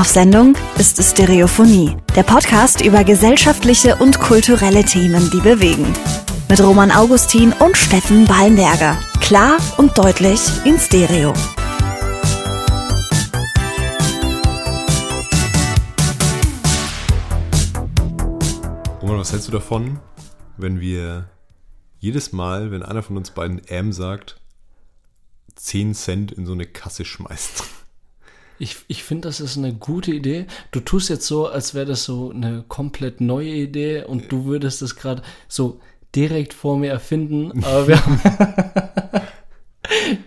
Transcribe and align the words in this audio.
Auf 0.00 0.08
Sendung 0.08 0.56
ist 0.78 0.96
Stereophonie, 1.04 1.94
der 2.16 2.22
Podcast 2.22 2.80
über 2.80 3.04
gesellschaftliche 3.04 3.96
und 3.96 4.18
kulturelle 4.18 4.82
Themen, 4.82 5.28
die 5.30 5.40
bewegen. 5.40 5.92
Mit 6.48 6.58
Roman 6.62 6.90
Augustin 6.90 7.52
und 7.52 7.76
Steffen 7.76 8.24
Ballenberger. 8.24 8.98
Klar 9.20 9.58
und 9.76 9.98
deutlich 9.98 10.40
in 10.64 10.78
Stereo. 10.78 11.34
Roman, 19.02 19.18
was 19.18 19.32
hältst 19.32 19.48
du 19.48 19.52
davon, 19.52 20.00
wenn 20.56 20.80
wir 20.80 21.28
jedes 21.98 22.32
Mal, 22.32 22.70
wenn 22.70 22.82
einer 22.82 23.02
von 23.02 23.18
uns 23.18 23.32
beiden 23.32 23.62
M 23.66 23.92
sagt, 23.92 24.40
10 25.56 25.92
Cent 25.92 26.32
in 26.32 26.46
so 26.46 26.52
eine 26.52 26.64
Kasse 26.64 27.04
schmeißt? 27.04 27.79
Ich, 28.60 28.76
ich 28.88 29.02
finde, 29.02 29.28
das 29.28 29.40
ist 29.40 29.56
eine 29.56 29.72
gute 29.74 30.12
Idee. 30.12 30.46
Du 30.70 30.80
tust 30.80 31.08
jetzt 31.08 31.26
so, 31.26 31.48
als 31.48 31.74
wäre 31.74 31.86
das 31.86 32.04
so 32.04 32.30
eine 32.30 32.62
komplett 32.68 33.20
neue 33.20 33.48
Idee 33.48 34.04
und 34.04 34.30
du 34.30 34.44
würdest 34.44 34.82
es 34.82 34.96
gerade 34.96 35.22
so 35.48 35.80
direkt 36.14 36.52
vor 36.52 36.78
mir 36.78 36.90
erfinden, 36.90 37.64
aber 37.64 37.88
wir 37.88 38.04
haben 38.04 38.20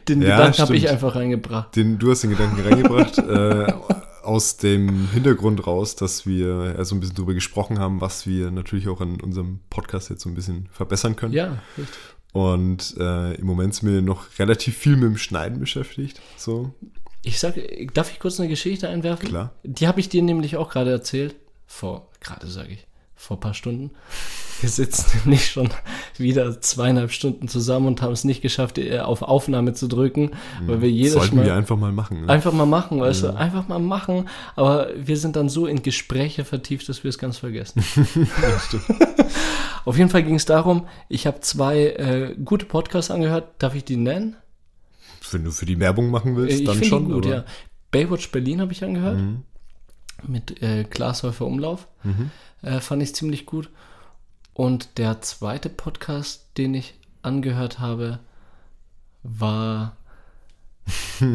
den 0.07 0.21
Ja, 0.21 0.37
Gedanken 0.37 0.61
habe 0.63 0.75
ich 0.75 0.89
einfach 0.89 1.15
reingebracht. 1.15 1.75
Den, 1.75 1.99
du 1.99 2.09
hast 2.09 2.23
den 2.23 2.31
Gedanken 2.31 2.61
reingebracht, 2.61 3.19
äh, 3.19 3.71
aus 4.23 4.57
dem 4.57 5.09
Hintergrund 5.11 5.67
raus, 5.67 5.95
dass 5.95 6.25
wir 6.25 6.75
ja 6.77 6.85
so 6.85 6.95
ein 6.95 7.01
bisschen 7.01 7.15
drüber 7.15 7.33
gesprochen 7.33 7.77
haben, 7.77 8.01
was 8.01 8.25
wir 8.25 8.49
natürlich 8.49 8.87
auch 8.87 9.01
an 9.01 9.21
unserem 9.21 9.59
Podcast 9.69 10.09
jetzt 10.09 10.23
so 10.23 10.29
ein 10.29 10.35
bisschen 10.35 10.69
verbessern 10.71 11.15
können. 11.15 11.33
Ja, 11.33 11.59
richtig. 11.77 11.95
Und 12.31 12.95
äh, 12.97 13.35
im 13.35 13.45
Moment 13.45 13.75
sind 13.75 13.93
wir 13.93 14.01
noch 14.01 14.25
relativ 14.39 14.75
viel 14.75 14.95
mit 14.95 15.03
dem 15.03 15.17
Schneiden 15.17 15.59
beschäftigt. 15.59 16.19
So, 16.35 16.73
Ich 17.23 17.39
sag, 17.39 17.55
darf 17.93 18.11
ich 18.11 18.19
kurz 18.19 18.39
eine 18.39 18.49
Geschichte 18.49 18.89
einwerfen? 18.89 19.29
Klar. 19.29 19.51
Die 19.63 19.87
habe 19.87 19.99
ich 19.99 20.09
dir 20.09 20.21
nämlich 20.21 20.57
auch 20.57 20.69
gerade 20.69 20.91
erzählt. 20.91 21.35
Vor, 21.65 22.09
gerade 22.19 22.47
sage 22.47 22.73
ich, 22.73 22.85
vor 23.15 23.37
ein 23.37 23.39
paar 23.39 23.53
Stunden. 23.53 23.91
Wir 24.59 24.69
sitzen 24.69 25.17
nämlich 25.23 25.49
schon 25.49 25.69
wieder 26.17 26.59
zweieinhalb 26.61 27.11
Stunden 27.11 27.47
zusammen 27.47 27.87
und 27.87 28.01
haben 28.01 28.11
es 28.11 28.25
nicht 28.25 28.41
geschafft, 28.41 28.77
äh, 28.77 28.99
auf 28.99 29.21
Aufnahme 29.21 29.73
zu 29.73 29.87
drücken, 29.87 30.31
weil 30.65 30.81
wir 30.81 30.91
jedes 30.91 31.15
Mhm. 31.15 31.19
sollten 31.19 31.35
Mal 31.37 31.45
wir 31.45 31.55
einfach 31.55 31.77
mal 31.77 31.91
machen. 31.93 32.25
Ne? 32.25 32.29
einfach 32.29 32.51
mal 32.51 32.65
machen, 32.65 32.99
weißt 32.99 33.23
du, 33.23 33.35
einfach 33.35 33.67
mal 33.69 33.79
machen. 33.79 34.27
Aber 34.57 34.89
wir 34.97 35.17
sind 35.17 35.35
dann 35.37 35.47
so 35.49 35.65
in 35.65 35.81
Gespräche 35.81 36.43
vertieft, 36.45 36.87
dass 36.89 37.03
wir 37.03 37.09
es 37.09 37.17
ganz 37.17 37.37
vergessen. 37.37 37.83
Auf 39.85 39.97
jeden 39.97 40.09
Fall 40.09 40.23
ging 40.23 40.35
es 40.35 40.45
darum, 40.45 40.87
ich 41.09 41.27
habe 41.27 41.41
zwei 41.41 41.87
äh, 41.87 42.35
gute 42.43 42.65
Podcasts 42.65 43.11
angehört. 43.11 43.49
Darf 43.59 43.75
ich 43.75 43.83
die 43.83 43.97
nennen? 43.97 44.35
Wenn 45.33 45.43
du 45.43 45.51
für 45.51 45.65
die 45.65 45.79
Werbung 45.79 46.09
machen 46.09 46.35
willst, 46.35 46.59
ich 46.59 46.65
dann 46.65 46.83
schon. 46.83 47.11
gut, 47.11 47.25
ja. 47.25 47.45
Baywatch 47.91 48.31
Berlin 48.31 48.61
habe 48.61 48.71
ich 48.71 48.83
angehört. 48.83 49.17
Mhm. 49.17 49.43
Mit 50.27 50.61
äh, 50.61 50.83
Glashäufer 50.83 51.45
Umlauf. 51.45 51.87
Äh, 52.61 52.79
fand 52.79 53.03
ich 53.03 53.13
ziemlich 53.13 53.45
gut. 53.45 53.69
Und 54.53 54.97
der 54.97 55.21
zweite 55.21 55.69
Podcast, 55.69 56.57
den 56.57 56.73
ich 56.73 56.93
angehört 57.21 57.79
habe, 57.79 58.19
war. 59.23 59.97
Das 60.85 61.25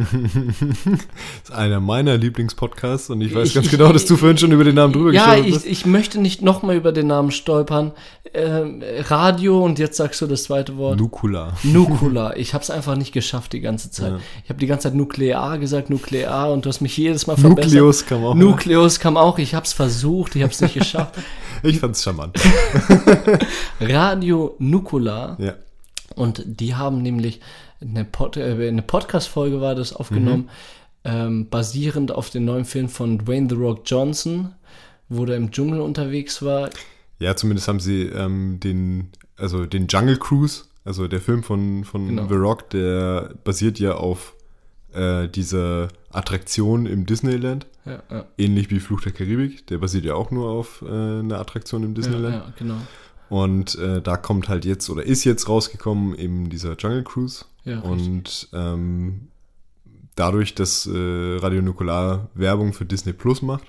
ist 1.45 1.53
einer 1.53 1.81
meiner 1.81 2.19
Lieblingspodcasts 2.19 3.09
und 3.09 3.23
ich 3.23 3.35
weiß 3.35 3.49
Ich- 3.49 3.55
ganz 3.55 3.67
ich- 3.67 3.73
genau, 3.73 3.93
dass 3.93 4.05
du 4.05 4.17
vorhin 4.17 4.37
schon 4.37 4.53
über 4.53 4.65
den 4.65 4.75
Namen 4.75 4.93
drüber 4.93 5.11
Ja, 5.13 5.25
gestolpert 5.37 5.47
ich, 5.47 5.55
bist. 5.55 5.67
ich 5.67 5.87
möchte 5.87 6.21
nicht 6.21 6.43
nochmal 6.43 6.77
über 6.77 6.93
den 6.93 7.07
Namen 7.07 7.31
stolpern. 7.31 7.93
Ähm, 8.35 8.83
Radio 9.09 9.65
und 9.65 9.79
jetzt 9.79 9.97
sagst 9.97 10.21
du 10.21 10.27
das 10.27 10.43
zweite 10.45 10.77
Wort. 10.77 10.99
Nukula. 10.99 11.55
Nukula. 11.63 12.35
Ich 12.37 12.53
habe 12.53 12.63
es 12.63 12.69
einfach 12.71 12.95
nicht 12.97 13.13
geschafft 13.13 13.55
die 13.55 13.61
ganze 13.61 13.91
Zeit. 13.91 14.13
Ja. 14.13 14.19
Ich 14.45 14.51
habe 14.51 14.59
die 14.61 14.67
ganze 14.67 14.89
Zeit 14.89 14.95
Nuklear 14.95 15.57
gesagt, 15.59 15.89
Nuklear 15.89 16.53
und 16.53 16.67
du 16.67 16.69
hast 16.69 16.83
mich 16.83 16.95
jedes 16.97 17.27
Mal 17.27 17.37
verbessert. 17.39 17.73
Nukleus 17.73 18.05
kam 18.07 18.25
auch. 18.25 18.35
Nukleus 18.35 19.01
kam 19.01 19.17
auch. 19.17 19.39
Ich 19.39 19.55
habe 19.55 19.65
es 19.65 19.73
versucht, 19.73 20.37
ich 20.37 20.43
habe 20.43 20.53
es 20.53 20.61
nicht 20.61 20.75
geschafft. 20.79 21.15
Ich 21.63 21.79
fand's 21.81 22.03
charmant. 22.03 22.37
Radio 23.81 24.55
Nukula. 24.59 25.37
Ja. 25.41 25.55
Und 26.15 26.43
die 26.47 26.75
haben 26.75 27.01
nämlich 27.03 27.41
eine, 27.81 28.05
Pod 28.05 28.37
äh, 28.37 28.69
eine 28.69 28.83
Podcast-Folge 28.83 29.61
war 29.61 29.75
das 29.75 29.93
aufgenommen, 29.93 30.51
ähm, 31.05 31.49
basierend 31.49 32.13
auf 32.13 32.31
dem 32.31 32.45
neuen 32.45 32.65
Film 32.65 32.89
von 32.89 33.19
Dwayne 33.19 33.49
The 33.49 33.57
Rock 33.57 33.83
Johnson, 33.87 34.55
wo 35.09 35.25
der 35.25 35.37
im 35.37 35.51
Dschungel 35.51 35.81
unterwegs 35.81 36.43
war. 36.43 36.71
ja, 37.19 37.35
zumindest 37.37 37.69
haben 37.69 37.81
sie 37.81 38.03
ähm, 38.03 38.61
den, 38.61 39.11
also 39.37 39.67
den 39.67 39.87
Jungle 39.87 40.19
Cruise, 40.19 40.65
also 40.85 41.09
der 41.09 41.21
Film 41.21 41.43
von, 41.43 41.85
von 41.85 42.09
Genau. 42.09 42.27
The 42.29 42.35
Rock, 42.35 42.71
der 42.71 43.35
basiert 43.45 43.79
ja 43.79 43.93
auf 43.95 44.35
äh, 44.93 45.29
dieser 45.29 45.89
Attraktion 46.11 46.87
im 46.87 47.07
Disneyland. 47.07 47.67
Ja, 47.85 48.03
ja, 48.11 48.25
Ähnlich 48.37 48.71
wie 48.71 48.81
Fluch 48.81 49.01
der 49.01 49.13
Karibik. 49.13 49.67
Der 49.69 49.79
basiert 49.79 50.05
ja 50.05 50.15
auch 50.15 50.31
nur 50.31 50.51
auf 50.51 50.83
äh, 50.83 50.87
einer 50.87 51.39
Attraktion 51.39 51.83
im 51.83 51.91
ja, 51.91 51.95
Disneyland. 51.95 52.35
ja 52.35 52.53
genau. 52.59 52.77
Und 53.29 53.75
äh, 53.77 54.01
da 54.01 54.17
kommt 54.17 54.49
halt 54.49 54.65
jetzt 54.65 54.89
oder 54.91 55.03
ist 55.05 55.25
jetzt 55.25 55.49
rausgekommen 55.49 56.15
eben 56.17 56.49
dieser 56.51 56.77
Jungle 56.77 57.03
Cruise. 57.05 57.45
Ja, 57.65 57.81
und 57.81 58.49
ähm, 58.55 59.29
dadurch, 60.15 60.55
dass 60.55 60.87
äh, 60.87 61.37
Radio 61.39 61.61
Nukular 61.63 62.29
Werbung 62.35 62.73
für 62.73 62.87
Disney 62.87 63.13
Plus 63.13 63.43
macht, 63.43 63.65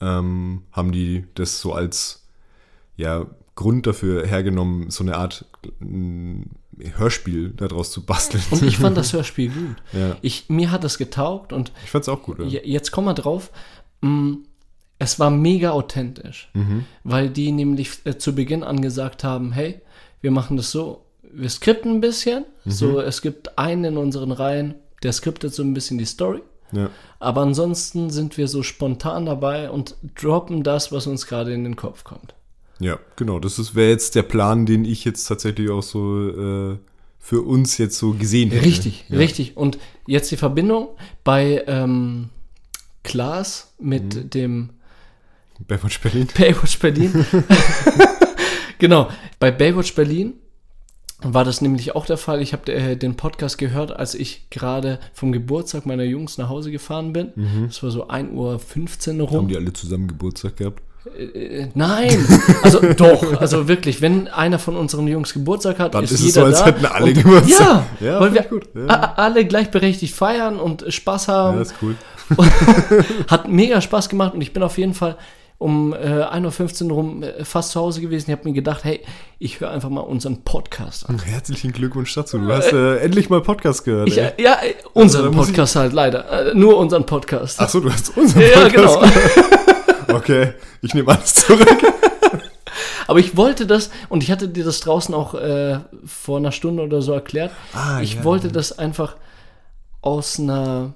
ähm, 0.00 0.62
haben 0.72 0.92
die 0.92 1.24
das 1.34 1.60
so 1.60 1.72
als 1.72 2.26
ja, 2.96 3.26
Grund 3.54 3.86
dafür 3.86 4.26
hergenommen, 4.26 4.90
so 4.90 5.04
eine 5.04 5.16
Art 5.16 5.44
mm, 5.80 6.42
Hörspiel 6.96 7.50
daraus 7.50 7.90
zu 7.90 8.04
basteln. 8.04 8.42
Und 8.50 8.62
ich 8.62 8.76
fand 8.78 8.96
das 8.96 9.12
Hörspiel 9.12 9.50
gut. 9.50 9.76
Ja. 9.92 10.16
Ich, 10.22 10.48
mir 10.48 10.70
hat 10.70 10.84
das 10.84 10.98
getaugt 10.98 11.52
und 11.52 11.72
Ich 11.84 11.90
fand's 11.90 12.08
auch 12.08 12.22
gut. 12.22 12.38
Ja. 12.38 12.44
Je- 12.44 12.62
Jetzt 12.64 12.90
kommen 12.90 13.06
wir 13.06 13.14
drauf. 13.14 13.50
Mm, 14.02 14.34
Es 15.02 15.18
war 15.18 15.30
mega 15.30 15.70
authentisch, 15.72 16.48
Mhm. 16.54 16.84
weil 17.04 17.28
die 17.30 17.50
nämlich 17.52 17.90
äh, 18.04 18.16
zu 18.18 18.34
Beginn 18.34 18.62
angesagt 18.62 19.24
haben, 19.24 19.50
hey, 19.52 19.80
wir 20.20 20.30
machen 20.30 20.56
das 20.56 20.70
so, 20.70 21.04
wir 21.22 21.48
skripten 21.48 21.92
ein 21.96 22.00
bisschen, 22.00 22.44
Mhm. 22.64 22.70
so 22.70 23.00
es 23.00 23.20
gibt 23.22 23.58
einen 23.58 23.84
in 23.84 23.96
unseren 23.96 24.30
Reihen, 24.30 24.74
der 25.02 25.12
skriptet 25.12 25.54
so 25.54 25.62
ein 25.62 25.72
bisschen 25.74 25.96
die 25.98 26.04
Story, 26.04 26.42
ja. 26.72 26.90
aber 27.18 27.40
ansonsten 27.40 28.10
sind 28.10 28.36
wir 28.36 28.46
so 28.46 28.62
spontan 28.62 29.24
dabei 29.26 29.70
und 29.70 29.96
droppen 30.20 30.62
das, 30.62 30.92
was 30.92 31.06
uns 31.06 31.26
gerade 31.26 31.52
in 31.54 31.64
den 31.64 31.76
Kopf 31.76 32.04
kommt. 32.04 32.34
Ja, 32.78 32.98
genau. 33.16 33.38
Das 33.40 33.74
wäre 33.74 33.90
jetzt 33.90 34.14
der 34.14 34.22
Plan, 34.22 34.64
den 34.66 34.84
ich 34.84 35.04
jetzt 35.04 35.24
tatsächlich 35.26 35.70
auch 35.70 35.82
so 35.82 36.28
äh, 36.72 36.78
für 37.18 37.42
uns 37.42 37.76
jetzt 37.78 37.98
so 37.98 38.12
gesehen 38.12 38.50
hätte. 38.50 38.64
Richtig, 38.66 39.04
ja. 39.08 39.16
richtig. 39.18 39.56
Und 39.56 39.78
jetzt 40.06 40.30
die 40.30 40.36
Verbindung 40.38 40.88
bei 41.24 41.62
ähm, 41.66 42.30
Klaas 43.02 43.72
mit 43.78 44.14
Mhm. 44.14 44.30
dem 44.30 44.70
Baywatch 45.66 46.00
Berlin. 46.00 46.28
Baywatch 46.38 46.78
Berlin. 46.78 47.24
genau, 48.78 49.08
bei 49.38 49.50
Baywatch 49.50 49.94
Berlin 49.94 50.34
war 51.22 51.44
das 51.44 51.60
nämlich 51.60 51.94
auch 51.94 52.06
der 52.06 52.16
Fall. 52.16 52.40
Ich 52.40 52.52
habe 52.52 52.72
äh, 52.72 52.96
den 52.96 53.16
Podcast 53.16 53.58
gehört, 53.58 53.94
als 53.94 54.14
ich 54.14 54.48
gerade 54.50 54.98
vom 55.12 55.32
Geburtstag 55.32 55.84
meiner 55.84 56.04
Jungs 56.04 56.38
nach 56.38 56.48
Hause 56.48 56.70
gefahren 56.70 57.12
bin. 57.12 57.32
Das 57.66 57.82
war 57.82 57.90
so 57.90 58.08
1.15 58.08 59.20
Uhr 59.20 59.28
rum. 59.28 59.38
Haben 59.40 59.48
die 59.48 59.56
alle 59.56 59.72
zusammen 59.72 60.08
Geburtstag 60.08 60.56
gehabt? 60.56 60.82
Äh, 61.18 61.68
Nein, 61.74 62.26
also 62.62 62.80
doch, 62.92 63.40
also 63.40 63.68
wirklich, 63.68 64.02
wenn 64.02 64.28
einer 64.28 64.58
von 64.58 64.76
unseren 64.76 65.08
Jungs 65.08 65.32
Geburtstag 65.32 65.78
hat, 65.78 65.94
Dann 65.94 66.04
ist, 66.04 66.12
ist 66.12 66.20
es 66.20 66.26
jeder 66.26 66.40
so, 66.42 66.46
als 66.46 66.58
da. 66.58 66.66
hätten 66.66 66.84
alle 66.86 67.06
und, 67.06 67.14
Geburtstag. 67.14 67.84
Ja, 68.00 68.06
Ja, 68.06 68.20
weil 68.20 68.34
wir 68.34 68.42
gut, 68.42 68.68
ja. 68.74 69.14
alle 69.16 69.46
gleichberechtigt 69.46 70.14
feiern 70.14 70.58
und 70.58 70.84
Spaß 70.92 71.28
haben. 71.28 71.56
Ja, 71.56 71.62
ist 71.62 71.74
cool. 71.80 71.96
Hat 73.28 73.48
mega 73.48 73.80
Spaß 73.80 74.08
gemacht 74.08 74.34
und 74.34 74.40
ich 74.40 74.52
bin 74.52 74.62
auf 74.62 74.78
jeden 74.78 74.94
Fall 74.94 75.16
um 75.60 75.92
äh, 75.92 75.96
1.15 75.96 76.86
Uhr 76.86 76.92
rum 76.92 77.22
äh, 77.22 77.44
fast 77.44 77.72
zu 77.72 77.80
Hause 77.80 78.00
gewesen. 78.00 78.30
Ich 78.30 78.36
habe 78.36 78.48
mir 78.48 78.54
gedacht, 78.54 78.82
hey, 78.82 79.00
ich 79.38 79.60
höre 79.60 79.70
einfach 79.70 79.90
mal 79.90 80.00
unseren 80.00 80.42
Podcast 80.42 81.06
an. 81.06 81.18
Herzlichen 81.24 81.72
Glückwunsch 81.72 82.14
dazu. 82.14 82.38
Du 82.38 82.50
hast 82.50 82.72
äh, 82.72 82.96
endlich 82.96 83.28
mal 83.28 83.42
Podcast 83.42 83.84
gehört. 83.84 84.08
Ich, 84.08 84.16
äh, 84.16 84.32
ja, 84.38 84.54
äh, 84.54 84.74
unseren 84.94 85.26
Also, 85.26 85.40
ich- 85.42 85.46
Podcast 85.48 85.76
halt 85.76 85.92
leider. 85.92 86.50
Äh, 86.50 86.54
nur 86.54 86.78
unseren 86.78 87.04
Podcast. 87.04 87.60
Ach 87.60 87.68
so, 87.68 87.80
du 87.80 87.92
hast 87.92 88.16
unseren 88.16 88.40
ja, 88.42 88.60
Podcast. 88.62 89.00
genau. 89.00 90.16
Okay, 90.16 90.54
ich 90.82 90.92
nehme 90.92 91.12
alles 91.12 91.34
zurück. 91.34 91.68
Aber 93.06 93.20
ich 93.20 93.36
wollte 93.36 93.64
das, 93.64 93.90
und 94.08 94.24
ich 94.24 94.32
hatte 94.32 94.48
dir 94.48 94.64
das 94.64 94.80
draußen 94.80 95.14
auch 95.14 95.34
äh, 95.34 95.78
vor 96.04 96.38
einer 96.38 96.50
Stunde 96.50 96.82
oder 96.82 97.00
so 97.00 97.12
erklärt. 97.12 97.52
Ah, 97.74 98.00
ich 98.00 98.14
ja, 98.14 98.24
wollte 98.24 98.48
ja. 98.48 98.52
das 98.52 98.76
einfach 98.76 99.14
aus 100.00 100.40
einer 100.40 100.94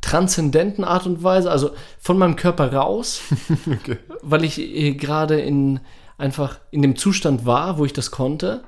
transzendenten 0.00 0.82
Art 0.84 1.06
und 1.06 1.22
Weise, 1.22 1.50
also 1.50 1.70
von 2.00 2.18
meinem 2.18 2.36
Körper 2.36 2.72
raus, 2.72 3.20
Okay. 3.66 3.98
weil 4.22 4.44
ich 4.44 4.58
äh, 4.58 4.94
gerade 4.94 5.40
in 5.40 5.80
einfach 6.18 6.58
in 6.70 6.82
dem 6.82 6.96
Zustand 6.96 7.44
war, 7.46 7.78
wo 7.78 7.84
ich 7.84 7.92
das 7.92 8.10
konnte 8.10 8.64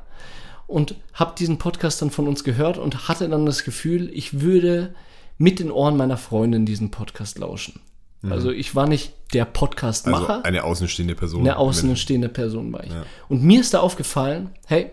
und 0.66 0.94
habe 1.14 1.34
diesen 1.38 1.58
Podcast 1.58 2.02
dann 2.02 2.10
von 2.10 2.28
uns 2.28 2.44
gehört 2.44 2.76
und 2.78 3.08
hatte 3.08 3.28
dann 3.28 3.46
das 3.46 3.64
Gefühl, 3.64 4.10
ich 4.12 4.40
würde 4.40 4.94
mit 5.38 5.58
den 5.58 5.70
Ohren 5.70 5.96
meiner 5.96 6.16
Freundin 6.18 6.66
diesen 6.66 6.90
Podcast 6.90 7.38
lauschen. 7.38 7.80
Also 8.28 8.50
ich 8.50 8.74
war 8.74 8.88
nicht 8.88 9.12
der 9.32 9.44
Also 9.44 9.52
Podcastmacher, 9.52 10.44
eine 10.44 10.64
außenstehende 10.64 11.14
Person. 11.14 11.42
eine 11.42 11.56
außenstehende 11.56 12.28
Person 12.28 12.72
war 12.72 12.82
ich. 12.84 12.90
Ja. 12.90 13.04
Und 13.28 13.44
mir 13.44 13.60
ist 13.60 13.72
da 13.74 13.78
aufgefallen, 13.80 14.50
hey, 14.66 14.90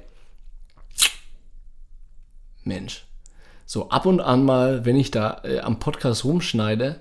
Mensch, 2.64 3.05
so 3.66 3.90
ab 3.90 4.06
und 4.06 4.20
an 4.20 4.46
mal, 4.46 4.86
wenn 4.86 4.96
ich 4.96 5.12
da 5.12 5.42
äh, 5.44 5.60
am 5.60 5.80
Podcast 5.80 6.24
rumschneide, 6.24 7.00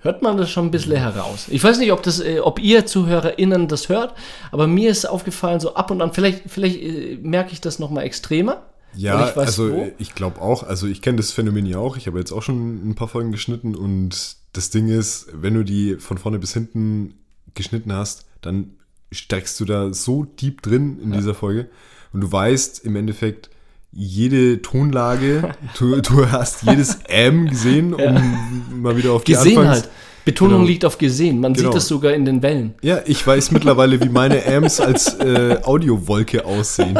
hört 0.00 0.22
man 0.22 0.36
das 0.36 0.50
schon 0.50 0.66
ein 0.66 0.70
bisschen 0.70 0.96
heraus. 0.96 1.46
Ich 1.48 1.62
weiß 1.62 1.78
nicht, 1.78 1.92
ob, 1.92 2.02
das, 2.02 2.20
äh, 2.20 2.40
ob 2.40 2.60
ihr 2.60 2.86
ZuhörerInnen 2.86 3.68
das 3.68 3.88
hört, 3.88 4.14
aber 4.52 4.66
mir 4.66 4.90
ist 4.90 5.04
aufgefallen, 5.06 5.60
so 5.60 5.74
ab 5.74 5.90
und 5.90 6.00
an, 6.00 6.12
vielleicht, 6.12 6.42
vielleicht 6.46 6.80
äh, 6.80 7.18
merke 7.20 7.52
ich 7.52 7.60
das 7.60 7.78
nochmal 7.78 8.04
extremer. 8.04 8.62
Ja, 8.94 9.28
ich 9.28 9.36
weiß, 9.36 9.46
also 9.46 9.72
wo. 9.72 9.90
ich 9.98 10.14
glaube 10.14 10.40
auch, 10.40 10.62
also 10.62 10.86
ich 10.86 11.02
kenne 11.02 11.18
das 11.18 11.30
Phänomen 11.30 11.66
ja 11.66 11.78
auch. 11.78 11.96
Ich 11.96 12.06
habe 12.06 12.18
jetzt 12.18 12.32
auch 12.32 12.42
schon 12.42 12.88
ein 12.88 12.94
paar 12.94 13.08
Folgen 13.08 13.32
geschnitten 13.32 13.74
und 13.74 14.36
das 14.52 14.70
Ding 14.70 14.88
ist, 14.88 15.26
wenn 15.32 15.54
du 15.54 15.64
die 15.64 15.96
von 15.96 16.16
vorne 16.16 16.38
bis 16.38 16.54
hinten 16.54 17.14
geschnitten 17.54 17.92
hast, 17.92 18.24
dann 18.40 18.76
steckst 19.12 19.60
du 19.60 19.64
da 19.64 19.92
so 19.92 20.24
deep 20.24 20.62
drin 20.62 20.98
in 21.00 21.12
dieser 21.12 21.34
Folge 21.34 21.68
und 22.12 22.22
du 22.22 22.32
weißt 22.32 22.84
im 22.84 22.96
Endeffekt 22.96 23.50
jede 23.92 24.60
Tonlage, 24.62 25.52
du, 25.78 26.00
du 26.00 26.30
hast 26.30 26.62
jedes 26.64 26.98
M 27.08 27.48
gesehen, 27.48 27.94
um 27.94 28.82
mal 28.82 28.96
wieder 28.96 29.12
auf 29.12 29.24
die 29.24 29.32
Gesehen 29.32 29.58
Anfangs- 29.58 29.70
halt. 29.82 29.88
Betonung 30.24 30.54
Genau. 30.58 30.68
liegt 30.68 30.84
auf 30.84 30.98
gesehen. 30.98 31.38
Man 31.38 31.54
Genau. 31.54 31.68
sieht 31.68 31.76
das 31.76 31.86
sogar 31.86 32.12
in 32.12 32.24
den 32.24 32.42
Wellen. 32.42 32.74
Ja, 32.82 32.98
ich 33.06 33.24
weiß 33.24 33.52
mittlerweile, 33.52 34.00
wie 34.02 34.08
meine 34.08 34.44
Amps 34.44 34.80
als 34.80 35.14
äh, 35.20 35.58
Audiowolke 35.62 36.44
aussehen. 36.44 36.98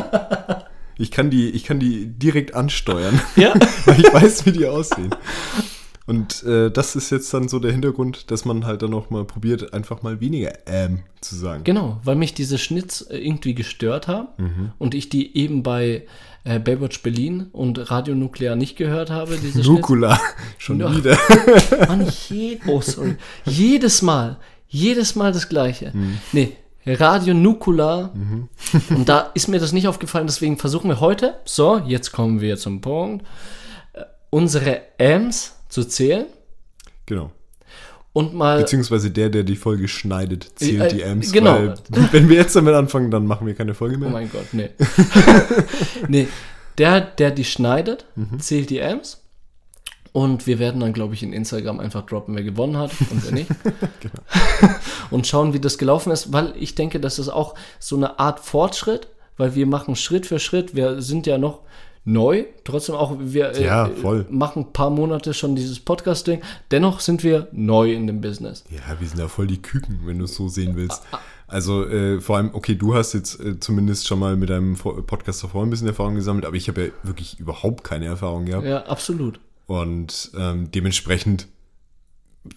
Ich 0.97 1.11
kann, 1.11 1.29
die, 1.29 1.51
ich 1.51 1.65
kann 1.65 1.81
die 1.81 2.07
direkt 2.07 2.55
ansteuern, 2.55 3.21
Ja. 3.35 3.53
weil 3.85 3.99
ich 3.99 4.15
weiß, 4.15 4.47
wie 4.47 4.53
die 4.53 4.67
aussehen. 4.67 5.11
Und 6.07 6.45
äh, 6.45 6.71
das 6.71 6.95
ist 6.95 7.11
jetzt 7.11 7.35
dann 7.35 7.49
so 7.49 7.59
der 7.59 7.73
Hintergrund, 7.73 8.31
dass 8.31 8.45
man 8.45 8.65
halt 8.65 8.83
dann 8.83 8.95
auch 8.95 9.11
mal 9.11 9.25
probiert, 9.25 9.73
einfach 9.75 10.03
mal 10.03 10.21
weniger 10.21 10.53
ähm 10.67 11.01
zu 11.21 11.35
sagen. 11.35 11.65
Genau, 11.65 11.99
weil 12.05 12.15
mich 12.15 12.33
diese 12.35 12.59
Schnitz 12.59 13.05
äh, 13.11 13.19
irgendwie 13.19 13.55
gestört 13.55 14.07
haben 14.07 14.29
Mhm. 14.39 14.73
und 14.79 14.95
ich 14.95 15.09
die 15.09 15.37
eben 15.37 15.65
bei 15.65 16.07
äh, 16.45 16.61
Baywatch 16.61 17.03
Berlin 17.03 17.49
und 17.51 17.91
Radio 17.91 18.15
Nuklear 18.15 18.55
nicht 18.55 18.77
gehört 18.77 19.11
habe, 19.11 19.37
diese. 19.37 19.61
Nukula, 19.63 20.21
schon 20.59 20.79
Ja. 20.79 20.95
wieder. 20.97 21.19
Mann, 21.89 22.07
je 22.29 22.61
oh, 22.69 22.81
sorry. 22.81 23.17
jedes 23.45 24.01
Mal, 24.03 24.37
jedes 24.69 25.17
Mal 25.17 25.33
das 25.33 25.49
Gleiche. 25.49 25.93
Nee, 26.33 26.53
Radio 26.87 27.35
Nukular. 27.35 28.13
Und 28.91 29.09
da 29.09 29.33
ist 29.35 29.49
mir 29.49 29.59
das 29.59 29.73
nicht 29.73 29.89
aufgefallen, 29.89 30.29
deswegen 30.29 30.57
versuchen 30.57 30.89
wir 30.89 31.01
heute, 31.01 31.35
so, 31.45 31.79
jetzt 31.85 32.13
kommen 32.13 32.41
wir 32.41 32.57
zum 32.59 32.81
Punkt, 32.81 33.27
äh, 33.95 34.03
unsere 34.31 34.83
Ms 34.99 35.56
zu 35.77 35.85
zählen 35.87 36.25
Genau. 37.05 37.31
und 38.15 38.33
mal. 38.35 38.59
Beziehungsweise 38.61 39.11
der, 39.11 39.29
der 39.29 39.43
die 39.43 39.57
Folge 39.57 39.89
schneidet, 39.89 40.53
zählt 40.57 40.81
Äh, 40.93 40.95
die 40.97 41.05
Amps. 41.05 41.33
genau. 41.33 41.55
Weil, 41.59 41.75
wenn 42.13 42.29
wir 42.31 42.37
jetzt 42.37 42.57
damit 42.57 42.75
anfangen, 42.75 43.11
dann 43.11 43.27
machen 43.27 43.47
wir 43.47 43.55
keine 43.55 43.75
Folge 43.75 43.97
Oh 43.97 43.99
mehr. 44.01 44.09
mein 44.09 44.31
Gott, 44.31 44.47
nee. 44.53 44.71
nee, 46.09 46.29
der, 46.79 47.01
der 47.03 47.31
die 47.31 47.45
schneidet, 47.45 48.07
zählt 48.39 48.71
die 48.71 48.79
Ms. 48.79 49.23
Und 50.13 50.47
wir 50.47 50.59
werden 50.59 50.81
dann, 50.81 50.95
glaube 50.95 51.13
ich, 51.13 51.23
in 51.23 51.35
Instagram 51.35 51.79
einfach 51.79 52.07
droppen, 52.07 52.35
wer 52.37 52.43
gewonnen 52.43 52.79
hat 52.79 52.91
und 53.11 53.23
wer 53.23 53.33
nicht. 53.33 53.51
und 55.11 55.27
schauen, 55.27 55.53
wie 55.53 55.61
das 55.61 55.77
gelaufen 55.77 56.11
ist, 56.11 56.33
weil 56.33 56.55
ich 56.59 56.75
denke, 56.75 57.01
das 57.01 57.19
ist 57.19 57.29
auch 57.29 57.55
so 57.79 57.97
eine 57.97 58.19
Art 58.19 58.41
Fortschritt, 58.41 59.09
weil 59.37 59.55
wir 59.55 59.67
machen 59.67 59.95
Schritt 59.95 60.25
für 60.25 60.39
Schritt. 60.39 60.75
Wir 60.75 61.03
sind 61.03 61.27
ja 61.27 61.37
noch 61.37 61.61
neu, 62.09 62.45
trotzdem 62.65 62.95
auch, 62.95 63.17
wir 63.21 63.51
äh, 63.51 63.65
Ja, 63.65 63.91
voll. 64.01 64.25
machen 64.31 64.63
ein 64.63 64.73
paar 64.73 64.91
Monate 64.91 65.35
schon 65.35 65.57
dieses 65.57 65.81
Podcast-Ding. 65.81 66.41
Dennoch 66.71 67.01
sind 67.01 67.23
wir 67.25 67.49
neu 67.53 67.93
in 67.93 68.07
dem 68.07 68.21
Business. 68.21 68.65
Ja, 68.71 68.99
wir 69.01 69.07
sind 69.09 69.19
ja 69.19 69.27
voll 69.29 69.47
die 69.49 69.61
Küken, 69.61 70.01
wenn 70.05 70.19
du 70.19 70.25
es 70.27 70.35
so 70.37 70.49
sehen 70.49 70.77
willst. 70.77 71.03
Ah, 71.11 71.19
Also 71.49 71.85
äh, 71.85 72.21
vor 72.21 72.37
allem, 72.37 72.51
okay, 72.55 72.77
du 72.77 72.95
hast 72.95 73.13
jetzt 73.13 73.41
äh, 73.41 73.59
zumindest 73.61 74.07
schon 74.07 74.21
mal 74.21 74.37
mit 74.37 74.51
deinem 74.51 74.77
Podcast 74.77 75.43
davor 75.43 75.65
ein 75.65 75.71
bisschen 75.71 75.89
Erfahrung 75.89 76.15
gesammelt, 76.15 76.47
aber 76.47 76.57
ich 76.57 76.69
habe 76.69 76.87
ja 76.87 76.91
wirklich 77.03 77.39
überhaupt 77.41 77.83
keine 77.85 78.07
Erfahrung 78.07 78.47
gehabt. 78.47 78.65
Ja, 78.67 78.87
absolut. 78.87 79.41
Und 79.67 80.31
ähm, 80.39 80.71
dementsprechend 80.71 81.49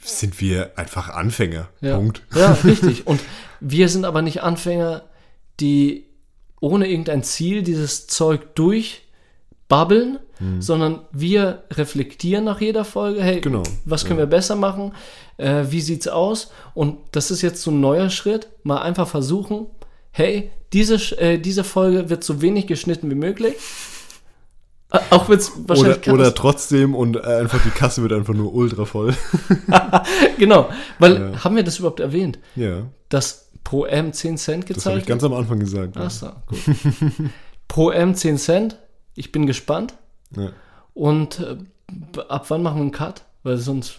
sind 0.04 0.40
wir 0.40 0.78
einfach 0.78 1.10
Anfänger. 1.10 1.70
Ja. 1.82 1.96
Punkt. 1.98 2.22
Ja, 2.36 2.52
richtig. 2.64 3.08
Und 3.08 3.20
wir 3.60 3.90
sind 3.90 4.06
aber 4.06 4.22
nicht 4.22 4.44
Anfänger, 4.44 5.04
die 5.60 6.06
ohne 6.62 6.88
irgendein 6.88 7.24
Ziel 7.24 7.64
dieses 7.64 8.06
Zeug 8.06 8.54
durchbabbeln, 9.70 10.20
sondern 10.60 11.02
wir 11.12 11.64
reflektieren 11.72 12.46
nach 12.46 12.62
jeder 12.62 12.86
Folge, 12.86 13.22
hey, 13.22 13.42
Genau, 13.42 13.64
was 13.84 14.06
können 14.06 14.20
wir 14.20 14.26
besser 14.26 14.56
machen? 14.56 14.94
Äh, 15.38 15.66
wie 15.70 15.82
sieht's 15.82 16.08
aus? 16.08 16.52
Und 16.74 16.98
das 17.12 17.30
ist 17.30 17.42
jetzt 17.42 17.62
so 17.62 17.72
ein 17.72 17.82
neuer 17.82 18.10
Schritt, 18.10 18.48
mal 18.64 18.78
einfach 18.82 19.08
versuchen, 19.08 19.68
hey, 20.12 20.52
diese, 20.72 20.96
äh, 21.20 21.40
diese 21.40 21.64
Folge 21.66 22.10
wird 22.10 22.24
so 22.24 22.42
wenig 22.42 22.68
geschnitten 22.68 23.10
wie 23.10 23.16
möglich. 23.16 23.56
Äh, 24.92 25.00
Auch 25.10 25.28
wenn 25.28 25.40
es 25.40 25.52
wahrscheinlich 25.68 26.08
Oder, 26.08 26.14
oder 26.14 26.34
trotzdem 26.34 26.96
und 26.96 27.18
äh, 27.18 27.20
einfach 27.20 27.62
die 27.62 27.70
Kasse 27.70 28.02
wird 28.02 28.14
einfach 28.14 28.34
nur 28.34 28.54
ultra 28.54 28.86
voll. 28.86 29.14
Genau, 30.38 30.70
weil 31.00 31.44
haben 31.44 31.58
wir 31.58 31.64
das 31.64 31.80
überhaupt 31.80 32.00
erwähnt, 32.00 32.40
ja, 32.56 32.84
dass 33.10 33.50
pro 33.66 33.84
M 33.84 34.14
10 34.14 34.38
Cent 34.38 34.64
das 34.64 34.70
habe 34.70 34.74
gezahlt 34.76 35.02
ich 35.02 35.06
ganz 35.06 35.24
am 35.26 35.34
Anfang 35.34 35.60
gesagt. 35.60 35.98
ja. 35.98 36.04
Achso, 36.04 36.30
gut. 36.48 36.60
Pro 37.68 37.92
M 37.92 38.16
10 38.16 38.38
Cent. 38.38 38.78
Ich 39.20 39.34
bin 39.34 39.46
gespannt. 39.46 39.96
Ja. 40.38 40.52
Und 40.94 41.40
äh, 41.42 41.58
ab 42.30 42.46
wann 42.48 42.64
machen 42.64 42.78
wir 42.78 42.82
einen 42.84 42.92
Cut? 42.94 43.26
Weil 43.44 43.58
sonst 43.58 43.98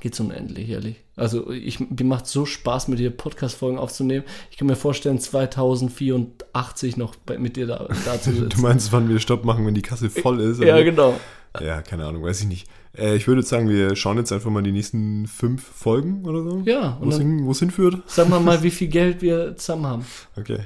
geht's 0.00 0.18
unendlich, 0.20 0.70
ehrlich. 0.70 0.96
Also 1.16 1.50
ich, 1.50 1.80
mir 1.80 2.04
macht 2.04 2.26
so 2.26 2.46
Spaß, 2.46 2.88
mit 2.88 2.98
dir 2.98 3.10
Podcast-Folgen 3.10 3.76
aufzunehmen. 3.78 4.24
Ich 4.50 4.56
kann 4.56 4.66
mir 4.66 4.74
vorstellen, 4.76 5.18
2084 5.18 6.96
noch 6.96 7.14
bei, 7.16 7.36
mit 7.36 7.56
dir 7.56 7.66
da, 7.66 7.88
da 8.06 8.18
zu 8.18 8.30
Du 8.32 8.40
sitzen. 8.40 8.62
meinst, 8.62 8.90
wann 8.92 9.08
wir 9.10 9.18
Stopp 9.20 9.44
machen, 9.44 9.66
wenn 9.66 9.74
die 9.74 9.82
Kasse 9.82 10.08
voll 10.08 10.40
ist? 10.40 10.60
ja, 10.62 10.74
oder? 10.74 10.84
genau. 10.84 11.20
Ja, 11.60 11.82
keine 11.82 12.06
Ahnung, 12.06 12.22
weiß 12.24 12.40
ich 12.40 12.46
nicht. 12.46 12.66
Äh, 12.96 13.16
ich 13.16 13.28
würde 13.28 13.42
sagen, 13.42 13.68
wir 13.68 13.94
schauen 13.96 14.16
jetzt 14.16 14.32
einfach 14.32 14.50
mal 14.50 14.62
die 14.62 14.72
nächsten 14.72 15.26
fünf 15.26 15.62
Folgen 15.62 16.24
oder 16.24 16.42
so. 16.42 16.62
Ja, 16.64 16.96
Wo 17.00 17.04
und 17.04 17.12
es 17.12 17.18
hin, 17.18 17.44
wo's 17.44 17.58
hinführt. 17.58 17.98
sagen 18.10 18.30
wir 18.30 18.40
mal, 18.40 18.62
wie 18.62 18.70
viel 18.78 18.88
Geld 18.88 19.20
wir 19.20 19.56
zusammen 19.56 19.86
haben. 19.86 20.06
Okay, 20.36 20.60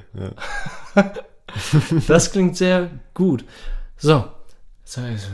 ja. 0.95 1.03
Das 2.07 2.31
klingt 2.31 2.55
sehr 2.57 2.91
gut. 3.15 3.43
So. 3.99 4.25
Also, 4.95 5.27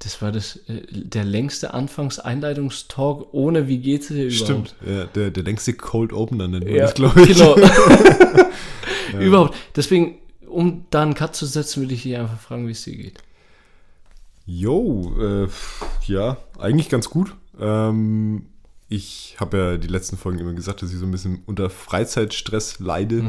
Das 0.00 0.20
war 0.20 0.32
das, 0.32 0.56
äh, 0.68 0.82
der 0.90 1.24
längste 1.24 1.72
Anfangs-Einleitungstalk 1.74 3.32
ohne 3.32 3.68
wie 3.68 3.78
geht's 3.78 4.08
dir 4.08 4.26
überhaupt. 4.26 4.34
Stimmt. 4.34 4.74
Ja, 4.84 5.04
der, 5.04 5.30
der 5.30 5.42
längste 5.44 5.74
Cold 5.74 6.12
Opener 6.12 6.48
nennt 6.48 6.64
man 6.64 6.74
Ja, 6.74 6.82
das, 6.82 6.94
glaube 6.94 7.22
ich. 7.22 7.38
Genau. 7.38 7.56
Überhaupt. 9.20 9.54
Deswegen, 9.76 10.18
um 10.46 10.86
da 10.90 11.02
einen 11.02 11.14
Cut 11.14 11.36
zu 11.36 11.46
setzen, 11.46 11.82
würde 11.82 11.94
ich 11.94 12.02
dich 12.02 12.16
einfach 12.16 12.40
fragen, 12.40 12.66
wie 12.66 12.72
es 12.72 12.82
dir 12.82 12.96
geht. 12.96 13.18
Jo, 14.44 15.14
äh, 15.20 15.48
ja, 16.06 16.36
eigentlich 16.58 16.88
ganz 16.88 17.08
gut. 17.08 17.34
Ähm, 17.60 18.46
ich 18.88 19.36
habe 19.38 19.56
ja 19.56 19.76
die 19.78 19.88
letzten 19.88 20.16
Folgen 20.16 20.38
immer 20.40 20.52
gesagt, 20.52 20.82
dass 20.82 20.92
ich 20.92 20.98
so 20.98 21.06
ein 21.06 21.12
bisschen 21.12 21.42
unter 21.46 21.70
Freizeitstress 21.70 22.80
leide. 22.80 23.22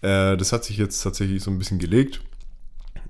Äh, 0.00 0.36
das 0.36 0.52
hat 0.52 0.64
sich 0.64 0.78
jetzt 0.78 1.02
tatsächlich 1.02 1.42
so 1.42 1.50
ein 1.50 1.58
bisschen 1.58 1.78
gelegt. 1.78 2.20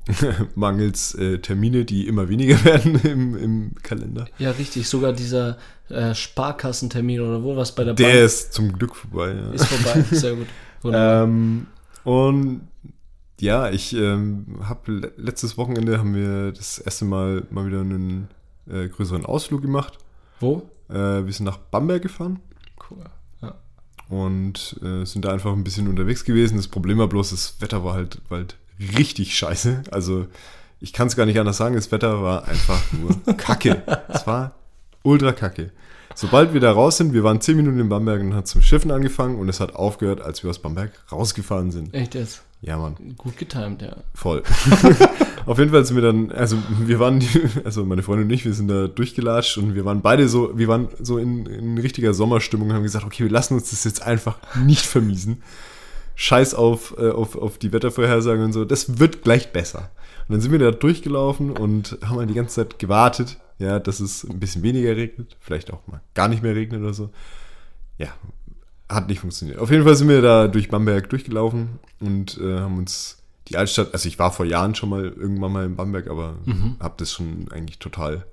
Mangels 0.54 1.14
äh, 1.14 1.38
Termine, 1.38 1.84
die 1.84 2.06
immer 2.06 2.28
weniger 2.28 2.62
werden 2.64 3.00
im, 3.04 3.36
im 3.36 3.74
Kalender. 3.82 4.26
Ja, 4.38 4.50
richtig. 4.52 4.88
Sogar 4.88 5.12
dieser 5.12 5.58
äh, 5.88 6.14
Sparkassentermin 6.14 7.20
oder 7.20 7.42
wo 7.42 7.56
was 7.56 7.74
bei 7.74 7.84
der 7.84 7.94
Der 7.94 8.04
Bank 8.04 8.16
ist 8.16 8.52
zum 8.52 8.72
Glück 8.72 8.96
vorbei. 8.96 9.34
Ja. 9.34 9.50
ist 9.52 9.66
vorbei. 9.66 10.02
Sehr 10.10 10.34
gut. 10.34 10.46
Ähm, 10.84 11.66
und 12.04 12.62
ja, 13.40 13.70
ich 13.70 13.94
ähm, 13.94 14.46
habe 14.62 15.12
letztes 15.16 15.56
Wochenende 15.56 15.98
haben 15.98 16.14
wir 16.14 16.52
das 16.52 16.78
erste 16.78 17.04
Mal 17.04 17.46
mal 17.50 17.66
wieder 17.66 17.80
einen 17.80 18.28
äh, 18.70 18.88
größeren 18.88 19.24
Ausflug 19.24 19.62
gemacht. 19.62 19.98
wo? 20.40 20.68
Äh, 20.88 21.24
wir 21.26 21.32
sind 21.32 21.44
nach 21.44 21.58
Bamberg 21.58 22.02
gefahren 22.02 22.40
Cool. 22.90 23.04
Und 24.08 24.80
äh, 24.82 25.04
sind 25.04 25.24
da 25.24 25.32
einfach 25.32 25.52
ein 25.52 25.64
bisschen 25.64 25.86
unterwegs 25.86 26.24
gewesen. 26.24 26.56
Das 26.56 26.68
Problem 26.68 26.98
war 26.98 27.08
bloß, 27.08 27.30
das 27.30 27.60
Wetter 27.60 27.84
war 27.84 27.94
halt, 27.94 28.20
halt 28.30 28.56
richtig 28.96 29.36
scheiße. 29.36 29.82
Also 29.90 30.26
ich 30.80 30.92
kann 30.92 31.08
es 31.08 31.16
gar 31.16 31.26
nicht 31.26 31.38
anders 31.38 31.56
sagen, 31.56 31.74
das 31.74 31.90
Wetter 31.90 32.22
war 32.22 32.46
einfach 32.46 32.80
nur 32.92 33.36
Kacke. 33.36 33.82
Es 34.08 34.26
war 34.26 34.54
ultra 35.02 35.32
Kacke. 35.32 35.70
Sobald 36.14 36.52
wir 36.52 36.60
da 36.60 36.72
raus 36.72 36.96
sind, 36.96 37.12
wir 37.12 37.22
waren 37.22 37.40
zehn 37.40 37.56
Minuten 37.56 37.78
in 37.78 37.88
Bamberg 37.88 38.20
und 38.20 38.34
hat 38.34 38.48
zum 38.48 38.62
Schiffen 38.62 38.90
angefangen 38.90 39.38
und 39.38 39.48
es 39.48 39.60
hat 39.60 39.76
aufgehört, 39.76 40.20
als 40.20 40.42
wir 40.42 40.50
aus 40.50 40.58
Bamberg 40.58 40.90
rausgefahren 41.12 41.70
sind. 41.70 41.94
Echt 41.94 42.14
jetzt? 42.14 42.42
Ja, 42.60 42.76
Mann. 42.76 42.96
Gut 43.16 43.36
getimt, 43.36 43.82
ja. 43.82 43.96
Voll. 44.14 44.42
Auf 45.46 45.58
jeden 45.58 45.70
Fall 45.70 45.84
sind 45.84 45.96
wir 45.96 46.02
dann, 46.02 46.32
also 46.32 46.58
wir 46.80 46.98
waren, 46.98 47.22
also 47.64 47.84
meine 47.84 48.02
Freundin 48.02 48.26
und 48.26 48.32
ich, 48.32 48.44
wir 48.44 48.52
sind 48.52 48.68
da 48.68 48.88
durchgelatscht 48.88 49.58
und 49.58 49.74
wir 49.76 49.84
waren 49.84 50.02
beide 50.02 50.28
so, 50.28 50.58
wir 50.58 50.66
waren 50.66 50.88
so 51.00 51.18
in, 51.18 51.46
in 51.46 51.78
richtiger 51.78 52.12
Sommerstimmung 52.14 52.70
und 52.70 52.74
haben 52.74 52.82
gesagt, 52.82 53.04
okay, 53.04 53.22
wir 53.22 53.30
lassen 53.30 53.54
uns 53.54 53.70
das 53.70 53.84
jetzt 53.84 54.02
einfach 54.02 54.38
nicht 54.56 54.84
vermiesen. 54.84 55.42
Scheiß 56.20 56.54
auf, 56.54 56.96
äh, 56.98 57.10
auf, 57.10 57.36
auf 57.36 57.58
die 57.58 57.72
Wettervorhersagen 57.72 58.42
und 58.44 58.52
so, 58.52 58.64
das 58.64 58.98
wird 58.98 59.22
gleich 59.22 59.52
besser. 59.52 59.90
Und 60.26 60.32
dann 60.34 60.40
sind 60.40 60.50
wir 60.50 60.58
da 60.58 60.72
durchgelaufen 60.72 61.52
und 61.52 61.96
haben 62.04 62.18
halt 62.18 62.28
die 62.28 62.34
ganze 62.34 62.56
Zeit 62.56 62.78
gewartet, 62.80 63.38
ja, 63.58 63.78
dass 63.78 64.00
es 64.00 64.24
ein 64.24 64.40
bisschen 64.40 64.62
weniger 64.64 64.96
regnet, 64.96 65.36
vielleicht 65.40 65.72
auch 65.72 65.86
mal 65.86 66.00
gar 66.14 66.26
nicht 66.26 66.42
mehr 66.42 66.56
regnet 66.56 66.82
oder 66.82 66.92
so. 66.92 67.10
Ja, 67.98 68.08
hat 68.88 69.08
nicht 69.08 69.20
funktioniert. 69.20 69.58
Auf 69.58 69.70
jeden 69.70 69.84
Fall 69.84 69.94
sind 69.94 70.08
wir 70.08 70.20
da 70.20 70.48
durch 70.48 70.68
Bamberg 70.68 71.08
durchgelaufen 71.08 71.78
und 72.00 72.36
äh, 72.38 72.58
haben 72.58 72.78
uns 72.78 73.18
die 73.46 73.56
Altstadt, 73.56 73.92
also 73.94 74.08
ich 74.08 74.18
war 74.18 74.32
vor 74.32 74.44
Jahren 74.44 74.74
schon 74.74 74.88
mal 74.90 75.04
irgendwann 75.04 75.52
mal 75.52 75.64
in 75.66 75.76
Bamberg, 75.76 76.08
aber 76.10 76.34
habe 76.80 76.94
das 76.98 77.12
schon 77.12 77.46
eigentlich 77.52 77.78
total 77.78 78.26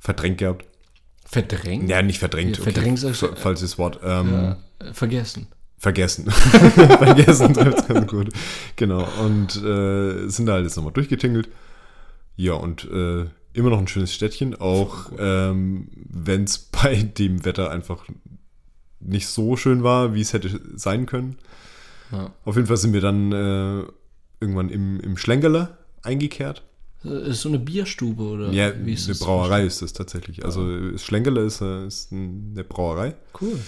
verdrängt 0.00 0.38
gehabt. 0.38 0.64
Verdrängt? 1.24 1.88
Ja, 1.88 2.02
nicht 2.02 2.18
verdrängt. 2.18 2.56
Ja, 2.58 2.62
verdrängt 2.64 2.98
sagst 2.98 3.22
du- 3.22 3.28
fa- 3.28 3.36
falsches 3.36 3.78
Wort. 3.78 4.00
Ähm, 4.04 4.56
Äh, 4.80 4.92
Vergessen. 4.92 5.46
Vergessen. 5.82 6.30
Vergessen 6.30 7.54
trifft's 7.54 7.88
ganz 7.88 8.06
gut. 8.06 8.28
Genau. 8.76 9.04
Und 9.24 9.56
äh, 9.64 10.28
sind 10.28 10.46
da 10.46 10.52
halt 10.52 10.64
jetzt 10.64 10.76
nochmal 10.76 10.92
durchgetingelt. 10.92 11.48
Ja, 12.36 12.52
und 12.54 12.84
äh, 12.90 13.26
immer 13.52 13.70
noch 13.70 13.78
ein 13.80 13.88
schönes 13.88 14.14
Städtchen, 14.14 14.54
auch 14.54 15.10
ähm, 15.18 15.88
wenn 16.08 16.44
es 16.44 16.58
bei 16.82 16.94
dem 17.02 17.44
Wetter 17.44 17.70
einfach 17.72 18.04
nicht 19.00 19.26
so 19.26 19.56
schön 19.56 19.82
war, 19.82 20.14
wie 20.14 20.20
es 20.20 20.32
hätte 20.32 20.60
sein 20.76 21.06
können. 21.06 21.36
Ja. 22.12 22.30
Auf 22.44 22.54
jeden 22.54 22.68
Fall 22.68 22.76
sind 22.76 22.92
wir 22.92 23.00
dann 23.00 23.32
äh, 23.32 23.82
irgendwann 24.40 24.68
im, 24.68 25.00
im 25.00 25.16
Schlenkerler 25.16 25.78
eingekehrt. 26.02 26.62
Äh, 27.04 27.30
Ist 27.30 27.40
so 27.40 27.48
eine 27.48 27.58
Bierstube 27.58 28.22
oder 28.22 28.50
Ja, 28.52 28.72
wie 28.84 28.92
ist 28.92 29.08
eine? 29.08 29.18
Brauerei 29.18 29.64
ist 29.66 29.82
das 29.82 29.92
tatsächlich. 29.92 30.44
Also 30.44 30.96
Schlenkerler 30.96 31.42
ist, 31.42 31.60
äh, 31.60 31.86
ist 31.88 32.12
ein- 32.12 32.52
eine 32.54 32.62
Brauerei. 32.62 33.16
Cool. 33.40 33.58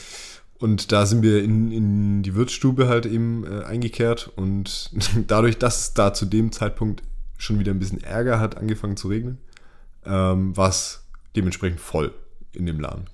Und 0.64 0.92
da 0.92 1.04
sind 1.04 1.23
wir 1.23 1.44
in, 1.44 1.71
in 1.71 2.23
die 2.23 2.35
Wirtsstube 2.35 2.88
halt 2.88 3.04
eben 3.04 3.44
äh, 3.44 3.64
eingekehrt 3.64 4.33
und 4.35 4.90
dadurch, 5.26 5.59
dass 5.59 5.80
es 5.80 5.92
da 5.92 6.14
zu 6.14 6.25
dem 6.25 6.52
Zeitpunkt 6.52 7.02
schon 7.37 7.59
wieder 7.59 7.71
ein 7.71 7.78
bisschen 7.78 8.02
Ärger 8.02 8.40
hat 8.40 8.56
angefangen 8.56 8.97
zu 8.97 9.09
regnen, 9.09 9.37
ähm, 10.06 10.56
war 10.56 10.71
es 10.71 11.04
dementsprechend 11.37 11.80
voll 11.80 12.14
in 12.54 12.64
dem 12.64 12.80
Laden. 12.80 13.04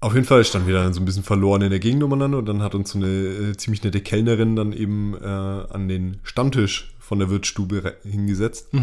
Auf 0.00 0.14
jeden 0.14 0.26
Fall 0.26 0.44
standen 0.44 0.66
wir 0.66 0.74
dann 0.74 0.92
so 0.92 1.00
ein 1.00 1.04
bisschen 1.04 1.22
verloren 1.22 1.62
in 1.62 1.70
der 1.70 1.78
Gegend 1.78 2.02
umeinander 2.02 2.38
und 2.38 2.46
dann 2.46 2.60
hat 2.60 2.74
uns 2.74 2.90
so 2.90 2.98
eine 2.98 3.06
äh, 3.06 3.56
ziemlich 3.56 3.84
nette 3.84 4.00
Kellnerin 4.00 4.56
dann 4.56 4.72
eben 4.72 5.14
äh, 5.14 5.24
an 5.24 5.86
den 5.86 6.18
Stammtisch 6.24 6.96
von 6.98 7.20
der 7.20 7.30
Wirtsstube 7.30 7.96
hingesetzt. 8.02 8.74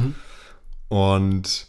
Und 0.88 1.68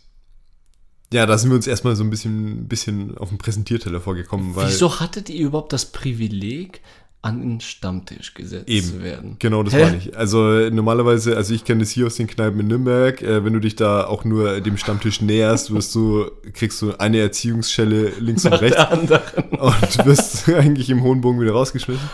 ja, 1.12 1.26
da 1.26 1.36
sind 1.36 1.50
wir 1.50 1.56
uns 1.56 1.66
erstmal 1.66 1.96
so 1.96 2.04
ein 2.04 2.10
bisschen, 2.10 2.68
bisschen 2.68 3.18
auf 3.18 3.30
den 3.30 3.38
Präsentierteller 3.38 4.00
vorgekommen, 4.00 4.54
weil 4.54 4.68
Wieso 4.68 5.00
hattet 5.00 5.28
ihr 5.28 5.46
überhaupt 5.46 5.72
das 5.72 5.86
Privileg, 5.86 6.80
an 7.22 7.40
den 7.40 7.60
Stammtisch 7.60 8.32
gesetzt 8.32 8.68
Eben. 8.68 8.86
zu 8.86 9.02
werden? 9.02 9.36
Genau, 9.38 9.62
das 9.62 9.74
Hä? 9.74 9.82
war 9.82 9.90
nicht. 9.90 10.16
Also 10.16 10.70
normalerweise, 10.70 11.36
also 11.36 11.52
ich 11.52 11.64
kenne 11.64 11.80
das 11.80 11.90
hier 11.90 12.06
aus 12.06 12.16
den 12.16 12.26
Kneipen 12.26 12.60
in 12.60 12.68
Nürnberg, 12.68 13.20
äh, 13.20 13.44
wenn 13.44 13.52
du 13.52 13.60
dich 13.60 13.76
da 13.76 14.06
auch 14.06 14.24
nur 14.24 14.60
dem 14.60 14.78
Stammtisch 14.78 15.20
näherst, 15.20 15.72
wirst 15.74 15.94
du, 15.94 16.30
kriegst 16.54 16.80
du 16.80 16.94
eine 16.96 17.18
Erziehungsschelle 17.18 18.12
links 18.18 18.46
und 18.46 18.54
rechts 18.54 18.82
und 19.50 20.06
wirst 20.06 20.48
eigentlich 20.54 20.88
im 20.88 21.02
hohen 21.02 21.20
Bogen 21.20 21.40
wieder 21.40 21.52
rausgeschmissen. 21.52 22.08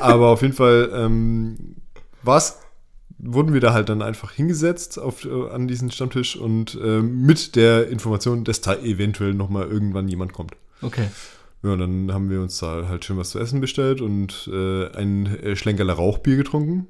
Aber 0.00 0.28
auf 0.28 0.42
jeden 0.42 0.54
Fall 0.54 0.90
ähm, 0.94 1.76
was 2.22 2.60
wurden 3.24 3.54
wir 3.54 3.60
da 3.60 3.72
halt 3.72 3.88
dann 3.88 4.02
einfach 4.02 4.32
hingesetzt 4.32 4.98
auf, 4.98 5.24
äh, 5.24 5.48
an 5.50 5.68
diesen 5.68 5.90
Stammtisch 5.90 6.36
und 6.36 6.74
äh, 6.82 7.00
mit 7.00 7.54
der 7.56 7.88
Information, 7.88 8.44
dass 8.44 8.60
da 8.60 8.74
eventuell 8.74 9.32
nochmal 9.32 9.68
irgendwann 9.68 10.08
jemand 10.08 10.32
kommt. 10.32 10.52
Okay. 10.82 11.06
Ja, 11.62 11.70
und 11.72 11.78
dann 11.78 12.12
haben 12.12 12.28
wir 12.28 12.40
uns 12.40 12.58
da 12.58 12.88
halt 12.88 13.04
schön 13.04 13.16
was 13.16 13.30
zu 13.30 13.38
essen 13.38 13.60
bestellt 13.60 14.00
und 14.00 14.50
äh, 14.52 14.88
ein 14.96 15.26
äh, 15.26 15.54
Schlenkerler 15.56 15.94
Rauchbier 15.94 16.36
getrunken. 16.36 16.88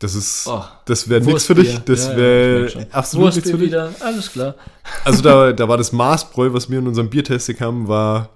Das 0.00 0.14
ist, 0.14 0.46
Oh, 0.46 0.62
das 0.84 1.08
wäre 1.08 1.22
nichts 1.24 1.46
für 1.46 1.54
dich. 1.54 1.78
Das 1.86 2.06
Ja, 2.08 2.10
ja, 2.12 2.16
wäre 2.18 2.68
schon. 2.68 2.86
absolut 2.90 3.34
nichts 3.34 3.50
für 3.50 3.56
dich. 3.56 3.68
wieder, 3.68 3.90
alles 4.00 4.30
klar. 4.32 4.56
Also 5.04 5.22
da, 5.22 5.52
da 5.52 5.66
war 5.68 5.78
das 5.78 5.92
Maßbräu, 5.92 6.52
was 6.52 6.68
wir 6.68 6.80
in 6.80 6.86
unserem 6.88 7.08
Biertest 7.08 7.58
haben, 7.60 7.88
war 7.88 8.28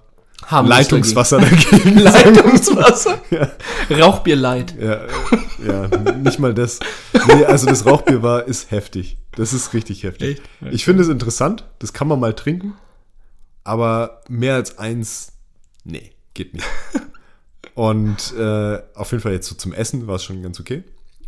Harmlos 0.45 0.77
Leitungswasser 0.77 1.39
dagegen. 1.39 1.69
dagegen. 1.71 1.99
Leitungswasser. 1.99 3.21
Ja. 3.29 3.51
Rauchbier 3.89 4.35
light. 4.35 4.75
Ja, 4.79 5.05
ja, 5.65 5.87
nicht 6.17 6.39
mal 6.39 6.53
das. 6.53 6.79
Nee, 7.27 7.45
also 7.45 7.67
das 7.67 7.85
Rauchbier 7.85 8.23
war, 8.23 8.45
ist 8.45 8.71
heftig. 8.71 9.17
Das 9.35 9.53
ist 9.53 9.73
richtig 9.73 10.03
heftig. 10.03 10.41
Echt? 10.61 10.73
Ich 10.73 10.85
finde 10.85 11.03
es 11.03 11.09
interessant, 11.09 11.65
das 11.79 11.93
kann 11.93 12.07
man 12.07 12.19
mal 12.19 12.33
trinken, 12.33 12.73
aber 13.63 14.21
mehr 14.29 14.55
als 14.55 14.77
eins, 14.77 15.33
nee, 15.83 16.11
geht 16.33 16.53
nicht. 16.53 16.67
Und 17.75 18.33
äh, 18.37 18.79
auf 18.95 19.11
jeden 19.11 19.21
Fall 19.21 19.33
jetzt 19.33 19.47
so 19.47 19.55
zum 19.55 19.73
Essen 19.73 20.07
war 20.07 20.15
es 20.15 20.23
schon 20.23 20.41
ganz 20.41 20.59
okay. 20.59 20.83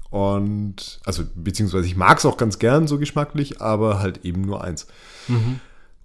Und, 0.10 1.00
also, 1.06 1.24
beziehungsweise 1.34 1.88
ich 1.88 1.96
mag 1.96 2.18
es 2.18 2.26
auch 2.26 2.36
ganz 2.36 2.60
gern 2.60 2.86
so 2.86 2.98
geschmacklich, 2.98 3.62
aber 3.62 4.00
halt 4.00 4.26
eben 4.26 4.42
nur 4.42 4.62
eins. 4.62 4.88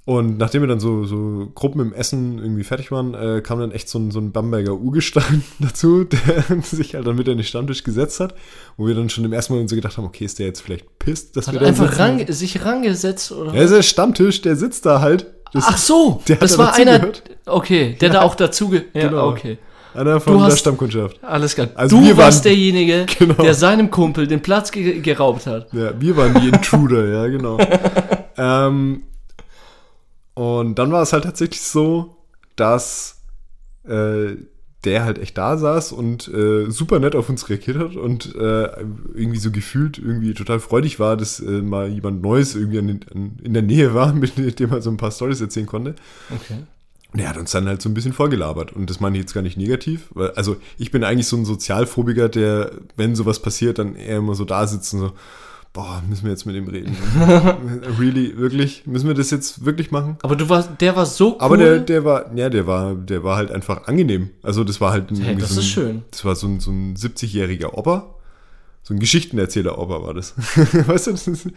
Und 0.07 0.39
nachdem 0.39 0.63
wir 0.63 0.69
dann 0.69 0.79
so, 0.79 1.05
so 1.05 1.51
Gruppen 1.57 1.81
im 1.81 1.93
Essen 1.93 2.39
irgendwie 2.39 2.63
fertig 2.63 2.93
waren, 2.93 3.13
äh, 3.15 3.41
kam 3.43 3.59
dann 3.59 3.73
echt 3.73 3.89
so 3.89 3.99
ein, 3.99 4.13
so 4.13 4.21
ein 4.21 4.31
Bamberger 4.31 4.73
Urgestein 4.75 5.43
dazu, 5.59 6.05
der 6.05 6.63
sich 6.63 6.95
halt 6.95 7.07
dann 7.09 7.17
mit 7.17 7.29
an 7.29 7.37
den 7.39 7.45
Stammtisch 7.45 7.83
gesetzt 7.83 8.21
hat, 8.21 8.33
wo 8.77 8.87
wir 8.87 8.95
dann 8.95 9.11
schon 9.11 9.25
im 9.25 9.33
ersten 9.33 9.53
Moment 9.55 9.69
so 9.69 9.75
gedacht 9.75 9.97
haben, 9.99 10.05
okay, 10.05 10.25
ist 10.25 10.39
der 10.39 10.47
jetzt 10.47 10.61
vielleicht 10.61 10.99
pisst, 11.01 11.37
dass 11.37 11.49
Hat 11.49 11.55
wir 11.55 11.61
da 11.61 11.67
einfach 11.67 11.89
sitzen? 11.91 12.01
ran, 12.01 12.27
sich 12.33 12.65
rangesetzt 12.65 13.33
oder? 13.33 13.53
Ja, 13.53 13.63
ist 13.63 13.73
der 13.75 13.83
Stammtisch, 13.83 14.41
der 14.43 14.55
sitzt 14.55 14.87
da 14.87 15.01
halt. 15.01 15.27
Das 15.53 15.65
Ach 15.67 15.77
so, 15.77 16.23
der 16.29 16.37
hat 16.37 16.43
das 16.43 16.53
da 16.53 16.59
war 16.59 16.75
einer. 16.75 16.99
dazugehört. 17.01 17.23
Okay, 17.47 17.97
der 18.01 18.11
da 18.11 18.23
auch 18.23 18.37
dazu. 18.37 18.69
ge- 18.69 18.83
Ja, 18.95 19.09
Genau. 19.09 19.29
okay. 19.31 19.59
Einer 19.93 20.21
von 20.21 20.35
Du 20.35 20.39
der 20.39 20.49
hast- 20.49 20.59
Stammkundschaft. 20.61 21.19
Alles 21.25 21.55
klar. 21.57 21.69
Also 21.75 21.99
du 21.99 22.17
warst 22.17 22.45
waren- 22.45 22.53
derjenige, 22.53 23.07
Genau. 23.19 23.43
der 23.43 23.55
seinem 23.55 23.91
Kumpel 23.91 24.29
den 24.29 24.41
Platz 24.41 24.71
ge 24.71 25.01
geraubt 25.01 25.47
hat. 25.47 25.73
Ja, 25.73 25.93
wir 25.99 26.17
waren 26.17 26.41
die 26.41 26.49
Intruder, 26.49 27.07
ja, 27.09 27.27
genau. 27.27 27.59
ähm, 28.37 29.03
und 30.37 30.75
dann 30.79 30.93
war 30.93 31.03
es 31.03 31.15
halt 31.15 31.25
tatsächlich 31.25 31.63
so, 31.63 32.19
dass 32.57 33.23
äh, 33.89 34.37
der 34.85 35.05
halt 35.05 35.19
echt 35.19 35.39
da 35.39 35.57
saß 35.57 35.93
und 35.93 36.29
äh, 36.29 36.71
super 36.71 36.99
nett 36.99 37.17
auf 37.17 37.31
uns 37.31 37.49
reagiert 37.49 37.79
hat 37.79 37.97
und 37.97 38.35
äh, 38.35 38.67
irgendwie 39.15 39.39
so 39.39 39.51
gefühlt 39.51 39.99
irgendwie 39.99 40.35
total 40.35 40.61
freudig 40.61 41.01
war, 41.01 41.17
dass 41.17 41.41
äh, 41.41 41.63
mal 41.63 41.89
jemand 41.89 42.21
Neues 42.21 42.55
irgendwie 42.55 42.79
an, 42.79 43.01
an, 43.15 43.39
in 43.43 43.55
der 43.55 43.63
Nähe 43.63 43.95
war, 43.95 44.13
mit 44.15 44.61
dem 44.61 44.71
er 44.71 44.83
so 44.83 44.91
ein 44.91 44.99
paar 44.99 45.11
Stories 45.11 45.41
erzählen 45.41 45.67
konnte. 45.67 45.95
Okay. 46.31 46.59
Und 47.15 47.21
er 47.21 47.31
hat 47.31 47.39
uns 47.39 47.53
dann 47.53 47.67
halt 47.67 47.81
so 47.81 47.89
ein 47.89 47.95
bisschen 47.95 48.13
vorgelabert. 48.13 48.75
Und 48.75 48.91
das 48.91 49.01
meine 49.01 49.17
ich 49.17 49.23
jetzt 49.23 49.33
gar 49.33 49.41
nicht 49.41 49.57
negativ. 49.57 50.11
Weil, 50.11 50.33
also 50.33 50.57
ich 50.77 50.91
bin 50.91 51.03
eigentlich 51.03 51.29
so 51.29 51.39
ein 51.39 51.47
Sozialphobiker, 51.47 52.29
der, 52.29 52.73
wenn 52.97 53.17
sowas 53.17 53.41
passiert, 53.41 53.79
dann 53.79 53.97
eher 53.97 54.19
immer 54.19 54.35
so 54.35 54.45
da 54.45 54.67
sitzt 54.67 54.93
und 54.93 55.01
so, 55.01 55.13
boah, 55.77 56.03
müssen 56.09 56.25
wir 56.25 56.31
jetzt 56.31 56.47
mit 56.47 56.57
ihm 56.57 56.69
reden? 56.69 56.97
really, 58.01 58.35
wirklich? 58.39 58.87
Müssen 58.87 59.09
wir 59.09 59.15
das 59.15 59.31
jetzt 59.31 59.67
wirklich 59.67 59.91
machen? 59.91 60.17
Aber 60.23 60.35
du 60.35 60.49
warst, 60.49 60.71
der 60.81 60.97
war 60.97 61.05
so 61.05 61.33
cool. 61.33 61.37
Aber 61.41 61.57
der, 61.59 61.81
der 61.81 62.03
war, 62.03 62.35
ja, 62.35 62.49
der 62.49 62.67
war, 62.67 62.95
der 62.95 63.23
war 63.23 63.37
halt 63.37 63.53
einfach 63.53 63.87
angenehm. 63.87 64.31
Also 64.43 64.65
das 64.65 64.81
war 64.81 64.93
halt 64.93 65.11
ein, 65.11 65.21
Hey, 65.21 65.37
das 65.37 65.51
so 65.51 65.57
ein, 65.57 65.59
ist 65.59 65.69
schön. 65.69 66.03
Das 66.11 66.25
war 66.25 66.35
so 66.35 66.47
ein, 66.47 66.61
so 66.61 66.71
ein 66.71 66.97
70-jähriger 66.97 67.75
Opa. 67.75 68.16
So 68.87 68.95
ein 68.95 69.01
Geschichtenerzähler-Opa 69.01 70.01
war 70.01 70.15
das. 70.15 70.33
weißt 70.57 71.09
du, 71.09 71.11
das 71.11 71.27
ist 71.27 71.49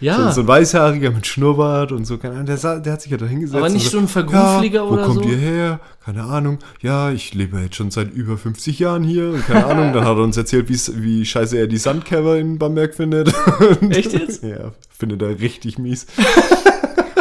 ja, 0.00 0.28
so, 0.28 0.36
so 0.36 0.40
ein 0.40 0.48
weißhaariger 0.48 1.10
mit 1.10 1.26
Schnurrbart 1.26 1.92
und 1.92 2.06
so, 2.06 2.16
keine 2.16 2.36
Ahnung. 2.36 2.46
Der, 2.46 2.80
der 2.80 2.92
hat 2.94 3.02
sich 3.02 3.12
ja 3.12 3.18
da 3.18 3.26
hingesetzt. 3.26 3.58
Aber 3.58 3.68
nicht 3.68 3.90
so 3.90 3.98
ein 3.98 4.08
Vergrufliger 4.08 4.76
ja, 4.76 4.82
oder 4.84 5.02
Wo 5.02 5.06
kommt 5.08 5.24
so? 5.24 5.28
ihr 5.28 5.36
her? 5.36 5.80
Keine 6.02 6.24
Ahnung. 6.24 6.60
Ja, 6.80 7.10
ich 7.10 7.34
lebe 7.34 7.60
jetzt 7.60 7.76
schon 7.76 7.90
seit 7.90 8.10
über 8.14 8.38
50 8.38 8.78
Jahren 8.78 9.04
hier. 9.04 9.28
Und 9.32 9.46
keine 9.46 9.66
Ahnung. 9.66 9.92
Dann 9.92 10.04
hat 10.06 10.16
er 10.16 10.22
uns 10.22 10.38
erzählt, 10.38 10.70
wie 10.70 11.26
scheiße 11.26 11.58
er 11.58 11.66
die 11.66 11.76
Sandcover 11.76 12.38
in 12.38 12.58
Bamberg 12.58 12.94
findet. 12.94 13.34
Und, 13.82 13.94
Echt 13.94 14.14
jetzt? 14.14 14.42
Ja, 14.48 14.72
findet 14.88 15.20
er 15.20 15.40
richtig 15.40 15.76
mies. 15.78 16.06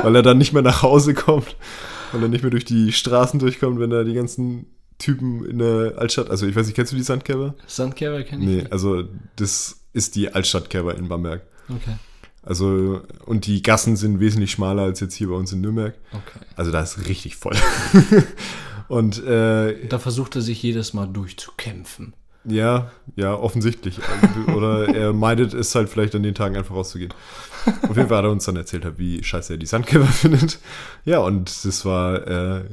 weil 0.01 0.15
er 0.15 0.21
dann 0.21 0.37
nicht 0.37 0.53
mehr 0.53 0.61
nach 0.61 0.81
Hause 0.81 1.13
kommt. 1.13 1.57
Weil 2.13 2.23
er 2.23 2.29
nicht 2.29 2.41
mehr 2.41 2.51
durch 2.51 2.63
die 2.63 2.93
Straßen 2.93 3.37
durchkommt, 3.37 3.81
wenn 3.81 3.89
da 3.89 4.05
die 4.05 4.13
ganzen 4.13 4.76
Typen 4.99 5.45
in 5.45 5.59
der 5.59 5.93
Altstadt, 5.97 6.29
also 6.29 6.47
ich 6.47 6.55
weiß 6.55 6.65
nicht, 6.65 6.75
kennst 6.75 6.91
du 6.91 6.95
die 6.95 7.03
Sandcover? 7.03 7.53
Sandkerber 7.67 8.23
kenne 8.23 8.43
ich 8.43 8.49
Nee, 8.49 8.55
nicht. 8.57 8.71
also 8.71 9.03
das 9.35 9.79
ist 9.93 10.15
die 10.15 10.33
Altstadtcover 10.33 10.95
in 10.95 11.07
Bamberg. 11.07 11.41
Okay. 11.69 11.97
Also, 12.43 13.01
und 13.25 13.45
die 13.45 13.61
Gassen 13.61 13.97
sind 13.97 14.19
wesentlich 14.21 14.51
schmaler 14.51 14.83
als 14.83 14.99
jetzt 15.01 15.15
hier 15.15 15.27
bei 15.27 15.35
uns 15.35 15.51
in 15.51 15.61
Nürnberg. 15.61 15.95
okay. 16.13 16.39
Also 16.55 16.71
da 16.71 16.81
ist 16.81 17.07
richtig 17.07 17.35
voll. 17.35 17.55
und 18.87 19.23
äh, 19.23 19.87
Da 19.87 19.99
versucht 19.99 20.35
er 20.35 20.41
sich 20.41 20.61
jedes 20.63 20.93
Mal 20.93 21.07
durchzukämpfen. 21.07 22.13
ja, 22.45 22.91
ja, 23.17 23.33
offensichtlich. 23.35 23.99
Oder 24.55 24.87
er 24.95 25.11
meidet 25.13 25.53
es 25.53 25.75
halt 25.75 25.89
vielleicht 25.89 26.15
an 26.15 26.23
den 26.23 26.35
Tagen 26.35 26.55
einfach 26.55 26.75
rauszugehen. 26.75 27.13
Auf 27.83 27.97
jeden 27.97 28.07
Fall 28.07 28.19
hat 28.19 28.25
er 28.25 28.31
uns 28.31 28.45
dann 28.45 28.55
erzählt, 28.55 28.85
hat, 28.85 28.97
wie 28.97 29.21
scheiße 29.21 29.53
er 29.55 29.57
die 29.57 29.65
Sandkäfer 29.65 30.05
findet. 30.07 30.59
Ja, 31.03 31.19
und 31.19 31.65
das 31.65 31.83
war 31.83 32.25
äh, 32.27 32.63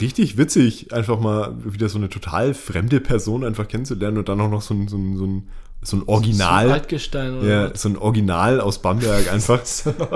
richtig 0.00 0.36
witzig, 0.36 0.92
einfach 0.92 1.20
mal 1.20 1.54
wieder 1.64 1.88
so 1.88 1.98
eine 1.98 2.08
total 2.08 2.54
fremde 2.54 3.00
Person 3.00 3.44
einfach 3.44 3.68
kennenzulernen 3.68 4.18
und 4.18 4.28
dann 4.28 4.40
auch 4.40 4.50
noch 4.50 4.62
so 4.62 4.74
ein, 4.74 4.88
so 4.88 4.96
ein, 4.96 5.16
so 5.16 5.24
ein, 5.26 5.48
so 5.82 5.96
ein 5.98 6.00
So 6.00 6.08
Original. 6.08 6.66
ein 6.66 6.72
Altgestein 6.72 7.38
oder 7.38 7.46
Ja, 7.48 7.70
was? 7.72 7.82
so 7.82 7.88
ein 7.90 7.96
Original 7.96 8.60
aus 8.60 8.82
Bamberg 8.82 9.32
einfach. 9.32 9.60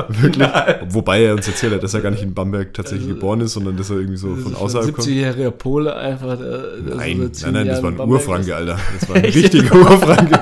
Wirklich. 0.09 0.49
Wobei 0.89 1.23
er 1.23 1.35
uns 1.35 1.47
erzählt 1.47 1.75
hat, 1.75 1.83
dass 1.85 1.95
er 1.95 2.01
gar 2.01 2.11
nicht 2.11 2.23
in 2.23 2.35
Bamberg 2.35 2.75
tatsächlich 2.75 3.07
Also, 3.07 3.15
geboren 3.15 3.41
ist, 3.43 3.53
sondern 3.53 3.77
dass 3.77 3.91
er 3.91 3.97
irgendwie 3.99 4.17
so 4.17 4.35
von 4.35 4.57
außerhalb 4.57 4.93
kommt. 4.93 5.07
70-jähriger 5.07 5.51
Pole 5.53 5.95
einfach. 5.95 6.37
Der, 6.37 6.77
der 6.79 6.95
Nein, 6.97 7.31
so 7.33 7.47
nein, 7.47 7.55
nein, 7.55 7.67
das 7.69 7.83
war 7.83 7.91
in 7.93 8.01
ein 8.01 8.09
Urfranke. 8.09 8.57
Alter. 8.57 8.79
Das 9.01 9.09
war 9.09 9.17
ein 9.17 9.25
richtiger 9.25 9.75
Urfranke. 9.77 10.41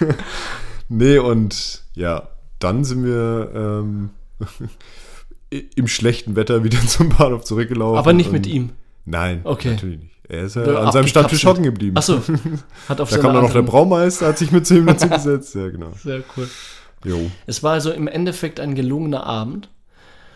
nee, 0.88 1.18
und 1.18 1.82
ja, 1.94 2.28
dann 2.58 2.84
sind 2.84 3.04
wir 3.04 3.50
ähm, 3.54 4.10
im 5.50 5.86
schlechten 5.88 6.36
Wetter 6.36 6.64
wieder 6.64 6.78
zum 6.86 7.08
Bahnhof 7.10 7.44
zurückgelaufen. 7.44 7.98
Aber 7.98 8.12
nicht 8.12 8.32
mit 8.32 8.46
ihm. 8.46 8.70
Nein, 9.04 9.40
Okay. 9.44 9.70
natürlich 9.72 10.00
nicht. 10.00 10.12
Er 10.28 10.42
ist 10.42 10.56
ja 10.56 10.66
Ja, 10.66 10.78
an 10.80 10.90
seinem 10.92 11.06
Stammtisch 11.06 11.44
hocken 11.46 11.62
geblieben. 11.62 11.96
Achso, 11.96 12.20
hat 12.88 13.00
auf 13.00 13.10
Da 13.10 13.18
kam 13.18 13.32
dann 13.32 13.44
noch 13.44 13.52
der 13.52 13.62
Braumeister, 13.62 14.26
hat 14.26 14.38
sich 14.38 14.50
mit 14.50 14.66
zu 14.66 14.76
ihm 14.76 14.86
dazu 14.86 15.08
gesetzt. 15.08 15.54
Ja, 15.54 15.68
genau. 15.68 15.92
Sehr 16.02 16.22
cool. 16.36 16.48
Jo. 17.04 17.30
Es 17.46 17.62
war 17.62 17.74
also 17.74 17.92
im 17.92 18.08
Endeffekt 18.08 18.58
ein 18.58 18.74
gelungener 18.74 19.24
Abend. 19.24 19.68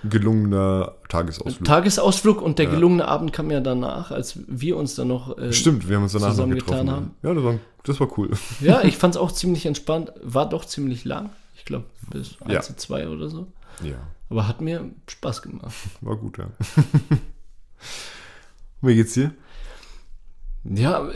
gelungener 0.09 0.95
Tagesausflug. 1.09 1.65
Tagesausflug 1.65 2.41
und 2.41 2.59
der 2.59 2.67
Ja. 2.67 2.71
gelungene 2.73 3.07
Abend 3.09 3.33
kam 3.33 3.51
ja 3.51 3.59
danach, 3.61 4.13
als 4.13 4.39
wir 4.47 4.77
uns 4.77 4.95
dann 4.95 5.09
noch 5.09 5.37
äh, 5.39 5.53
Stimmt, 5.53 5.89
wir 5.89 5.97
haben 5.97 6.05
uns 6.05 6.13
danach 6.13 6.29
noch 6.29 6.35
zusammengetan 6.35 6.87
getroffen. 6.87 6.91
haben. 6.91 7.11
Ja, 7.25 7.35
das 7.35 7.45
war, 7.45 7.55
das 7.85 8.01
war 8.01 8.19
cool. 8.19 8.31
Ja, 8.61 8.83
ich 8.85 8.97
fand 8.97 9.15
es 9.17 9.21
auch 9.21 9.33
ziemlich 9.33 9.67
entspannt. 9.67 10.13
War 10.23 10.49
doch 10.49 10.65
ziemlich 10.65 11.05
lang. 11.05 11.31
Ich 11.57 11.65
glaube, 11.65 11.87
bis 12.11 12.37
Ja. 12.49 12.59
1 12.59 12.67
zu 12.69 12.77
2 12.77 13.09
oder 13.09 13.29
so. 13.29 13.49
Ja, 13.83 13.97
Aber 14.31 14.47
hat 14.49 14.61
mir 14.61 14.91
Spaß 15.09 15.43
gemacht. 15.43 15.75
war 16.01 16.17
gut, 16.17 16.39
ja. 16.39 16.51
Wie 18.81 18.95
geht's 18.95 19.15
dir? 19.15 19.35
Ja, 20.65 21.11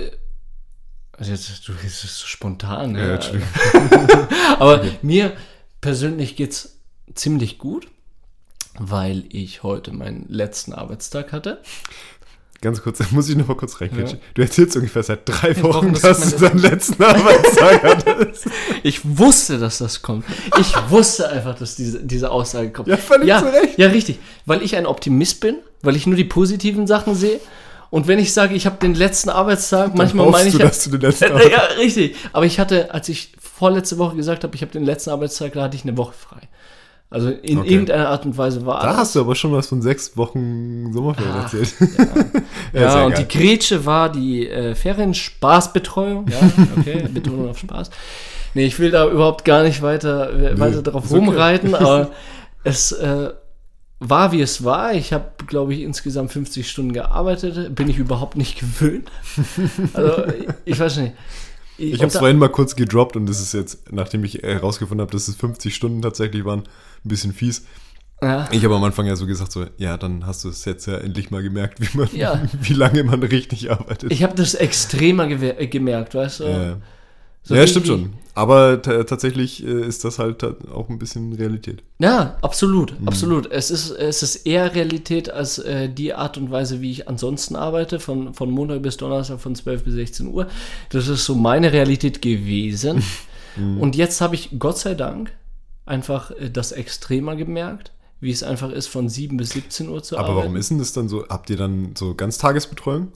also 1.12 1.30
jetzt, 1.30 1.68
du 1.68 1.74
bist 1.74 2.00
so 2.00 2.26
spontan. 2.26 2.96
Ja, 2.96 3.06
Ja, 3.06 3.14
Entschuldigung. 3.14 3.48
Aber 4.58 4.84
mir 5.02 5.36
persönlich 5.80 6.34
geht's 6.34 6.80
ziemlich 7.14 7.58
gut, 7.58 7.88
weil 8.78 9.24
ich 9.28 9.62
heute 9.62 9.92
meinen 9.92 10.26
letzten 10.28 10.72
Arbeitstag 10.72 11.32
hatte. 11.32 11.62
Ganz 12.64 12.82
kurz, 12.82 12.96
da 13.00 13.04
muss 13.10 13.28
ich 13.28 13.36
noch 13.36 13.46
mal 13.46 13.56
kurz 13.56 13.78
reinklatschen. 13.78 14.18
Du 14.32 14.40
erzählst 14.40 14.74
ungefähr 14.74 15.02
seit 15.02 15.28
drei 15.28 15.54
Wochen, 15.62 15.92
Wochen, 15.92 16.00
dass 16.00 16.34
du 16.34 16.46
deinen 16.46 16.60
letzten 16.60 17.02
Arbeitstag 17.02 17.82
hattest. 17.84 18.46
Ich 18.82 19.00
wusste, 19.04 19.58
dass 19.58 19.78
das 19.78 20.00
kommt. 20.02 20.24
Ich 20.58 20.74
wusste 20.88 21.28
einfach, 21.28 21.54
dass 21.58 21.76
diese, 21.76 22.02
diese 22.02 22.30
Aussage 22.30 22.70
kommt. 22.70 22.88
Ja, 22.88 22.96
völlig 22.96 23.28
ja, 23.28 23.40
zu 23.40 23.46
Recht. 23.46 23.78
Ja, 23.78 23.88
richtig. 23.88 24.18
Weil 24.46 24.62
ich 24.62 24.76
ein 24.76 24.86
Optimist 24.86 25.40
bin, 25.40 25.56
weil 25.82 25.94
ich 25.94 26.06
nur 26.06 26.16
die 26.16 26.24
positiven 26.24 26.86
Sachen 26.86 27.14
sehe. 27.14 27.38
Und 27.90 28.08
wenn 28.08 28.18
ich 28.18 28.32
sage, 28.32 28.54
ich 28.54 28.64
habe 28.64 28.76
den 28.76 28.94
letzten 28.94 29.28
Arbeitstag, 29.28 29.94
manchmal 29.94 30.26
hoffst 30.26 30.38
meine 30.38 30.48
ich 30.48 30.54
du, 30.54 30.60
ja, 30.60 30.66
dass 30.66 30.84
du 30.84 30.90
den 30.90 31.00
letzten 31.02 31.36
Äh, 31.36 31.50
ja, 31.50 31.60
richtig. 31.78 32.16
Aber 32.32 32.46
ich 32.46 32.58
hatte, 32.58 32.92
als 32.94 33.08
ich 33.10 33.32
vorletzte 33.38 33.98
Woche 33.98 34.16
gesagt 34.16 34.42
habe, 34.42 34.54
ich 34.54 34.62
habe 34.62 34.72
den 34.72 34.84
letzten 34.84 35.10
Arbeitstag, 35.10 35.52
da 35.52 35.64
hatte 35.64 35.76
ich 35.76 35.84
eine 35.84 35.96
Woche 35.98 36.14
frei. 36.14 36.48
Also 37.14 37.28
in 37.28 37.58
Okay. 37.58 37.70
irgendeiner 37.70 38.08
Art 38.08 38.26
und 38.26 38.36
Weise 38.36 38.66
war 38.66 38.80
Da 38.80 38.88
das. 38.88 38.96
hast 38.96 39.14
du 39.14 39.20
aber 39.20 39.36
schon 39.36 39.52
was 39.52 39.68
von 39.68 39.80
sechs 39.80 40.16
Wochen 40.16 40.92
Sommerferien 40.92 41.32
Ach, 41.36 41.42
erzählt. 41.44 41.72
Ja, 42.72 42.80
ja 42.80 43.06
und 43.06 43.16
die 43.16 43.28
Grätsche 43.28 43.86
war 43.86 44.10
die 44.10 44.48
äh, 44.48 44.74
Ferienspaßbetreuung. 44.74 46.26
Ja, 46.28 46.50
okay, 46.76 47.04
Betonung 47.14 47.50
auf 47.50 47.58
Spaß. 47.58 47.90
Nee, 48.54 48.64
ich 48.66 48.80
will 48.80 48.90
da 48.90 49.08
überhaupt 49.08 49.44
gar 49.44 49.62
nicht 49.62 49.80
weiter, 49.80 50.32
äh, 50.32 50.58
weiter 50.58 50.82
drauf 50.82 51.04
ist 51.04 51.12
okay. 51.12 51.24
rumreiten, 51.24 51.74
aber 51.76 52.10
es 52.64 52.90
äh, 52.90 53.30
war, 54.00 54.32
wie 54.32 54.40
es 54.40 54.64
war. 54.64 54.92
Ich 54.94 55.12
habe, 55.12 55.30
glaube 55.46 55.72
ich, 55.72 55.82
insgesamt 55.82 56.32
50 56.32 56.68
Stunden 56.68 56.92
gearbeitet. 56.92 57.76
Bin 57.76 57.88
ich 57.88 57.98
überhaupt 57.98 58.36
nicht 58.36 58.58
gewöhnt. 58.58 59.08
Also, 59.92 60.24
ich, 60.26 60.46
ich 60.64 60.80
weiß 60.80 60.96
nicht. 60.96 61.12
Ich 61.76 61.94
habe 61.94 62.06
es 62.06 62.16
vorhin 62.16 62.38
mal 62.38 62.48
kurz 62.48 62.76
gedroppt 62.76 63.16
und 63.16 63.26
das 63.26 63.40
ist 63.40 63.52
jetzt, 63.52 63.90
nachdem 63.92 64.22
ich 64.24 64.42
herausgefunden 64.42 65.02
habe, 65.02 65.12
dass 65.12 65.26
es 65.26 65.34
50 65.34 65.74
Stunden 65.74 66.02
tatsächlich 66.02 66.44
waren, 66.44 66.62
ein 67.04 67.08
bisschen 67.08 67.32
fies. 67.32 67.64
ja, 68.22 68.48
Ich 68.52 68.64
habe 68.64 68.74
am 68.74 68.84
Anfang 68.84 69.06
ja 69.06 69.16
so 69.16 69.26
gesagt, 69.26 69.52
so, 69.52 69.66
ja, 69.78 69.96
dann 69.96 70.26
hast 70.26 70.44
du 70.44 70.48
es 70.48 70.64
jetzt 70.64 70.86
ja 70.86 70.96
endlich 70.98 71.30
mal 71.30 71.42
gemerkt, 71.42 71.80
wie 71.80 71.96
man, 71.98 72.08
Ja. 72.14 72.42
wie 72.62 72.72
lange 72.74 73.04
man 73.04 73.22
richtig 73.22 73.70
arbeitet. 73.70 74.10
ich 74.12 74.22
habe 74.22 74.34
das 74.34 74.54
extremer 74.54 75.24
gewe- 75.24 75.56
äh, 75.58 75.66
gemerkt, 75.66 76.14
weißt 76.14 76.40
du? 76.40 76.44
ja, 76.44 76.76
So 77.42 77.54
ja 77.54 77.66
stimmt 77.66 77.86
schon. 77.86 78.12
Aber 78.36 78.82
ta- 78.82 79.04
tatsächlich 79.04 79.64
äh, 79.64 79.86
ist 79.86 80.04
das 80.04 80.18
halt 80.18 80.42
auch 80.42 80.88
ein 80.88 80.98
bisschen 80.98 81.34
Realität. 81.34 81.84
Ja, 82.00 82.36
absolut, 82.42 82.98
Mhm. 83.00 83.06
absolut. 83.06 83.52
Es 83.52 83.70
ist, 83.70 83.90
es 83.90 84.22
ist 84.24 84.36
eher 84.46 84.74
Realität 84.74 85.30
als 85.30 85.58
äh, 85.58 85.88
die 85.88 86.14
Art 86.14 86.36
und 86.36 86.50
Weise, 86.50 86.80
wie 86.80 86.90
ich 86.90 87.06
ansonsten 87.08 87.54
arbeite, 87.54 88.00
von, 88.00 88.34
von 88.34 88.50
Montag 88.50 88.82
bis 88.82 88.96
Donnerstag 88.96 89.38
von 89.40 89.54
12 89.54 89.84
bis 89.84 89.94
16 89.94 90.26
Uhr. 90.28 90.48
Das 90.90 91.06
ist 91.06 91.24
so 91.26 91.34
meine 91.36 91.72
Realität 91.72 92.22
gewesen. 92.22 93.02
Mhm. 93.56 93.78
Und 93.78 93.94
jetzt 93.94 94.20
habe 94.20 94.34
ich, 94.34 94.50
Gott 94.58 94.78
sei 94.78 94.94
Dank, 94.94 95.30
einfach 95.86 96.30
äh, 96.32 96.50
das 96.50 96.72
extremer 96.72 97.36
gemerkt, 97.36 97.92
wie 98.20 98.30
es 98.30 98.42
einfach 98.42 98.70
ist, 98.70 98.86
von 98.86 99.08
7 99.08 99.36
bis 99.36 99.50
17 99.50 99.88
Uhr 99.88 100.02
zu 100.02 100.16
Aber 100.16 100.28
arbeiten. 100.28 100.38
warum 100.38 100.56
ist 100.56 100.70
denn 100.70 100.78
das 100.78 100.92
dann 100.92 101.08
so? 101.08 101.26
Habt 101.28 101.50
ihr 101.50 101.56
dann 101.56 101.94
so 101.96 102.14
Ganztagesbetreuung? 102.14 103.12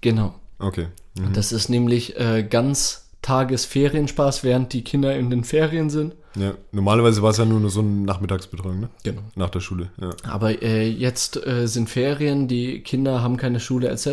Genau. 0.00 0.34
Okay. 0.58 0.86
Mhm. 1.18 1.32
Das 1.32 1.52
ist 1.52 1.68
nämlich 1.68 2.18
äh, 2.18 2.42
ganz 2.48 3.10
Tagesferienspaß, 3.22 4.44
während 4.44 4.72
die 4.72 4.82
Kinder 4.82 5.14
in 5.16 5.30
den 5.30 5.44
Ferien 5.44 5.90
sind. 5.90 6.14
Ja, 6.36 6.54
normalerweise 6.72 7.22
war 7.22 7.30
es 7.30 7.38
ja 7.38 7.44
nur 7.44 7.68
so 7.70 7.80
eine 7.80 7.90
Nachmittagsbetreuung, 7.90 8.80
ne? 8.80 8.88
Genau. 9.02 9.22
Nach 9.34 9.50
der 9.50 9.60
Schule. 9.60 9.90
Ja. 10.00 10.10
Aber 10.22 10.62
äh, 10.62 10.88
jetzt 10.88 11.44
äh, 11.44 11.66
sind 11.66 11.90
Ferien, 11.90 12.46
die 12.48 12.80
Kinder 12.82 13.20
haben 13.20 13.36
keine 13.36 13.60
Schule 13.60 13.88
etc. 13.88 14.06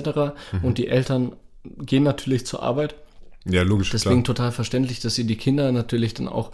Mhm. 0.52 0.64
Und 0.64 0.78
die 0.78 0.88
Eltern 0.88 1.34
gehen 1.78 2.04
natürlich 2.04 2.46
zur 2.46 2.64
Arbeit. 2.64 2.96
ja, 3.46 3.62
logisch. 3.62 3.92
Deswegen 3.92 4.24
klar. 4.24 4.36
total 4.36 4.52
verständlich, 4.52 5.00
dass 5.00 5.16
sie 5.16 5.26
die 5.26 5.38
Kinder 5.38 5.72
natürlich 5.72 6.14
dann 6.16 6.28
auch 6.28 6.52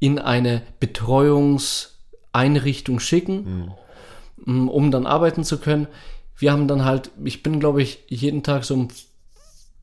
in 0.00 0.18
eine 0.18 0.62
Betreuungseinrichtung 0.80 3.00
schicken, 3.00 3.72
m, 4.46 4.68
um 4.68 4.90
dann 4.90 5.06
arbeiten 5.06 5.44
zu 5.44 5.58
können. 5.58 5.86
Wir 6.36 6.52
haben 6.52 6.68
dann 6.68 6.84
halt, 6.84 7.10
ich 7.24 7.42
bin 7.42 7.60
glaube 7.60 7.82
ich 7.82 8.00
jeden 8.08 8.42
Tag 8.42 8.64
so 8.64 8.74
um 8.74 8.88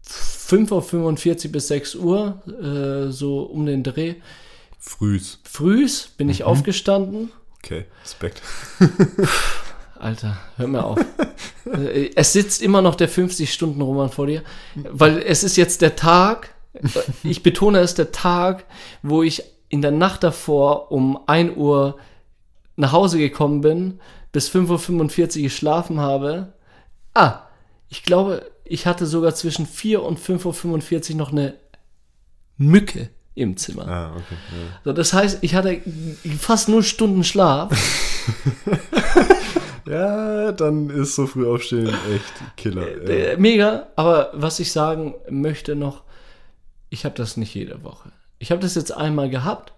5.45 0.05 1.45
Uhr 1.45 1.51
bis 1.51 1.67
6 1.69 1.95
Uhr, 1.95 2.41
äh, 2.47 3.11
so 3.11 3.41
um 3.43 3.65
den 3.65 3.83
Dreh. 3.83 4.15
Frühs. 4.79 5.39
Frühs 5.43 6.09
bin 6.17 6.27
Mhm. 6.27 6.31
ich 6.31 6.43
aufgestanden. 6.43 7.31
Okay, 7.63 7.85
Respekt. 8.03 8.41
Alter, 9.99 10.37
hör 10.57 10.67
mir 10.67 10.83
auf. 10.83 10.99
Äh, 11.71 12.09
es 12.15 12.33
sitzt 12.33 12.63
immer 12.63 12.81
noch 12.81 12.95
der 12.95 13.07
50-Stunden-Roman 13.07 14.09
vor 14.09 14.25
dir, 14.25 14.41
weil 14.75 15.19
es 15.19 15.43
ist 15.43 15.57
jetzt 15.57 15.83
der 15.83 15.95
Tag, 15.95 16.55
äh, 16.73 16.87
ich 17.23 17.43
betone 17.43 17.77
es, 17.79 17.93
der 17.93 18.11
Tag, 18.11 18.65
wo 19.03 19.21
ich 19.21 19.43
in 19.71 19.81
der 19.81 19.91
Nacht 19.91 20.23
davor 20.23 20.91
um 20.91 21.19
1 21.27 21.55
Uhr 21.57 21.97
nach 22.75 22.91
Hause 22.91 23.17
gekommen 23.17 23.61
bin, 23.61 23.99
bis 24.31 24.49
5.45 24.49 25.37
Uhr 25.37 25.43
geschlafen 25.43 25.99
habe. 25.99 26.53
Ah, 27.13 27.39
ich 27.89 28.03
glaube, 28.03 28.51
ich 28.63 28.85
hatte 28.85 29.05
sogar 29.05 29.33
zwischen 29.33 29.65
4 29.65 30.03
und 30.03 30.19
5.45 30.19 31.11
Uhr 31.11 31.17
noch 31.17 31.31
eine 31.31 31.55
Mücke 32.57 33.09
im 33.33 33.57
Zimmer. 33.57 33.87
Ah, 33.87 34.11
okay. 34.11 34.35
Ja. 34.51 34.79
So, 34.83 34.93
das 34.93 35.13
heißt, 35.13 35.39
ich 35.41 35.55
hatte 35.55 35.81
fast 36.37 36.69
nur 36.69 36.83
Stunden 36.83 37.23
Schlaf. 37.23 37.71
Ja, 39.87 40.53
dann 40.53 40.89
ist 40.89 41.15
so 41.15 41.27
früh 41.27 41.45
aufstehen 41.45 41.87
echt 41.87 42.55
Killer. 42.55 42.87
Ja. 42.87 43.31
Äh, 43.33 43.37
Mega, 43.37 43.87
aber 43.97 44.29
was 44.33 44.59
ich 44.59 44.71
sagen 44.71 45.15
möchte 45.29 45.75
noch, 45.75 46.03
ich 46.89 47.03
habe 47.03 47.15
das 47.15 47.35
nicht 47.35 47.53
jede 47.53 47.83
Woche. 47.83 48.11
Ich 48.41 48.49
habe 48.51 48.59
das 48.59 48.73
jetzt 48.75 48.91
einmal 48.91 49.29
gehabt 49.29 49.71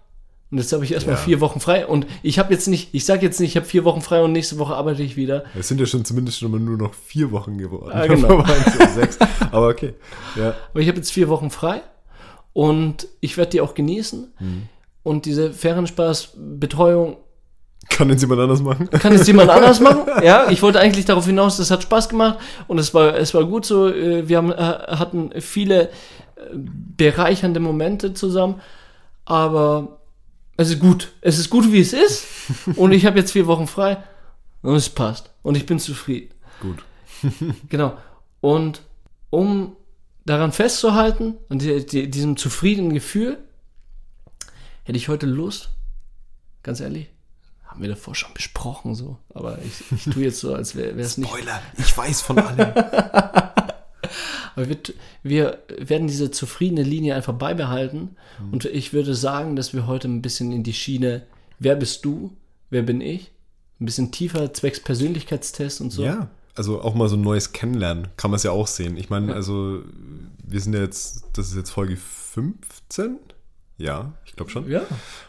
und 0.50 0.56
jetzt 0.58 0.72
habe 0.72 0.84
ich 0.84 0.92
erstmal 0.92 1.16
Ja. 1.16 1.20
vier 1.20 1.40
Wochen 1.40 1.60
frei 1.60 1.86
und 1.86 2.06
ich 2.22 2.38
habe 2.38 2.52
jetzt 2.54 2.66
nicht, 2.66 2.88
ich 2.94 3.04
sage 3.04 3.20
jetzt 3.26 3.38
nicht, 3.40 3.50
ich 3.50 3.56
habe 3.56 3.66
vier 3.66 3.84
Wochen 3.84 4.00
frei 4.00 4.22
und 4.22 4.32
nächste 4.32 4.58
Woche 4.58 4.74
arbeite 4.74 5.02
ich 5.02 5.16
wieder. 5.16 5.44
Es 5.58 5.68
sind 5.68 5.80
ja 5.80 5.86
schon 5.86 6.04
zumindest 6.04 6.38
schon 6.38 6.50
mal 6.50 6.58
nur 6.60 6.78
noch 6.78 6.94
vier 6.94 7.30
Wochen 7.30 7.58
geworden. 7.58 7.92
Ah, 7.94 8.06
genau. 8.08 8.42
Es. 8.98 9.18
Aber 9.52 9.68
okay. 9.68 9.92
Ja. 10.36 10.54
Aber 10.72 10.80
ich 10.80 10.88
habe 10.88 10.96
jetzt 10.96 11.12
vier 11.12 11.28
Wochen 11.28 11.50
frei 11.50 11.82
und 12.54 13.06
ich 13.20 13.36
werde 13.36 13.50
die 13.50 13.60
auch 13.60 13.74
genießen. 13.74 14.32
Mhm. 14.40 14.62
Und 15.02 15.26
diese 15.26 15.52
Ferienspaßbetreuung 15.52 17.16
Kann 17.90 18.08
jetzt 18.08 18.22
jemand 18.22 18.40
anders 18.40 18.62
machen? 18.62 18.88
kann 18.90 19.12
jetzt 19.12 19.26
jemand 19.26 19.50
anders 19.50 19.80
machen. 19.80 20.02
Ja, 20.22 20.50
ich 20.50 20.62
wollte 20.62 20.80
eigentlich 20.80 21.04
darauf 21.04 21.26
hinaus, 21.26 21.58
das 21.58 21.70
hat 21.70 21.82
Spaß 21.82 22.08
gemacht 22.08 22.38
und 22.66 22.78
es 22.78 22.94
war, 22.94 23.14
es 23.16 23.34
war 23.34 23.44
gut 23.44 23.66
so. 23.66 23.88
Äh, 23.88 24.26
Wir 24.28 24.38
haben, 24.38 24.52
äh, 24.52 24.56
hatten 24.56 25.30
viele 25.40 25.90
bereichernde 26.96 27.60
Momente 27.60 28.14
zusammen, 28.14 28.60
aber 29.24 30.00
es 30.56 30.70
ist 30.70 30.80
gut. 30.80 31.12
Es 31.20 31.38
ist 31.38 31.50
gut, 31.50 31.72
wie 31.72 31.80
es 31.80 31.92
ist 31.92 32.26
und 32.76 32.92
ich 32.92 33.06
habe 33.06 33.18
jetzt 33.18 33.32
vier 33.32 33.46
Wochen 33.46 33.66
frei 33.66 34.02
und 34.62 34.74
es 34.74 34.88
passt 34.88 35.30
und 35.42 35.56
ich 35.56 35.66
bin 35.66 35.78
zufrieden. 35.78 36.34
Gut. 36.60 36.82
Genau. 37.68 37.96
Und 38.40 38.82
um 39.30 39.76
daran 40.24 40.52
festzuhalten 40.52 41.34
und 41.48 41.62
die, 41.62 41.84
die, 41.84 42.10
diesem 42.10 42.36
zufriedenen 42.36 42.94
Gefühl, 42.94 43.38
hätte 44.84 44.96
ich 44.96 45.08
heute 45.08 45.26
Lust, 45.26 45.70
ganz 46.62 46.80
ehrlich, 46.80 47.08
haben 47.64 47.82
wir 47.82 47.88
davor 47.88 48.14
schon 48.14 48.32
besprochen 48.34 48.94
so, 48.94 49.18
aber 49.32 49.58
ich, 49.62 49.90
ich 49.90 50.12
tue 50.12 50.24
jetzt 50.24 50.40
so, 50.40 50.54
als 50.54 50.76
wäre 50.76 50.90
es 51.00 51.18
nicht. 51.18 51.28
Spoiler, 51.28 51.60
ich 51.76 51.96
weiß 51.96 52.22
von 52.22 52.38
allem. 52.38 53.52
Aber 54.56 54.68
wir, 54.68 54.78
wir 55.22 55.58
werden 55.78 56.06
diese 56.06 56.30
zufriedene 56.30 56.82
Linie 56.82 57.14
einfach 57.14 57.34
beibehalten 57.34 58.16
und 58.52 58.64
ich 58.64 58.92
würde 58.92 59.14
sagen, 59.14 59.56
dass 59.56 59.72
wir 59.72 59.86
heute 59.86 60.08
ein 60.08 60.22
bisschen 60.22 60.52
in 60.52 60.62
die 60.62 60.72
Schiene, 60.72 61.22
wer 61.58 61.76
bist 61.76 62.04
du, 62.04 62.32
wer 62.70 62.82
bin 62.82 63.00
ich, 63.00 63.32
ein 63.80 63.86
bisschen 63.86 64.12
tiefer 64.12 64.52
zwecks 64.52 64.80
Persönlichkeitstest 64.80 65.80
und 65.80 65.90
so. 65.90 66.04
Ja, 66.04 66.28
also 66.54 66.80
auch 66.82 66.94
mal 66.94 67.08
so 67.08 67.16
ein 67.16 67.22
neues 67.22 67.52
Kennenlernen, 67.52 68.08
kann 68.16 68.30
man 68.30 68.36
es 68.36 68.44
ja 68.44 68.52
auch 68.52 68.66
sehen. 68.66 68.96
Ich 68.96 69.10
meine, 69.10 69.34
also 69.34 69.82
wir 70.46 70.60
sind 70.60 70.74
ja 70.74 70.80
jetzt, 70.80 71.24
das 71.32 71.48
ist 71.48 71.56
jetzt 71.56 71.70
Folge 71.70 71.96
15? 71.96 73.18
Ja, 73.76 74.12
ich 74.24 74.36
glaube 74.36 74.50
schon. 74.50 74.70
Ja, 74.70 74.82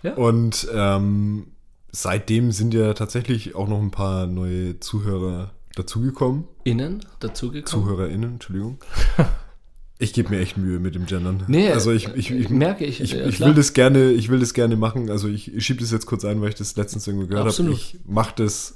ja. 0.03 0.13
Und 0.13 0.67
ähm, 0.71 1.47
seitdem 1.91 2.51
sind 2.51 2.73
ja 2.73 2.93
tatsächlich 2.93 3.55
auch 3.55 3.67
noch 3.67 3.81
ein 3.81 3.91
paar 3.91 4.27
neue 4.27 4.79
Zuhörer 4.79 5.51
dazugekommen. 5.75 6.45
Innen 6.63 7.05
dazugekommen. 7.19 7.85
ZuhörerInnen, 7.85 8.33
Entschuldigung. 8.33 8.79
Ich 9.97 10.11
gebe 10.11 10.29
mir 10.29 10.39
echt 10.39 10.57
Mühe 10.57 10.79
mit 10.79 10.93
dem 10.93 11.05
Gendern. 11.05 11.45
Nee, 11.47 11.71
also 11.71 11.91
ich, 11.93 12.09
ich, 12.15 12.29
ich 12.29 12.49
merke 12.49 12.83
ich, 12.83 12.99
Ich, 12.99 13.15
ich 13.15 13.39
will 13.39 13.53
das 13.53 13.71
gerne, 13.71 14.11
ich 14.11 14.27
will 14.27 14.39
das 14.41 14.53
gerne 14.53 14.75
machen. 14.75 15.09
Also 15.09 15.29
ich, 15.29 15.53
ich 15.55 15.65
schiebe 15.65 15.79
das 15.79 15.91
jetzt 15.91 16.05
kurz 16.05 16.25
ein, 16.25 16.41
weil 16.41 16.49
ich 16.49 16.55
das 16.55 16.75
letztens 16.75 17.07
irgendwo 17.07 17.27
gehört 17.27 17.57
habe. 17.57 17.71
Ich 17.71 17.99
mache 18.05 18.33
das, 18.35 18.75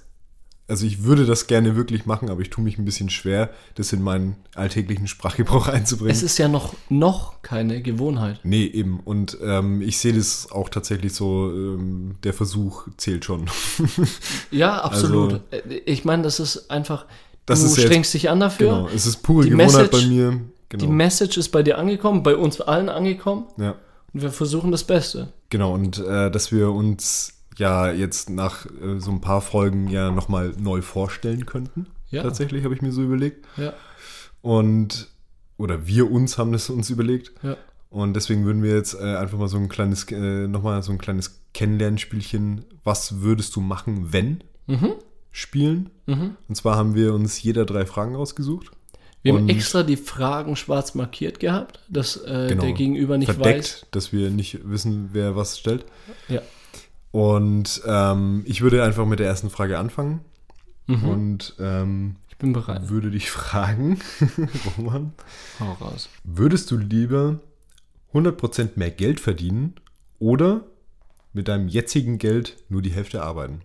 also 0.69 0.85
ich 0.85 1.03
würde 1.03 1.25
das 1.25 1.47
gerne 1.47 1.75
wirklich 1.75 2.05
machen, 2.05 2.29
aber 2.29 2.41
ich 2.41 2.49
tue 2.49 2.63
mich 2.63 2.77
ein 2.77 2.85
bisschen 2.85 3.09
schwer, 3.09 3.49
das 3.75 3.91
in 3.91 4.01
meinen 4.01 4.35
alltäglichen 4.55 5.07
Sprachgebrauch 5.07 5.67
einzubringen. 5.67 6.11
Es 6.11 6.23
ist 6.23 6.37
ja 6.37 6.47
noch, 6.47 6.73
noch 6.89 7.41
keine 7.41 7.81
Gewohnheit. 7.81 8.39
nee, 8.43 8.65
eben. 8.65 8.99
Und 9.01 9.37
ähm, 9.41 9.81
ich 9.81 9.97
sehe 9.97 10.13
das 10.13 10.51
auch 10.51 10.69
tatsächlich 10.69 11.13
so, 11.13 11.49
ähm, 11.51 12.15
der 12.23 12.33
Versuch 12.33 12.87
zählt 12.97 13.25
schon. 13.25 13.49
Ja, 14.51 14.81
absolut. 14.81 15.41
Also- 15.51 15.65
ich 15.85 16.05
meine, 16.05 16.23
das 16.23 16.39
ist 16.39 16.69
einfach, 16.71 17.05
Das 17.45 17.59
du 17.61 17.65
ist 17.67 17.77
ja 17.77 17.83
jetzt- 17.83 17.87
strengst 17.91 18.13
dich 18.13 18.29
an 18.29 18.39
dafür. 18.39 18.67
genau. 18.69 18.89
Es 18.93 19.05
ist 19.05 19.17
pure 19.23 19.43
Die 19.45 19.49
Gewohnheit 19.51 19.91
Message- 19.91 20.03
bei 20.03 20.07
mir. 20.07 20.31
Die 20.71 20.77
Genau. 20.77 20.91
Message 20.91 21.37
ist 21.37 21.49
bei 21.49 21.63
dir 21.63 21.79
angekommen, 21.79 22.21
bei 22.21 22.35
uns 22.35 22.61
allen 22.61 22.89
angekommen 22.89 23.45
ja. 23.57 23.75
und 24.13 24.21
wir 24.21 24.31
versuchen 24.31 24.71
das 24.71 24.83
Beste. 24.83 25.33
Genau, 25.49 25.73
und 25.73 25.97
äh, 25.97 26.29
dass 26.29 26.51
wir 26.51 26.69
uns 26.71 27.33
ja 27.59 27.91
jetzt 27.91 28.29
nach 28.29 28.65
äh, 28.65 28.99
so 28.99 29.11
ein 29.11 29.21
paar 29.21 29.41
Folgen 29.41 29.89
ja 29.89 30.09
nochmal 30.11 30.53
neu 30.57 30.81
vorstellen 30.81 31.45
könnten. 31.45 31.85
Ja. 32.09 32.23
Tatsächlich 32.23 32.63
habe 32.63 32.73
ich 32.73 32.81
mir 32.81 32.91
so 32.91 33.03
überlegt. 33.03 33.45
Ja, 33.57 33.73
Und, 34.41 35.09
oder 35.57 35.85
wir 35.85 36.09
uns 36.11 36.37
haben 36.37 36.51
das 36.51 36.69
uns 36.69 36.89
überlegt. 36.89 37.31
ja. 37.43 37.57
Und 37.91 38.13
deswegen 38.15 38.45
würden 38.45 38.61
wir 38.61 38.75
jetzt 38.75 38.93
äh, 38.93 39.15
einfach 39.15 39.39
mal 39.39 39.47
so 39.47 39.57
ein 39.57 39.67
kleines, 39.67 40.03
äh, 40.11 40.47
nochmal 40.47 40.83
so 40.83 40.91
ein 40.91 40.99
kleines 40.99 41.41
Kennenlernspielchen. 41.55 42.65
Was 42.83 43.21
würdest 43.21 43.55
du 43.55 43.61
machen, 43.61 44.13
wenn? 44.13 44.43
Mhm. 44.67 44.93
Spielen. 45.31 45.89
Und 46.05 46.55
zwar 46.55 46.75
haben 46.75 46.93
wir 46.95 47.13
uns 47.15 47.41
jeder 47.41 47.65
drei 47.65 47.85
Fragen 47.87 48.15
ausgesucht. 48.15 48.71
Wir 49.23 49.33
haben 49.33 49.49
extra 49.49 49.81
die 49.83 49.97
Fragen 49.97 50.55
schwarz 50.55 50.93
markiert 50.95 51.39
gehabt, 51.39 51.79
dass 51.89 52.15
äh, 52.17 52.47
Genau. 52.49 52.61
der 52.63 52.73
Gegenüber 52.73 53.17
nicht 53.17 53.31
verdeckt, 53.31 53.87
dass 53.91 54.13
wir 54.13 54.29
nicht 54.29 54.59
wissen, 54.69 55.09
wer 55.13 55.35
was 55.35 55.57
stellt. 55.59 55.85
weiß. 56.27 56.35
Ja. 56.37 56.41
Und 57.11 57.81
ähm, 57.85 58.43
ich 58.45 58.61
würde 58.61 58.83
einfach 58.83 59.05
mit 59.05 59.19
der 59.19 59.27
ersten 59.27 59.49
Frage 59.49 59.79
anfangen. 59.79 60.21
Mhm. 60.87 61.03
Und 61.09 61.55
ähm, 61.59 62.15
Ich 62.29 62.37
bin 62.37 62.53
bereit. 62.53 62.89
würde 62.89 63.09
dich 63.11 63.29
fragen, 63.31 63.99
Roman, 64.77 65.13
Hau 65.59 65.73
raus. 65.73 66.09
würdest 66.23 66.69
du 66.71 66.77
lieber 66.77 67.39
100% 68.13 68.69
mehr 68.75 68.91
Geld 68.91 69.19
verdienen 69.19 69.75
oder 70.19 70.65
mit 71.33 71.47
deinem 71.47 71.67
jetzigen 71.67 72.17
Geld 72.17 72.57
nur 72.69 72.81
die 72.81 72.91
Hälfte 72.91 73.21
arbeiten? 73.23 73.61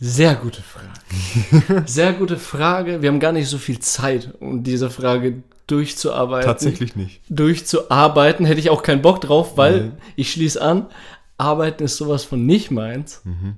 Sehr 0.00 0.34
gute 0.34 0.62
Frage. 0.62 1.86
Sehr 1.86 2.12
gute 2.12 2.36
Frage. 2.36 3.02
Wir 3.02 3.08
haben 3.08 3.20
gar 3.20 3.30
nicht 3.32 3.48
so 3.48 3.58
viel 3.58 3.78
Zeit, 3.78 4.34
um 4.40 4.64
diese 4.64 4.90
Frage 4.90 5.42
durchzuarbeiten. 5.66 6.46
Tatsächlich 6.46 6.96
nicht. 6.96 7.20
Durchzuarbeiten 7.28 8.44
hätte 8.46 8.60
ich 8.60 8.70
auch 8.70 8.82
keinen 8.82 9.02
Bock 9.02 9.20
drauf, 9.20 9.56
weil 9.56 9.80
Nein. 9.80 9.92
ich 10.16 10.32
schließe 10.32 10.60
an, 10.60 10.86
Arbeiten 11.38 11.84
ist 11.84 11.96
sowas 11.96 12.24
von 12.24 12.44
nicht 12.46 12.70
meins. 12.70 13.22
Mhm. 13.24 13.56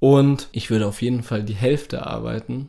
Und 0.00 0.48
ich 0.52 0.70
würde 0.70 0.86
auf 0.86 1.02
jeden 1.02 1.22
Fall 1.22 1.42
die 1.42 1.54
Hälfte 1.54 2.06
arbeiten 2.06 2.68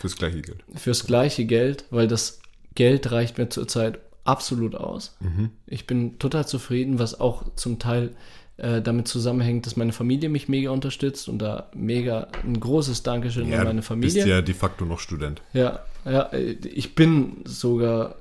Fürs 0.00 0.16
gleiche 0.16 0.40
Geld. 0.42 0.64
fürs 0.74 1.06
gleiche 1.06 1.44
Geld, 1.44 1.84
weil 1.90 2.08
das 2.08 2.40
Geld 2.74 3.10
reicht 3.12 3.38
mir 3.38 3.48
zurzeit 3.48 3.98
absolut 4.24 4.74
aus. 4.74 5.16
Mhm. 5.20 5.50
Ich 5.66 5.86
bin 5.86 6.18
total 6.18 6.46
zufrieden, 6.46 6.98
was 6.98 7.20
auch 7.20 7.44
zum 7.56 7.78
Teil 7.78 8.14
äh, 8.56 8.80
damit 8.80 9.06
zusammenhängt, 9.06 9.66
dass 9.66 9.76
meine 9.76 9.92
Familie 9.92 10.28
mich 10.30 10.48
mega 10.48 10.70
unterstützt 10.70 11.28
und 11.28 11.38
da 11.38 11.70
mega 11.74 12.28
ein 12.42 12.58
großes 12.58 13.02
Dankeschön 13.02 13.52
an 13.52 13.64
meine 13.64 13.80
du 13.80 13.86
Familie. 13.86 14.14
bist 14.14 14.26
ja 14.26 14.40
de 14.40 14.54
facto 14.54 14.84
noch 14.86 14.98
Student. 15.00 15.42
Ja, 15.52 15.80
ja, 16.06 16.22
äh, 16.32 16.52
ich 16.52 16.94
bin 16.94 17.42
sogar 17.44 18.16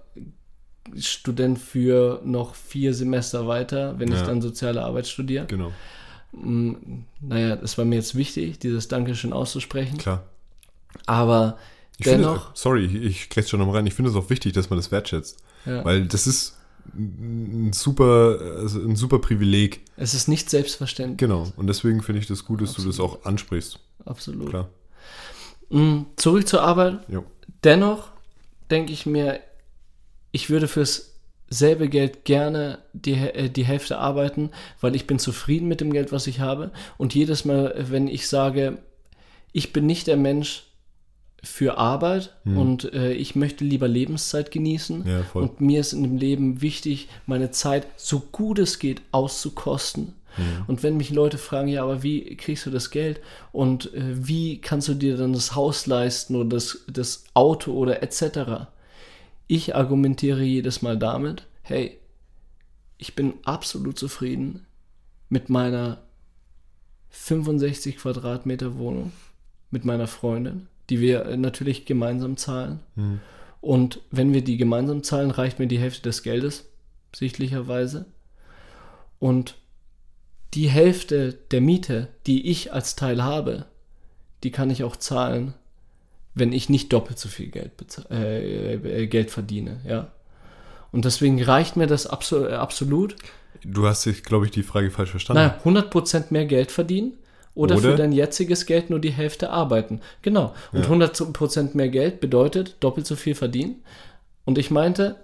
Student 0.97 1.57
für 1.59 2.21
noch 2.23 2.55
vier 2.55 2.93
Semester 2.93 3.47
weiter, 3.47 3.97
wenn 3.99 4.09
ich 4.11 4.19
Ja. 4.19 4.25
dann 4.25 4.41
soziale 4.41 4.83
Arbeit 4.83 5.07
studiere. 5.07 5.45
Genau, 5.47 5.71
Mm, 6.37 6.73
Naja, 7.21 7.55
es 7.63 7.77
war 7.77 7.85
mir 7.85 7.95
jetzt 7.95 8.13
wichtig, 8.15 8.59
dieses 8.59 8.89
Dankeschön 8.89 9.31
auszusprechen. 9.31 9.97
klar. 9.97 10.23
Aber 11.05 11.57
Ich 11.97 12.05
finde, 12.05 12.23
dennoch, 12.27 12.53
sorry, 12.55 12.83
ich, 12.85 12.95
ich 12.95 13.29
grätsch 13.29 13.49
schon 13.49 13.59
noch 13.61 13.67
mal 13.67 13.73
rein. 13.77 13.87
Ich 13.87 13.93
finde 13.93 14.11
es 14.11 14.17
auch 14.17 14.29
wichtig, 14.29 14.51
dass 14.51 14.69
man 14.69 14.77
das 14.77 14.91
wertschätzt. 14.91 15.37
ja, 15.65 15.85
Weil 15.85 16.05
das 16.07 16.27
ist 16.27 16.57
ein 16.93 17.71
super, 17.73 18.37
also 18.59 18.79
ein 18.81 18.97
super 18.97 19.19
Privileg. 19.19 19.79
es 19.95 20.13
ist 20.13 20.27
nicht 20.27 20.49
selbstverständlich. 20.49 21.17
Genau. 21.19 21.51
Und 21.55 21.67
deswegen 21.67 22.01
finde 22.03 22.19
ich 22.19 22.27
das 22.27 22.43
gut, 22.43 22.61
dass 22.61 22.73
du 22.73 22.83
das 22.83 22.99
auch 22.99 23.23
ansprichst. 23.23 23.79
Absolut. 24.05 24.49
Klar. 24.49 24.67
Mm, 25.69 26.01
Zurück 26.17 26.47
zur 26.49 26.61
Arbeit. 26.63 26.99
Jo. 27.07 27.23
Dennoch 27.65 28.07
denke 28.71 28.93
ich 28.93 29.05
mir, 29.05 29.41
ich 30.31 30.49
würde 30.49 30.67
fürs 30.67 31.15
selbe 31.49 31.89
Geld 31.89 32.25
gerne 32.25 32.79
die, 32.93 33.13
äh, 33.13 33.49
die 33.49 33.65
Hälfte 33.65 33.97
arbeiten, 33.97 34.51
weil 34.81 34.95
ich 34.95 35.07
bin 35.07 35.19
zufrieden 35.19 35.67
mit 35.67 35.81
dem 35.81 35.91
Geld, 35.91 36.11
was 36.11 36.27
ich 36.27 36.39
habe. 36.39 36.71
Und 36.97 37.13
jedes 37.13 37.45
Mal, 37.45 37.75
wenn 37.89 38.07
ich 38.07 38.27
sage, 38.27 38.77
ich 39.51 39.73
bin 39.73 39.85
nicht 39.85 40.07
der 40.07 40.17
Mensch 40.17 40.63
für 41.43 41.77
Arbeit 41.77 42.35
und 42.43 42.91
äh, 42.93 43.13
ich 43.13 43.35
möchte 43.35 43.63
lieber 43.63 43.87
Lebenszeit 43.87 44.49
genießen 44.49 45.05
Hm. 45.05 45.11
Ja, 45.11 45.23
und 45.33 45.61
mir 45.61 45.79
ist 45.79 45.93
in 45.93 46.03
dem 46.03 46.17
Leben 46.17 46.61
wichtig, 46.61 47.07
meine 47.27 47.51
Zeit 47.51 47.87
so 47.97 48.19
gut 48.19 48.57
es 48.59 48.79
geht 48.79 49.01
auszukosten. 49.11 50.13
Und 50.67 50.83
wenn 50.83 50.97
mich 50.97 51.11
Leute 51.11 51.37
fragen, 51.37 51.67
ja, 51.67 51.83
aber 51.83 52.03
wie 52.03 52.35
kriegst 52.35 52.65
du 52.65 52.71
das 52.71 52.91
Geld 52.91 53.21
und 53.51 53.93
äh, 53.93 54.27
wie 54.27 54.59
kannst 54.59 54.87
du 54.87 54.93
dir 54.93 55.17
dann 55.17 55.33
das 55.33 55.55
Haus 55.55 55.87
leisten 55.87 56.35
oder 56.35 56.49
das, 56.49 56.85
das 56.87 57.23
Auto 57.33 57.73
oder 57.73 58.03
etc. 58.03 58.67
Ich 59.47 59.75
argumentiere 59.75 60.43
jedes 60.43 60.81
Mal 60.81 60.97
damit, 60.97 61.47
hey, 61.61 61.99
ich 62.97 63.15
bin 63.15 63.35
absolut 63.43 63.99
zufrieden 63.99 64.65
mit 65.29 65.49
meiner 65.49 66.01
65 67.09 67.97
Quadratmeter 67.97 68.77
Wohnung, 68.77 69.11
mit 69.71 69.85
meiner 69.85 70.07
Freundin, 70.07 70.67
die 70.89 70.99
wir 70.99 71.25
äh, 71.25 71.37
natürlich 71.37 71.85
gemeinsam 71.85 72.37
zahlen. 72.37 72.79
Und 73.61 74.01
wenn 74.11 74.33
wir 74.33 74.43
die 74.43 74.57
gemeinsam 74.57 75.01
zahlen, 75.01 75.31
reicht 75.31 75.59
mir 75.59 75.67
die 75.67 75.79
Hälfte 75.79 76.03
des 76.03 76.21
Geldes, 76.21 76.69
sichtlicherweise. 77.15 78.05
Und 79.17 79.57
die 80.55 80.69
Hälfte 80.69 81.33
der 81.51 81.61
Miete, 81.61 82.07
die 82.27 82.49
ich 82.49 82.73
als 82.73 82.95
Teil 82.95 83.23
habe, 83.23 83.65
die 84.43 84.51
kann 84.51 84.69
ich 84.69 84.83
auch 84.83 84.95
zahlen, 84.95 85.53
wenn 86.33 86.53
ich 86.53 86.69
nicht 86.69 86.91
doppelt 86.93 87.19
so 87.19 87.29
viel 87.29 87.47
Geld, 87.47 87.71
äh, 88.09 88.73
äh, 88.73 89.07
Geld 89.07 89.31
verdiene. 89.31 89.81
Ja. 89.87 90.11
Und 90.91 91.05
deswegen 91.05 91.41
reicht 91.41 91.75
mir 91.75 91.87
das 91.87 92.07
abso 92.07 92.47
äh, 92.47 92.53
absolut. 92.53 93.15
Du 93.63 93.87
hast, 93.87 94.05
glaube 94.23 94.45
ich, 94.45 94.51
die 94.51 94.63
Frage 94.63 94.91
falsch 94.91 95.11
verstanden. 95.11 95.41
Naja, 95.41 95.59
100% 95.63 96.25
mehr 96.29 96.45
Geld 96.45 96.71
verdienen 96.71 97.13
oder, 97.53 97.75
Oder? 97.75 97.91
für 97.91 97.95
dein 97.95 98.11
jetziges 98.11 98.65
Geld 98.65 98.89
nur 98.89 98.99
die 98.99 99.11
Hälfte 99.11 99.49
arbeiten. 99.49 100.01
Genau. 100.21 100.53
Und 100.73 100.85
100% 100.85 101.75
mehr 101.75 101.89
Geld 101.89 102.19
bedeutet 102.19 102.75
doppelt 102.81 103.07
so 103.07 103.15
viel 103.15 103.33
verdienen. 103.33 103.83
Und 104.43 104.57
ich 104.57 104.71
meinte, 104.71 105.15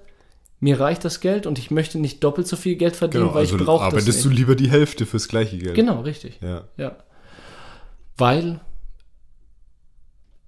mir 0.61 0.79
reicht 0.79 1.03
das 1.03 1.19
Geld 1.19 1.45
und 1.47 1.59
ich 1.59 1.69
möchte 1.71 1.99
nicht 1.99 2.23
doppelt 2.23 2.47
so 2.47 2.55
viel 2.55 2.75
Geld 2.75 2.95
verdienen, 2.95 3.23
genau, 3.25 3.33
weil 3.35 3.41
also 3.41 3.57
ich 3.57 3.63
brauche 3.65 3.83
das 3.85 3.93
arbeitest 3.93 4.23
du 4.23 4.29
lieber 4.29 4.55
die 4.55 4.69
Hälfte 4.69 5.05
fürs 5.05 5.27
gleiche 5.27 5.57
Geld. 5.57 5.75
Genau, 5.75 6.01
richtig. 6.01 6.39
Ja. 6.41 6.63
Ja. 6.77 6.95
Weil 8.17 8.61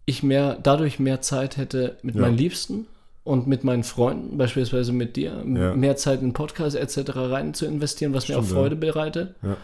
ich 0.06 0.22
mehr, 0.24 0.58
dadurch 0.62 1.00
mehr 1.00 1.22
Zeit 1.22 1.58
hätte 1.58 1.98
mit 2.04 2.16
Ja. 2.16 2.22
meinen 2.22 2.38
Liebsten 2.38 2.88
und 3.24 3.48
mit 3.48 3.64
meinen 3.64 3.84
Freunden, 3.84 4.38
beispielsweise 4.38 4.92
mit 4.94 5.16
dir, 5.16 5.44
Ja. 5.48 5.74
mehr 5.76 5.96
Zeit 5.96 6.22
in 6.22 6.34
Podcasts 6.34 6.76
etc. 6.76 7.12
rein 7.16 7.54
zu 7.54 7.66
investieren, 7.66 8.14
was 8.14 8.28
mir 8.28 8.38
auch 8.38 8.44
Stimmt. 8.44 8.58
Freude 8.60 8.76
bereitet. 8.76 9.36
Ja. 9.42 9.58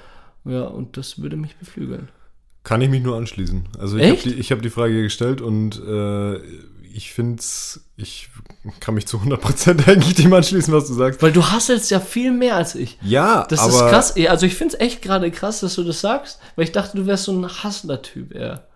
Ja, 0.46 0.64
und 0.64 0.96
das 0.98 1.22
würde 1.22 1.36
mich 1.36 1.56
beflügeln. 1.58 2.08
Kann 2.64 2.82
ich 2.82 2.90
mich 2.90 3.04
nur 3.04 3.18
anschließen. 3.18 3.66
Also 3.78 3.98
ich 3.98 4.10
habe 4.10 4.22
die, 4.24 4.34
ich 4.36 4.52
hab 4.52 4.62
die 4.62 4.70
Frage 4.70 5.02
gestellt 5.04 5.42
und 5.42 5.78
äh, 5.80 6.40
ich 6.94 7.14
finde 7.14 7.44
ich 7.98 8.30
kann 8.80 8.94
mich 8.96 9.08
zu 9.08 9.18
100% 9.18 9.88
eigentlich 9.88 10.16
dem 10.16 10.34
anschließen, 10.34 10.74
was 10.74 10.88
du 10.88 10.94
sagst. 10.94 11.22
Weil 11.22 11.32
du 11.32 11.44
hasselst 11.44 11.92
ja 11.92 12.00
viel 12.00 12.32
mehr 12.32 12.56
als 12.56 12.76
ich. 12.76 12.98
Ja, 13.02 13.46
Das 13.50 13.60
aber 13.60 13.74
ist 13.74 13.80
krass. 13.92 14.16
Also 14.28 14.46
ich 14.46 14.56
finde 14.56 14.76
es 14.76 14.82
echt 14.82 15.02
gerade 15.02 15.32
krass, 15.32 15.60
dass 15.60 15.76
du 15.76 15.84
das 15.84 16.02
sagst, 16.02 16.40
weil 16.56 16.66
ich 16.66 16.72
dachte, 16.72 16.98
du 16.98 17.06
wärst 17.06 17.26
so 17.26 17.34
ein 17.34 17.48
Hassler-Typ 17.48 18.34
eher. 18.34 18.68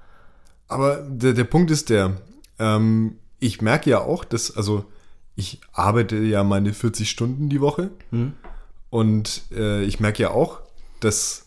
Aber 0.68 0.98
der, 1.08 1.34
der 1.34 1.44
Punkt 1.44 1.72
ist 1.72 1.90
der, 1.90 2.18
ähm, 2.60 3.18
ich 3.40 3.62
merke 3.62 3.90
ja 3.90 4.00
auch, 4.00 4.24
dass, 4.24 4.56
also 4.56 4.86
ich 5.36 5.60
arbeite 5.72 6.18
ja 6.18 6.44
meine 6.44 6.74
40 6.74 7.10
Stunden 7.10 7.50
die 7.50 7.62
Woche 7.62 7.90
und 8.90 9.42
äh, 9.52 9.84
ich 9.84 10.00
merke 10.00 10.24
ja 10.24 10.32
auch, 10.32 10.62
dass 11.00 11.46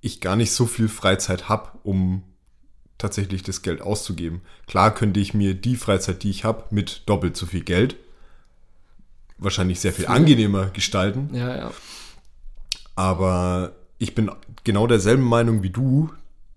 ich 0.00 0.20
gar 0.20 0.36
nicht 0.36 0.52
so 0.52 0.66
viel 0.66 0.88
Freizeit 0.88 1.48
habe, 1.48 1.72
um 1.82 2.22
tatsächlich 3.00 3.42
das 3.42 3.62
Geld 3.62 3.82
auszugeben. 3.82 4.42
Klar 4.66 4.94
könnte 4.94 5.18
ich 5.18 5.34
mir 5.34 5.54
die 5.54 5.76
Freizeit, 5.76 6.22
die 6.22 6.30
ich 6.30 6.44
habe, 6.44 6.64
mit 6.70 7.02
doppelt 7.06 7.36
so 7.36 7.46
viel 7.46 7.62
Geld 7.62 7.96
wahrscheinlich 9.40 9.80
sehr 9.80 9.92
viel 9.92 10.06
angenehmer 10.06 10.66
gestalten. 10.66 11.30
Ja, 11.32 11.56
ja. 11.56 11.72
Aber 12.94 13.72
ich 13.98 14.14
bin 14.14 14.30
genau 14.64 14.86
derselben 14.86 15.22
Meinung 15.22 15.62
wie 15.62 15.70
du, 15.70 16.10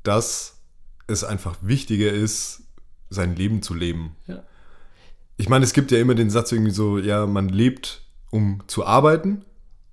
dass 0.03 0.59
es 1.07 1.23
einfach 1.23 1.57
wichtiger 1.61 2.11
ist, 2.11 2.63
sein 3.09 3.35
Leben 3.35 3.61
zu 3.61 3.73
leben. 3.73 4.15
Ja. 4.27 4.43
ich 5.37 5.49
meine, 5.49 5.63
es 5.63 5.73
gibt 5.73 5.91
ja 5.91 5.99
immer 5.99 6.15
den 6.15 6.29
Satz 6.29 6.51
irgendwie 6.51 6.71
so, 6.71 6.97
ja, 6.97 7.25
man 7.25 7.49
lebt, 7.49 8.01
um 8.29 8.63
zu 8.67 8.85
arbeiten. 8.85 9.45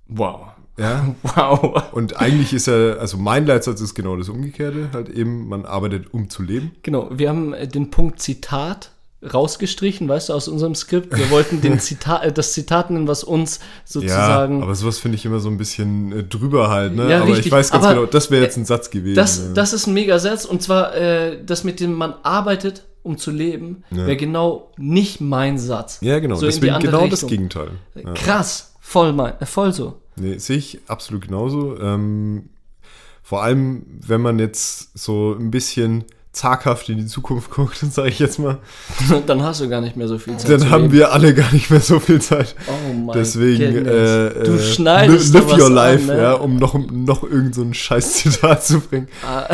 Wow. 0.07 0.49
Ja. 0.81 1.15
Wow. 1.23 1.83
Und 1.93 2.17
eigentlich 2.19 2.53
ist 2.53 2.67
ja, 2.67 2.93
also 2.93 3.17
mein 3.17 3.45
Leitsatz 3.45 3.79
ist 3.81 3.93
genau 3.93 4.15
das 4.15 4.29
Umgekehrte, 4.29 4.89
halt 4.93 5.09
eben, 5.09 5.47
man 5.47 5.65
arbeitet, 5.65 6.13
um 6.13 6.29
zu 6.29 6.43
leben. 6.43 6.71
Genau, 6.83 7.09
wir 7.11 7.29
haben 7.29 7.53
äh, 7.53 7.67
den 7.67 7.89
Punkt 7.91 8.19
Zitat 8.21 8.91
rausgestrichen, 9.33 10.09
weißt 10.09 10.29
du, 10.29 10.33
aus 10.33 10.47
unserem 10.47 10.73
Skript. 10.75 11.15
Wir 11.15 11.29
wollten 11.29 11.61
den 11.61 11.79
Zitat, 11.79 12.23
äh, 12.23 12.31
das 12.31 12.53
Zitat 12.53 12.89
nennen, 12.89 13.07
was 13.07 13.23
uns 13.23 13.59
sozusagen. 13.85 14.57
Ja, 14.59 14.63
aber 14.63 14.75
sowas 14.75 14.97
finde 14.97 15.15
ich 15.17 15.25
immer 15.25 15.39
so 15.39 15.49
ein 15.49 15.57
bisschen 15.57 16.11
äh, 16.11 16.23
drüber 16.23 16.69
halt, 16.69 16.95
ne? 16.95 17.09
Ja, 17.09 17.17
aber 17.17 17.27
richtig. 17.27 17.45
ich 17.47 17.51
weiß 17.51 17.71
ganz 17.71 17.85
Aber, 17.85 17.93
genau, 17.95 18.05
das 18.07 18.31
wäre 18.31 18.43
jetzt 18.43 18.57
ein 18.57 18.65
Satz 18.65 18.89
gewesen. 18.89 19.15
das, 19.15 19.37
ja. 19.37 19.53
das 19.53 19.73
ist 19.73 19.87
ein 19.87 19.93
Megasatz 19.93 20.45
und 20.45 20.61
zwar 20.61 20.95
äh, 20.95 21.37
das 21.45 21.63
mit 21.63 21.79
dem 21.79 21.93
man 21.93 22.15
arbeitet, 22.23 22.83
um 23.03 23.17
zu 23.17 23.31
leben, 23.31 23.83
Ja. 23.91 23.97
wäre 24.07 24.17
genau 24.17 24.71
nicht 24.77 25.21
mein 25.21 25.57
Satz. 25.57 25.99
ja, 26.01 26.19
genau, 26.19 26.35
So 26.35 26.45
deswegen 26.47 26.79
genau 26.79 27.01
das 27.01 27.13
Richtung. 27.23 27.29
Gegenteil. 27.29 27.69
Ja. 27.95 28.13
Krass, 28.13 28.73
voll 28.79 29.13
mein, 29.13 29.33
voll 29.43 29.71
so. 29.73 30.00
Nee, 30.15 30.37
sehe 30.37 30.57
ich 30.57 30.79
absolut 30.87 31.23
genauso. 31.25 31.79
Ähm, 31.79 32.49
vor 33.23 33.43
allem, 33.43 33.85
wenn 33.87 34.21
man 34.21 34.39
jetzt 34.39 34.97
so 34.97 35.33
ein 35.33 35.51
bisschen 35.51 36.05
zaghaft 36.33 36.87
in 36.87 36.97
die 36.97 37.05
Zukunft 37.07 37.51
guckt, 37.51 37.77
sage 37.91 38.07
ich 38.09 38.19
jetzt 38.19 38.39
mal, 38.39 38.59
Dann 39.27 39.43
hast 39.43 39.59
du 39.59 39.67
gar 39.67 39.81
nicht 39.81 39.97
mehr 39.97 40.07
so 40.07 40.17
viel 40.17 40.37
Zeit. 40.37 40.49
dann 40.49 40.69
haben 40.69 40.83
leben. 40.83 40.93
wir 40.93 41.11
alle 41.11 41.33
gar 41.33 41.51
nicht 41.51 41.69
mehr 41.69 41.81
so 41.81 41.99
viel 41.99 42.21
Zeit. 42.21 42.55
Oh 42.67 42.93
mein 42.93 43.13
Deswegen, 43.17 43.73
goodness. 43.73 44.33
äh, 44.35 44.43
du 44.45 44.53
äh, 44.55 44.59
schneidest 44.59 45.33
live 45.33 45.57
your 45.59 45.69
life, 45.69 46.09
an, 46.09 46.15
ne? 46.17 46.21
ja, 46.23 46.33
um 46.33 46.55
noch, 46.55 46.73
noch 46.89 47.23
irgend 47.23 47.53
so 47.55 47.61
ein 47.63 47.73
scheiß 47.73 48.13
Zitat 48.23 48.63
zu 48.65 48.79
bringen. 48.79 49.09
Ah, 49.27 49.45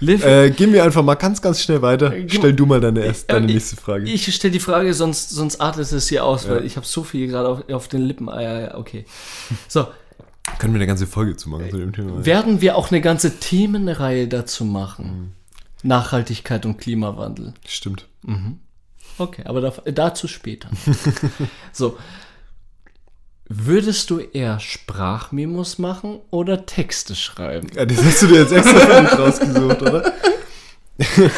live, 0.00 0.24
Äh, 0.24 0.50
gehen 0.50 0.74
wir 0.74 0.84
einfach 0.84 1.02
mal 1.02 1.14
ganz, 1.14 1.40
ganz 1.40 1.62
schnell 1.62 1.80
weiter. 1.80 2.12
Stell 2.26 2.52
du 2.52 2.66
mal 2.66 2.80
deine, 2.80 3.04
erst, 3.06 3.30
deine 3.30 3.46
ich- 3.46 3.54
nächste 3.54 3.76
Frage. 3.76 4.04
Ich 4.04 4.34
stelle 4.34 4.52
die 4.52 4.60
Frage, 4.60 4.92
sonst, 4.92 5.30
sonst 5.30 5.58
artet 5.60 5.90
es 5.90 6.08
hier 6.08 6.22
aus, 6.24 6.44
Ja. 6.44 6.50
weil 6.56 6.64
ich 6.66 6.76
habe 6.76 6.86
so 6.86 7.02
viel 7.02 7.28
gerade 7.28 7.48
auf, 7.48 7.68
auf 7.72 7.88
den 7.88 8.02
Lippen. 8.02 8.28
Ah, 8.28 8.42
ja, 8.42 8.60
ja, 8.60 8.74
okay. 8.76 9.06
So, 9.68 9.86
Können 10.58 10.74
wir 10.74 10.78
eine 10.80 10.86
ganze 10.86 11.06
Folge 11.06 11.36
zu 11.36 11.48
machen 11.48 11.70
zu 11.70 11.78
dem 11.78 11.94
Thema? 11.94 12.26
werden 12.26 12.60
wir 12.60 12.76
auch 12.76 12.90
eine 12.90 13.00
ganze 13.00 13.38
Themenreihe 13.38 14.28
dazu 14.28 14.66
machen? 14.66 15.32
Nachhaltigkeit 15.82 16.66
und 16.66 16.78
Klimawandel. 16.78 17.54
Stimmt. 17.66 18.06
Okay, 19.18 19.42
aber 19.44 19.60
da, 19.60 19.70
dazu 19.90 20.28
später. 20.28 20.70
so. 21.72 21.98
Würdest 23.50 24.10
du 24.10 24.18
eher 24.18 24.60
Sprachmemos 24.60 25.78
machen 25.78 26.20
oder 26.30 26.66
Texte 26.66 27.14
schreiben? 27.14 27.68
Ja, 27.74 27.86
das 27.86 28.04
hast 28.04 28.22
du 28.22 28.26
dir 28.26 28.40
jetzt 28.40 28.52
extra 28.52 28.78
für 28.78 29.02
mich 29.02 29.18
rausgesucht, 29.18 29.82
oder? 29.82 30.12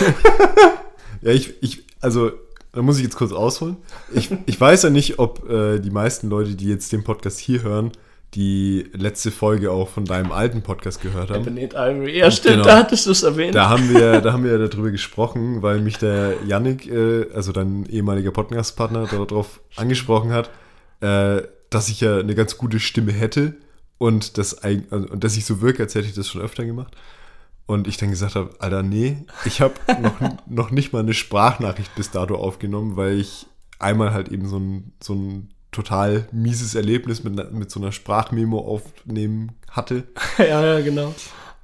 ja, 1.23 1.31
ich, 1.31 1.55
ich, 1.63 1.85
also, 2.01 2.33
da 2.73 2.83
muss 2.83 2.97
ich 2.97 3.05
jetzt 3.05 3.15
kurz 3.15 3.31
ausholen. 3.31 3.77
Ich, 4.13 4.31
ich 4.47 4.61
weiß 4.61 4.83
ja 4.83 4.91
nicht, 4.91 5.21
ob 5.21 5.49
äh, 5.49 5.79
die 5.79 5.91
meisten 5.91 6.29
Leute, 6.29 6.57
die 6.57 6.67
jetzt 6.67 6.93
den 6.93 7.05
Podcast 7.05 7.39
hier 7.39 7.63
hören, 7.63 7.93
die 8.35 8.89
letzte 8.93 9.31
Folge 9.33 9.73
auch 9.73 9.89
von 9.89 10.05
deinem 10.05 10.31
alten 10.31 10.63
Podcast 10.63 11.03
gehört 11.03 11.31
haben. 11.31 11.57
Ivory. 11.57 12.17
Ja, 12.19 12.31
stimmt, 12.31 12.57
Genau. 12.57 12.65
da 12.65 12.77
hattest 12.79 13.07
du 13.07 13.11
es 13.11 13.23
erwähnt. 13.25 13.55
Da 13.55 13.69
haben 13.69 13.93
wir, 13.93 14.21
da 14.21 14.33
haben 14.33 14.45
wir 14.45 14.57
darüber 14.69 14.91
gesprochen, 14.91 15.63
weil 15.63 15.81
mich 15.81 15.99
der 15.99 16.35
Yannick, 16.47 16.87
äh, 16.87 17.27
also 17.35 17.51
dein 17.51 17.87
ehemaliger 17.87 18.31
Podcastpartner, 18.31 19.07
darauf 19.07 19.61
angesprochen 19.77 20.33
hat, 20.33 20.51
äh, 21.01 21.43
dass 21.71 21.89
ich 21.89 22.01
ja 22.01 22.19
eine 22.19 22.35
ganz 22.35 22.57
gute 22.57 22.79
Stimme 22.79 23.13
hätte 23.13 23.55
und, 23.99 24.39
das, 24.39 24.55
also, 24.63 24.85
und 24.91 25.25
dass 25.25 25.37
ich 25.37 25.45
so 25.45 25.61
wirke, 25.61 25.83
als 25.83 25.95
hätte 25.95 26.07
ich 26.07 26.15
das 26.15 26.29
schon 26.29 26.41
öfter 26.41 26.65
gemacht. 26.65 26.97
Und 27.67 27.87
ich 27.87 27.97
dann 27.99 28.11
gesagt 28.11 28.35
habe, 28.35 28.51
Alter, 28.59 28.83
nee, 28.83 29.19
ich 29.45 29.61
habe 29.61 29.75
noch, 30.03 30.15
noch 30.47 30.71
nicht 30.73 30.93
mal 30.93 31.01
eine 31.01 31.15
Sprachnachricht 31.15 31.95
bis 31.95 32.11
dato 32.11 32.35
aufgenommen, 32.37 32.97
weil 32.97 33.19
ich 33.21 33.47
einmal 33.79 34.13
halt 34.13 34.29
eben 34.31 34.49
so 34.49 34.57
ein, 34.59 34.93
so 35.01 35.15
ein 35.15 35.51
total 35.73 36.27
mieses 36.33 36.75
Erlebnis 36.75 37.23
mit, 37.25 37.53
mit 37.53 37.71
so 37.71 37.81
einer 37.81 37.93
Sprachmemo 37.93 38.59
aufnehmen 38.59 39.53
hatte 39.71 40.05
ja, 40.39 40.65
ja, 40.65 40.81
genau. 40.81 41.15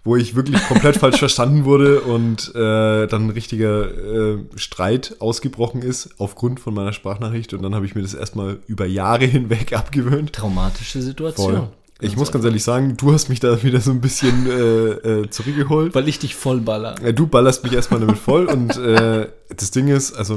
wo 0.05 0.17
ich 0.17 0.37
wirklich 0.37 0.63
komplett 0.69 0.97
falsch 0.97 1.19
verstanden 1.19 1.65
wurde 1.65 2.01
und 2.03 2.55
äh, 2.55 3.07
dann 3.07 3.27
ein 3.27 3.31
richtiger 3.31 4.35
äh, 4.35 4.39
Streit 4.55 5.17
ausgebrochen 5.19 5.83
ist 5.83 6.11
aufgrund 6.19 6.61
von 6.61 6.75
meiner 6.75 6.93
Sprachnachricht 6.93 7.53
und 7.53 7.63
dann 7.63 7.75
habe 7.75 7.87
ich 7.87 7.95
mir 7.95 8.03
das 8.03 8.15
erstmal 8.15 8.61
über 8.67 8.87
Jahre 8.87 9.25
hinweg 9.25 9.73
abgewöhnt. 9.77 10.33
Traumatische 10.33 11.03
Situation. 11.03 11.69
Ich 12.01 12.17
muss 12.17 12.31
ganz 12.31 12.45
ehrlich 12.45 12.63
sagen, 12.63 12.97
du 12.99 13.13
hast 13.13 13.31
mich 13.31 13.41
da 13.41 13.63
wieder 13.63 13.81
so 13.81 13.91
ein 13.91 14.03
bisschen 14.03 14.47
äh, 14.47 15.21
äh, 15.23 15.31
zurückgeholt. 15.31 15.95
Weil 15.95 16.09
ich 16.09 16.19
dich 16.19 16.35
vollballer. 16.35 17.03
Äh, 17.03 17.15
Du 17.15 17.27
ballerst 17.27 17.65
mich 17.65 17.73
erstmal 17.73 18.01
damit 18.01 18.19
voll 18.19 18.47
und 18.47 18.77
äh, 18.77 19.29
das 19.49 19.71
Ding 19.71 19.89
ist, 19.89 20.13
also 20.15 20.37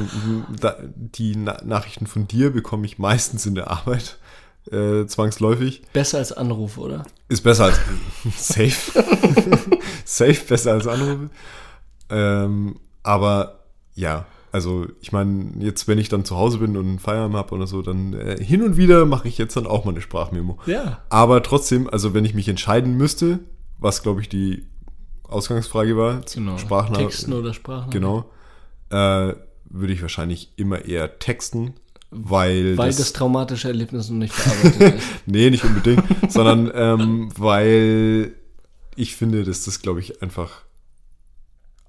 da, 0.62 0.78
die 0.96 1.36
Na 1.36 1.58
Nachrichten 1.66 2.08
von 2.08 2.28
dir 2.28 2.52
bekomme 2.52 2.86
ich 2.86 2.98
meistens 2.98 3.46
in 3.46 3.56
der 3.56 3.70
Arbeit, 3.70 4.18
äh, 4.72 5.06
zwangsläufig. 5.06 5.82
Besser 5.92 6.20
als 6.20 6.32
Anruf, 6.32 6.78
oder? 6.78 7.04
Ist 7.28 7.42
besser 7.42 7.66
als 7.66 7.80
safe. 8.38 9.04
safe 10.06 10.46
besser 10.48 10.72
als 10.74 10.88
Anrufe. 10.88 11.30
Ähm, 12.10 12.80
aber 13.04 13.60
ja, 13.96 14.26
also 14.52 14.88
ich 15.02 15.12
meine, 15.12 15.52
jetzt 15.60 15.88
wenn 15.88 15.98
ich 16.00 16.10
dann 16.10 16.26
zu 16.26 16.36
Hause 16.38 16.58
bin 16.60 16.76
und 16.78 17.00
Feierabend 17.00 17.36
habe 17.38 17.54
oder 17.56 17.68
so, 17.68 17.82
dann 17.82 18.14
äh, 18.14 18.44
hin 18.44 18.62
und 18.64 18.78
wieder 18.78 19.06
mache 19.06 19.28
ich 19.28 19.38
jetzt 19.38 19.56
dann 19.58 19.68
auch 19.68 19.86
mal 19.86 19.92
eine 19.92 20.02
Sprachmemo. 20.02 20.58
Ja. 20.66 21.04
Aber 21.10 21.44
trotzdem, 21.44 21.90
also 21.90 22.14
wenn 22.14 22.26
ich 22.26 22.34
mich 22.34 22.48
entscheiden 22.48 22.96
müsste, 22.98 23.40
was 23.78 24.02
glaube 24.04 24.22
ich 24.22 24.30
die 24.30 24.66
Ausgangsfrage 25.24 25.96
war, 25.96 26.22
Genau. 26.34 26.58
Sprachnach 26.58 26.98
Texten 26.98 27.34
oder 27.34 27.54
Sprachen. 27.54 27.92
genau, 27.92 28.30
äh, 28.90 29.34
würde 29.72 29.94
ich 29.94 30.02
wahrscheinlich 30.02 30.52
immer 30.56 30.84
eher 30.86 31.20
texten, 31.20 31.76
weil, 32.12 32.76
Weil 32.76 32.88
das, 32.90 33.14
traumatische 33.14 33.68
Erlebnis 33.68 34.10
noch 34.10 34.18
nicht 34.18 34.34
verarbeitet 34.34 34.96
ist. 34.96 35.08
Nee, 35.28 35.52
nicht 35.52 35.64
unbedingt, 35.64 36.04
sondern 36.28 36.72
ähm, 36.74 37.30
weil 37.38 38.34
ich 38.96 39.16
finde, 39.16 39.44
dass 39.44 39.66
das, 39.66 39.84
glaube 39.84 40.00
ich, 40.00 40.24
einfach 40.24 40.64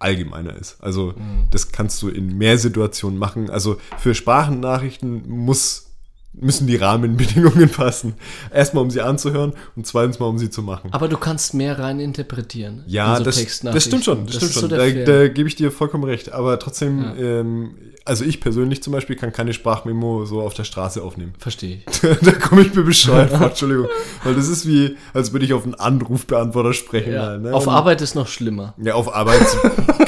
allgemeiner 0.00 0.54
ist. 0.54 0.82
Also 0.82 1.14
das 1.50 1.72
kannst 1.72 2.00
du 2.02 2.08
in 2.08 2.38
mehr 2.38 2.58
Situationen 2.58 3.18
machen. 3.18 3.50
Also 3.50 3.78
für 3.98 4.14
Sprachnachrichten 4.14 5.28
muss, 5.28 5.89
müssen 6.32 6.66
die 6.66 6.76
Rahmenbedingungen 6.76 7.68
passen. 7.70 8.14
Erstmal, 8.52 8.84
um 8.84 8.90
sie 8.90 9.00
anzuhören 9.00 9.52
und 9.76 9.86
zweitens 9.86 10.18
mal, 10.20 10.26
um 10.26 10.38
sie 10.38 10.48
zu 10.48 10.62
machen. 10.62 10.88
Aber 10.92 11.08
du 11.08 11.16
kannst 11.16 11.54
mehr 11.54 11.78
rein 11.78 11.98
interpretieren. 12.00 12.84
Ja, 12.86 13.12
in 13.12 13.18
so 13.18 13.24
das, 13.24 13.60
das 13.62 13.84
stimmt 13.84 14.04
schon. 14.04 14.26
Das, 14.26 14.36
stimmt 14.36 14.50
ist 14.50 14.54
so 14.54 14.60
schon. 14.60 14.68
der 14.70 15.04
da, 15.04 15.12
da 15.12 15.28
gebe 15.28 15.48
ich 15.48 15.56
dir 15.56 15.72
vollkommen 15.72 16.04
recht. 16.04 16.32
Aber 16.32 16.58
trotzdem, 16.58 17.02
Ja. 17.02 17.14
ähm, 17.16 17.74
also 18.04 18.24
ich 18.24 18.40
persönlich 18.40 18.82
zum 18.82 18.92
Beispiel 18.92 19.16
kann 19.16 19.32
keine 19.32 19.52
Sprachmemo 19.52 20.24
so 20.24 20.40
auf 20.40 20.54
der 20.54 20.64
Straße 20.64 21.02
aufnehmen. 21.02 21.34
Verstehe 21.38 21.82
ich. 21.86 22.00
da 22.22 22.32
komme 22.32 22.62
ich 22.62 22.74
mir 22.74 22.82
bescheuert 22.84 23.30
vor, 23.36 23.48
Entschuldigung. 23.48 23.86
Weil 24.24 24.34
das 24.36 24.48
ist 24.48 24.66
wie, 24.66 24.96
als 25.12 25.32
würde 25.32 25.44
ich 25.44 25.52
auf 25.52 25.64
einen 25.64 25.74
Anrufbeantworter 25.74 26.72
sprechen. 26.72 27.12
Ja. 27.12 27.22
halt, 27.26 27.42
ne? 27.42 27.52
Auf 27.52 27.66
Und- 27.66 27.74
Arbeit 27.74 28.00
ist 28.02 28.14
noch 28.14 28.28
schlimmer. 28.28 28.74
Ja, 28.78 28.94
auf 28.94 29.12
Arbeit. 29.14 29.40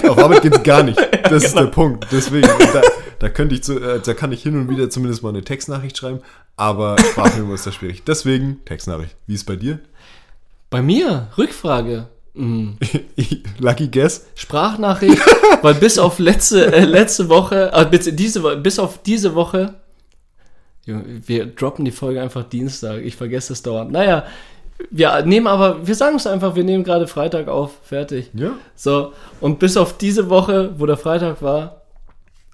auf 0.08 0.18
Arbeit 0.18 0.42
geht's 0.42 0.62
gar 0.62 0.82
nicht. 0.84 0.98
Das 1.24 1.44
ist 1.44 1.56
der 1.56 1.66
Punkt. 1.66 2.06
Deswegen, 2.12 2.46
da, 2.72 2.82
da 3.22 3.28
könnte 3.28 3.54
ich 3.54 3.62
zu, 3.62 3.78
äh, 3.78 4.00
da 4.00 4.14
kann 4.14 4.32
ich 4.32 4.42
hin 4.42 4.58
und 4.58 4.68
wieder 4.68 4.90
zumindest 4.90 5.22
mal 5.22 5.28
eine 5.28 5.44
Textnachricht 5.44 5.96
schreiben, 5.96 6.18
aber 6.56 6.96
Sprachmemo 6.98 7.54
ist 7.54 7.64
da 7.64 7.70
schwierig. 7.70 8.02
Deswegen 8.04 8.64
Textnachricht. 8.64 9.14
Wie 9.28 9.34
ist 9.34 9.44
bei 9.44 9.54
dir? 9.54 9.78
Bei 10.70 10.82
mir, 10.82 11.28
Rückfrage. 11.38 12.08
Hm. 12.34 12.78
Lucky 13.60 13.86
Guess? 13.86 14.26
Sprachnachricht, 14.34 15.22
weil 15.62 15.74
bis 15.74 16.00
auf 16.00 16.18
letzte, 16.18 16.72
äh, 16.72 16.84
letzte 16.84 17.28
Woche, 17.28 17.70
äh, 17.72 17.86
bis, 17.86 18.10
diese, 18.12 18.56
bis 18.56 18.80
auf 18.80 19.00
diese 19.04 19.36
Woche, 19.36 19.74
wir 20.84 21.46
droppen 21.46 21.84
die 21.84 21.92
Folge 21.92 22.20
einfach 22.20 22.42
Dienstag, 22.42 23.02
ich 23.02 23.14
vergesse 23.14 23.52
es 23.52 23.62
dauernd. 23.62 23.92
Naja, 23.92 24.24
wir 24.90 25.22
nehmen 25.24 25.46
aber, 25.46 25.86
wir 25.86 25.94
sagen 25.94 26.16
es 26.16 26.26
einfach, 26.26 26.56
wir 26.56 26.64
nehmen 26.64 26.82
gerade 26.82 27.06
Freitag 27.06 27.46
auf, 27.46 27.78
fertig. 27.84 28.30
Ja. 28.34 28.54
So, 28.74 29.12
und 29.40 29.60
bis 29.60 29.76
auf 29.76 29.96
diese 29.96 30.28
Woche, 30.28 30.74
wo 30.76 30.86
der 30.86 30.96
Freitag 30.96 31.40
war, 31.40 31.81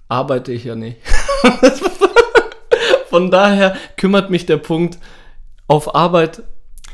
arbeite 0.08 0.52
ich 0.52 0.64
ja 0.64 0.74
nicht. 0.74 0.98
Von 3.10 3.30
daher 3.30 3.76
kümmert 3.96 4.30
mich 4.30 4.46
der 4.46 4.58
Punkt, 4.58 4.98
auf 5.66 5.94
Arbeit 5.94 6.42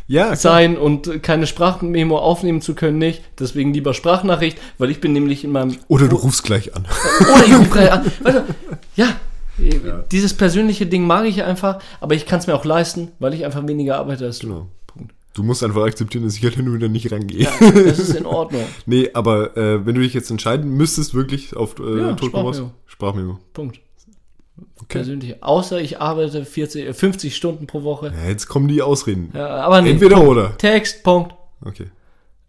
Ja, 0.06 0.36
sein 0.36 0.76
und 0.76 1.22
keine 1.22 1.46
Sprachmemo 1.46 2.18
aufnehmen 2.18 2.60
zu 2.60 2.74
können 2.74 2.98
nicht. 2.98 3.22
Deswegen 3.38 3.72
lieber 3.72 3.94
Sprachnachricht, 3.94 4.58
weil 4.78 4.90
ich 4.90 5.00
bin 5.00 5.12
nämlich 5.12 5.44
in 5.44 5.52
meinem... 5.52 5.76
Oder 5.88 6.08
du 6.08 6.16
rufst 6.16 6.42
gleich 6.42 6.74
an. 6.74 6.84
Oder 7.20 7.46
ich 7.46 7.56
rufe 7.56 7.70
gleich 7.70 7.92
an. 7.92 8.12
Warte, 8.22 8.44
ja, 8.96 9.08
dieses 10.10 10.34
persönliche 10.34 10.86
Ding 10.86 11.06
mag 11.06 11.26
ich 11.26 11.42
einfach, 11.44 11.78
aber 12.00 12.14
ich 12.14 12.26
kann 12.26 12.40
es 12.40 12.46
mir 12.46 12.54
auch 12.54 12.64
leisten, 12.64 13.12
weil 13.20 13.34
ich 13.34 13.44
einfach 13.44 13.66
weniger 13.66 13.98
arbeite 13.98 14.24
als 14.24 14.40
du. 14.40 14.48
Genau. 14.48 14.66
Punkt. 14.86 15.14
Du 15.32 15.42
musst 15.42 15.62
einfach 15.62 15.84
akzeptieren, 15.84 16.24
dass 16.24 16.36
ich 16.36 16.42
halt 16.42 16.56
hin 16.56 16.68
und 16.68 16.74
wieder 16.74 16.88
nicht 16.88 17.10
rangehe. 17.12 17.48
Das 17.60 17.98
ist 17.98 18.14
in 18.14 18.26
Ordnung. 18.26 18.64
Nee, 18.86 19.10
aber 19.14 19.56
äh, 19.56 19.86
wenn 19.86 19.94
du 19.94 20.00
dich 20.00 20.14
jetzt 20.14 20.30
entscheiden 20.30 20.70
müsstest, 20.70 21.14
wirklich 21.14 21.56
auf 21.56 21.76
äh, 21.78 22.00
Ja, 22.00 22.12
Tod 22.14 22.32
komm 22.32 22.46
raus, 22.46 22.62
Sprachmemo. 22.94 23.38
Punkt. 23.52 23.80
Okay. 24.76 24.84
Persönlich. 24.98 25.42
Außer 25.42 25.80
ich 25.80 26.00
arbeite 26.00 26.44
40, 26.44 26.86
äh, 26.86 26.94
50 26.94 27.34
Stunden 27.34 27.66
pro 27.66 27.82
Woche. 27.82 28.12
Ja, 28.16 28.28
jetzt 28.28 28.46
kommen 28.46 28.68
die 28.68 28.82
Ausreden. 28.82 29.30
Ja, 29.34 29.48
aber 29.48 29.82
nee. 29.82 29.90
Entweder 29.90 30.14
Punkt. 30.16 30.30
oder. 30.30 30.56
Text, 30.58 31.02
Punkt. 31.02 31.34
Okay. 31.64 31.90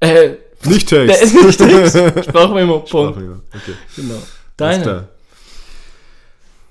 Äh, 0.01 0.35
Nicht 0.65 0.91
der 0.91 1.07
Text. 1.07 1.23
ist 1.23 1.33
nicht 1.33 1.57
Text. 1.57 1.95
Sprachmemo, 2.29 2.73
Punkt. 2.81 2.89
Sprachmemo. 2.89 3.41
Okay. 3.55 3.73
Genau. 3.95 4.21
Deine. 4.55 5.07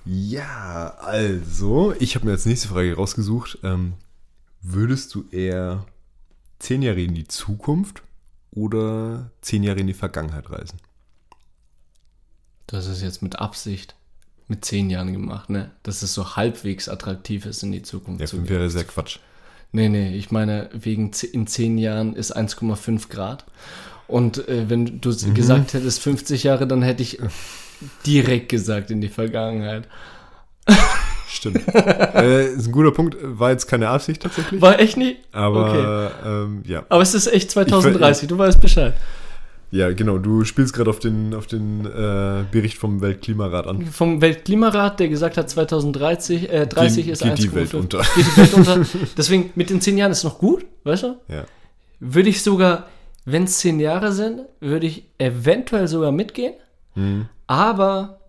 Ja, 0.05 0.95
also, 1.01 1.95
ich 1.99 2.15
habe 2.15 2.27
mir 2.27 2.33
als 2.33 2.47
nächste 2.47 2.69
Frage 2.69 2.95
rausgesucht. 2.95 3.59
Ähm, 3.65 3.95
würdest 4.63 5.15
du 5.15 5.25
eher 5.31 5.85
zehn 6.59 6.83
Jahre 6.83 7.01
in 7.01 7.15
die 7.15 7.27
Zukunft 7.27 8.03
oder 8.53 9.31
zehn 9.41 9.63
Jahre 9.65 9.81
in 9.81 9.87
die 9.89 9.95
Vergangenheit 9.95 10.51
reisen? 10.51 10.79
Das 12.67 12.87
ist 12.87 13.03
jetzt 13.03 13.23
mit 13.23 13.39
Absicht 13.39 13.95
mit 14.49 14.65
zehn 14.65 14.91
Jahren 14.91 15.13
gemacht, 15.13 15.49
ne? 15.51 15.71
Dass 15.83 16.03
es 16.03 16.13
so 16.15 16.37
halbwegs 16.37 16.89
attraktiv 16.89 17.47
ist, 17.47 17.63
in 17.63 17.73
die 17.73 17.83
Zukunft 17.83 18.21
Ja, 18.21 18.27
fünf. 18.27 18.49
Jahre 18.51 18.67
ist 18.67 18.77
ja 18.77 18.83
Quatsch. 18.85 19.19
Nee, 19.73 19.89
nee, 19.89 20.17
ich 20.17 20.31
meine, 20.31 20.69
wegen 20.73 21.11
in 21.33 21.47
zehn 21.47 21.79
Jahren 21.79 22.15
ist 22.15 22.37
1,5 22.37 23.09
Grad. 23.09 23.45
Und 24.07 24.47
äh, 24.49 24.69
wenn 24.69 25.01
du 25.01 25.11
Mhm. 25.11 25.35
gesagt 25.35 25.73
hättest 25.75 26.01
50 26.01 26.43
Jahre, 26.45 26.67
dann 26.67 26.83
hätte 26.83 27.03
ich 27.03 27.19
direkt 28.07 28.51
gesagt 28.51 28.91
in 28.91 29.01
die 29.01 29.09
Vergangenheit. 29.09 29.89
Stimmt. 31.29 31.67
äh, 31.75 32.53
ist 32.53 32.67
ein 32.67 32.73
guter 32.73 32.93
Punkt. 32.93 33.17
War 33.21 33.51
jetzt 33.51 33.67
keine 33.67 33.89
Absicht 33.89 34.23
tatsächlich. 34.23 34.61
War 34.61 34.79
echt 34.79 34.97
nicht? 34.97 35.21
Aber 35.33 36.13
ähm, 36.25 36.63
ja. 36.67 36.85
Aber 36.89 37.03
es 37.03 37.15
ist 37.15 37.27
echt 37.27 37.51
2030, 37.51 38.29
du 38.29 38.39
weißt 38.39 38.61
Bescheid. 38.61 38.95
Ja, 39.75 39.93
genau. 39.93 40.19
Du 40.19 40.45
spielst 40.45 40.73
gerade 40.73 40.89
auf 40.89 41.01
den, 41.01 41.35
auf 41.35 41.49
den 41.49 41.85
äh, 41.85 42.45
Bericht 42.53 42.79
vom 42.79 43.01
Weltklimarat 43.01 43.67
an. 43.67 43.85
Vom 43.87 44.21
Weltklimarat, 44.21 45.01
der 45.01 45.09
gesagt 45.09 45.37
hat, 45.37 45.51
2030 45.51 46.49
äh, 46.49 46.67
30 46.69 47.05
Geht- 47.07 47.13
ist 47.13 47.23
geht 47.25 47.39
die 47.39 47.49
1,5. 47.49 47.55
Welt 47.55 47.75
unter. 47.75 47.99
Geht 48.15 48.25
die 48.25 48.37
Welt 48.37 48.55
unter. 48.55 48.87
Deswegen, 49.17 49.51
mit 49.57 49.71
den 49.71 49.81
10 49.81 49.99
Jahren 49.99 50.13
ist 50.13 50.23
noch 50.23 50.39
gut, 50.39 50.65
weißt 50.85 51.03
du? 51.03 51.17
Ja. 51.27 51.45
Würde 51.99 52.29
ich 52.29 52.43
sogar, 52.45 52.87
wenn 53.25 53.45
es 53.45 53.59
10 53.59 53.81
Jahre 53.81 54.13
sind, 54.13 54.43
würde 54.61 54.87
ich 54.87 55.07
eventuell 55.19 55.89
sogar 55.89 56.13
mitgehen. 56.13 56.55
Mhm. 56.95 57.27
Aber 57.49 58.21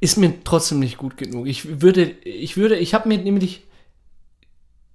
ist 0.00 0.18
mir 0.18 0.34
trotzdem 0.42 0.80
nicht 0.80 0.98
gut 0.98 1.16
genug. 1.16 1.46
Ich 1.46 1.80
würde, 1.80 2.02
ich 2.24 2.56
würde, 2.56 2.74
ich 2.76 2.92
habe 2.92 3.06
mir 3.08 3.18
nämlich 3.18 3.68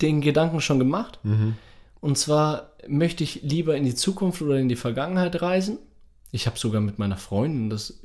den 0.01 0.19
Gedanken 0.19 0.59
schon 0.59 0.79
gemacht. 0.79 1.19
Mhm. 1.23 1.55
Und 2.01 2.17
zwar 2.17 2.72
möchte 2.87 3.23
ich 3.23 3.41
lieber 3.43 3.75
in 3.75 3.83
die 3.83 3.95
Zukunft 3.95 4.41
oder 4.41 4.57
in 4.57 4.69
die 4.69 4.75
Vergangenheit 4.75 5.41
reisen. 5.41 5.77
Ich 6.31 6.47
habe 6.47 6.57
sogar 6.57 6.81
mit 6.81 6.99
meiner 6.99 7.17
Freundin 7.17 7.69
das 7.69 7.99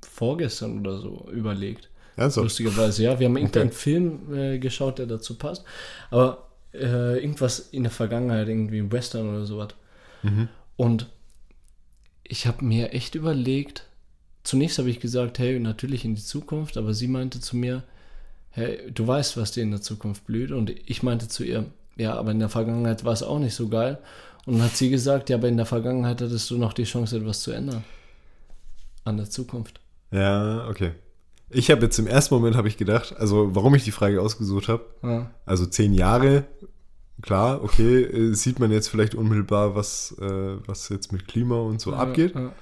vorgestern 0.00 0.80
oder 0.80 0.98
so 0.98 1.28
überlegt. 1.32 1.90
Also, 2.16 2.42
Lustigerweise, 2.42 3.02
ja. 3.02 3.20
Wir 3.20 3.28
haben 3.28 3.36
irgendeinen 3.36 3.72
Film 3.72 4.34
äh, 4.34 4.58
geschaut, 4.58 4.98
der 4.98 5.06
dazu 5.06 5.36
passt. 5.36 5.64
Aber 6.10 6.48
äh, 6.72 7.18
irgendwas 7.20 7.58
in 7.58 7.82
der 7.82 7.92
Vergangenheit, 7.92 8.48
irgendwie 8.48 8.78
ein 8.78 8.92
Western 8.92 9.28
oder 9.28 9.44
sowas. 9.44 9.74
Und 10.76 11.08
ich 12.24 12.46
habe 12.46 12.64
mir 12.64 12.92
echt 12.92 13.14
überlegt, 13.14 13.84
zunächst 14.42 14.78
habe 14.78 14.90
ich 14.90 15.00
gesagt, 15.00 15.38
hey, 15.38 15.60
natürlich 15.60 16.04
in 16.04 16.14
die 16.14 16.24
Zukunft, 16.24 16.76
aber 16.76 16.94
sie 16.94 17.08
meinte 17.08 17.40
zu 17.40 17.56
mir, 17.56 17.84
hey, 18.50 18.90
du 18.92 19.06
weißt, 19.06 19.36
was 19.36 19.52
dir 19.52 19.62
in 19.62 19.70
der 19.70 19.82
Zukunft 19.82 20.24
blüht. 20.26 20.50
Und 20.50 20.70
ich 20.70 21.02
meinte 21.02 21.28
zu 21.28 21.44
ihr, 21.44 21.66
ja, 21.96 22.14
aber 22.14 22.30
in 22.32 22.38
der 22.38 22.48
Vergangenheit 22.48 23.04
war 23.04 23.12
es 23.12 23.22
auch 23.22 23.38
nicht 23.38 23.54
so 23.54 23.68
geil. 23.68 23.98
Und 24.46 24.54
dann 24.54 24.64
hat 24.64 24.76
sie 24.76 24.90
gesagt, 24.90 25.28
ja, 25.30 25.36
aber 25.36 25.48
in 25.48 25.56
der 25.56 25.66
Vergangenheit 25.66 26.20
hattest 26.20 26.50
du 26.50 26.58
noch 26.58 26.72
die 26.72 26.84
Chance, 26.84 27.16
etwas 27.16 27.42
zu 27.42 27.50
ändern. 27.52 27.84
An 29.04 29.16
der 29.16 29.28
Zukunft. 29.30 29.80
ja, 30.10 30.66
okay. 30.68 30.92
Ich 31.48 31.70
habe 31.70 31.82
jetzt 31.82 31.96
im 32.00 32.08
ersten 32.08 32.34
Moment 32.34 32.56
habe 32.56 32.66
ich 32.66 32.76
gedacht, 32.76 33.14
also 33.16 33.54
warum 33.54 33.72
ich 33.76 33.84
die 33.84 33.92
Frage 33.92 34.20
ausgesucht 34.20 34.66
habe, 34.66 34.84
Ja. 35.04 35.30
also 35.44 35.64
zehn 35.64 35.94
Jahre, 35.94 36.42
klar, 37.22 37.62
okay, 37.62 38.02
äh, 38.02 38.34
sieht 38.34 38.58
man 38.58 38.72
jetzt 38.72 38.88
vielleicht 38.88 39.14
unmittelbar, 39.14 39.76
was, 39.76 40.16
äh, 40.20 40.56
was 40.66 40.88
jetzt 40.88 41.12
mit 41.12 41.28
Klima 41.28 41.54
und 41.60 41.80
so 41.80 41.92
abgeht. 41.94 42.34
Ja, 42.34 42.40
ja. 42.40 42.52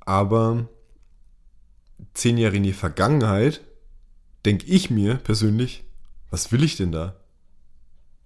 Aber 0.00 0.66
zehn 2.14 2.38
Jahre 2.38 2.56
in 2.56 2.62
die 2.62 2.72
Vergangenheit, 2.72 3.60
denke 4.46 4.64
ich 4.66 4.90
mir 4.90 5.16
persönlich, 5.16 5.84
was 6.30 6.50
will 6.52 6.64
ich 6.64 6.76
denn 6.78 6.92
da? 6.92 7.16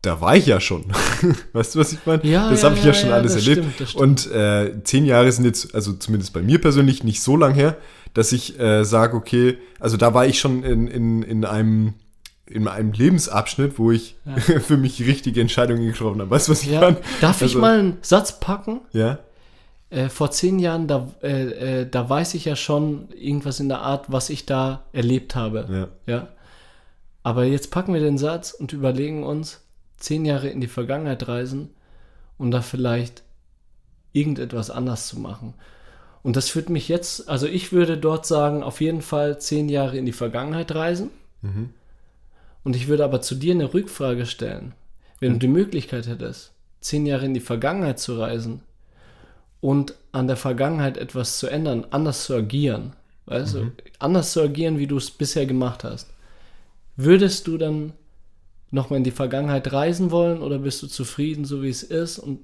Da 0.05 0.21
war 0.21 0.37
ich 0.37 0.47
ja 0.47 0.61
schon. 0.61 0.85
weißt 1.53 1.75
du, 1.75 1.79
was 1.79 1.93
ich 1.93 2.05
meine? 2.05 2.25
Ja, 2.27 2.51
das 2.51 2.63
ja, 2.63 2.69
habe 2.69 2.77
ich 2.79 2.85
ja, 2.85 2.89
ja, 2.89 2.95
schon 2.95 3.09
ja, 3.11 3.15
alles 3.17 3.35
erlebt. 3.35 3.65
stimmt. 3.75 3.95
Und 3.95 4.31
äh, 4.31 4.83
zehn 4.85 5.07
Jahre 5.07 5.31
sind 5.33 5.45
jetzt, 5.45 5.75
also 5.75 5.93
zumindest 5.95 6.33
bei 6.33 6.43
mir 6.43 6.61
persönlich, 6.61 7.05
nicht 7.05 7.23
so 7.23 7.37
lang 7.37 7.55
her, 7.55 7.77
dass 8.13 8.33
ich 8.33 8.59
äh, 8.61 8.85
sage, 8.85 9.17
okay, 9.17 9.59
also 9.81 9.97
da 9.97 10.15
war 10.15 10.27
ich 10.27 10.39
schon 10.39 10.63
in, 10.63 10.87
in, 10.89 11.23
in 11.23 11.45
einem 11.45 11.95
in 12.47 12.69
einem 12.69 12.93
Lebensabschnitt, 12.93 13.79
wo 13.79 13.91
ich 13.91 14.17
für 14.67 14.77
mich 14.77 15.01
richtige 15.01 15.41
Entscheidungen 15.41 15.87
getroffen 15.87 16.21
habe. 16.21 16.31
Weißt 16.31 16.49
du, 16.49 16.53
was 16.53 16.63
ich 16.63 16.73
meine? 16.73 16.99
darf 17.23 17.37
ich 17.37 17.43
Also- 17.49 17.59
mal 17.59 17.79
einen 17.79 17.97
Satz 18.03 18.39
packen? 18.39 18.81
Ja? 18.93 19.19
Äh, 19.89 20.11
vor 20.11 20.31
zehn 20.31 20.59
Jahren, 20.59 20.87
da, 20.87 21.09
äh, 21.23 21.81
äh, 21.83 21.89
da 21.91 22.09
weiß 22.09 22.35
ich 22.35 22.45
ja 22.45 22.55
schon 22.55 23.09
irgendwas 23.13 23.61
in 23.61 23.69
der 23.71 23.81
Art, 23.81 24.13
was 24.13 24.29
ich 24.29 24.45
da 24.45 24.85
erlebt 24.93 25.35
habe. 25.35 25.89
Ja. 26.07 26.13
ja. 26.15 26.29
Aber 27.23 27.45
jetzt 27.45 27.71
packen 27.71 27.95
wir 27.95 28.01
den 28.01 28.19
Satz 28.19 28.53
und 28.53 28.75
überlegen 28.75 29.25
uns, 29.25 29.64
zehn 30.05 30.25
Jahre 30.25 30.49
in 30.49 30.61
die 30.61 30.69
Vergangenheit 30.69 31.27
reisen 31.29 31.71
und 32.37 32.51
da 32.51 32.61
vielleicht 32.61 33.23
irgendetwas 34.13 34.71
anders 34.71 35.09
zu 35.09 35.19
machen. 35.19 35.55
Und 36.23 36.37
das 36.37 36.49
führt 36.49 36.69
mich 36.69 36.89
jetzt, 36.89 37.29
also 37.29 37.47
ich 37.47 37.73
würde 37.73 37.99
dort 37.99 38.27
sagen, 38.27 38.63
auf 38.63 38.81
jeden 38.81 39.03
Fall 39.03 39.41
zehn 39.41 39.69
Jahre 39.69 39.97
in 39.97 40.07
die 40.07 40.13
Vergangenheit 40.13 40.75
reisen. 40.75 41.11
Und 42.65 42.77
ich 42.77 42.89
würde 42.89 43.05
aber 43.05 43.21
zu 43.21 43.35
dir 43.35 43.55
eine 43.55 43.73
Rückfrage 43.73 44.27
stellen. 44.27 44.75
Wenn 45.21 45.35
du 45.35 45.39
die 45.39 45.49
Möglichkeit 45.49 46.07
hättest, 46.07 46.53
zehn 46.81 47.07
Jahre 47.07 47.25
in 47.25 47.35
die 47.35 47.41
Vergangenheit 47.41 47.99
zu 47.99 48.19
reisen 48.19 48.61
und 49.61 49.95
an 50.13 50.27
der 50.27 50.37
Vergangenheit 50.37 50.99
etwas 50.99 51.39
zu 51.39 51.49
ändern, 51.49 51.87
anders 51.91 52.25
zu 52.25 52.35
agieren, 52.35 52.93
weißt 53.27 53.55
du, 53.55 53.73
anders 53.99 54.33
zu 54.33 54.43
agieren, 54.43 54.79
wie 54.79 54.87
du 54.87 54.99
es 54.99 55.11
bisher 55.11 55.47
gemacht 55.47 55.83
hast, 55.83 56.11
würdest 56.97 57.47
du 57.47 57.57
dann 57.57 57.95
nochmal 58.75 58.99
in 58.99 59.05
die 59.05 59.11
Vergangenheit 59.11 59.73
reisen 59.73 60.11
wollen 60.11 60.43
oder 60.43 60.59
bist 60.59 60.83
du 60.83 60.89
zufrieden, 60.89 61.45
so 61.45 61.63
wie 61.63 61.69
es 61.69 61.83
ist 61.83 62.19
und 62.19 62.41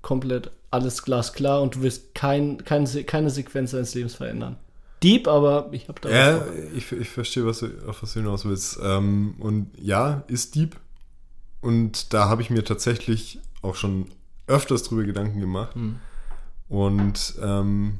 komplett 0.00 0.50
alles 0.70 1.02
glasklar 1.02 1.60
und 1.60 1.74
du 1.74 1.82
wirst 1.82 2.14
kein, 2.14 2.64
kein, 2.64 2.86
keine 3.06 3.30
Sequenz 3.30 3.72
deines 3.72 3.94
Lebens 3.94 4.14
verändern? 4.14 4.56
Deep, 5.02 5.28
aber 5.28 5.68
ich 5.72 5.88
habe 5.88 6.00
da 6.00 6.08
Ja, 6.08 6.46
ich, 6.74 6.90
ich 6.92 7.08
verstehe, 7.08 7.44
was 7.44 7.58
du, 7.58 7.68
auf 7.86 8.02
was 8.02 8.14
du 8.14 8.20
hinaus 8.20 8.44
willst. 8.44 8.78
Ähm, 8.82 9.34
und 9.40 9.70
ja, 9.78 10.22
ist 10.28 10.54
Dieb. 10.54 10.76
Und 11.60 12.14
da 12.14 12.28
habe 12.28 12.42
ich 12.42 12.50
mir 12.50 12.64
tatsächlich 12.64 13.40
auch 13.60 13.74
schon 13.74 14.06
öfters 14.46 14.84
drüber 14.84 15.04
Gedanken 15.04 15.40
gemacht. 15.40 15.74
Hm. 15.74 15.96
Und 16.68 17.34
ähm, 17.42 17.98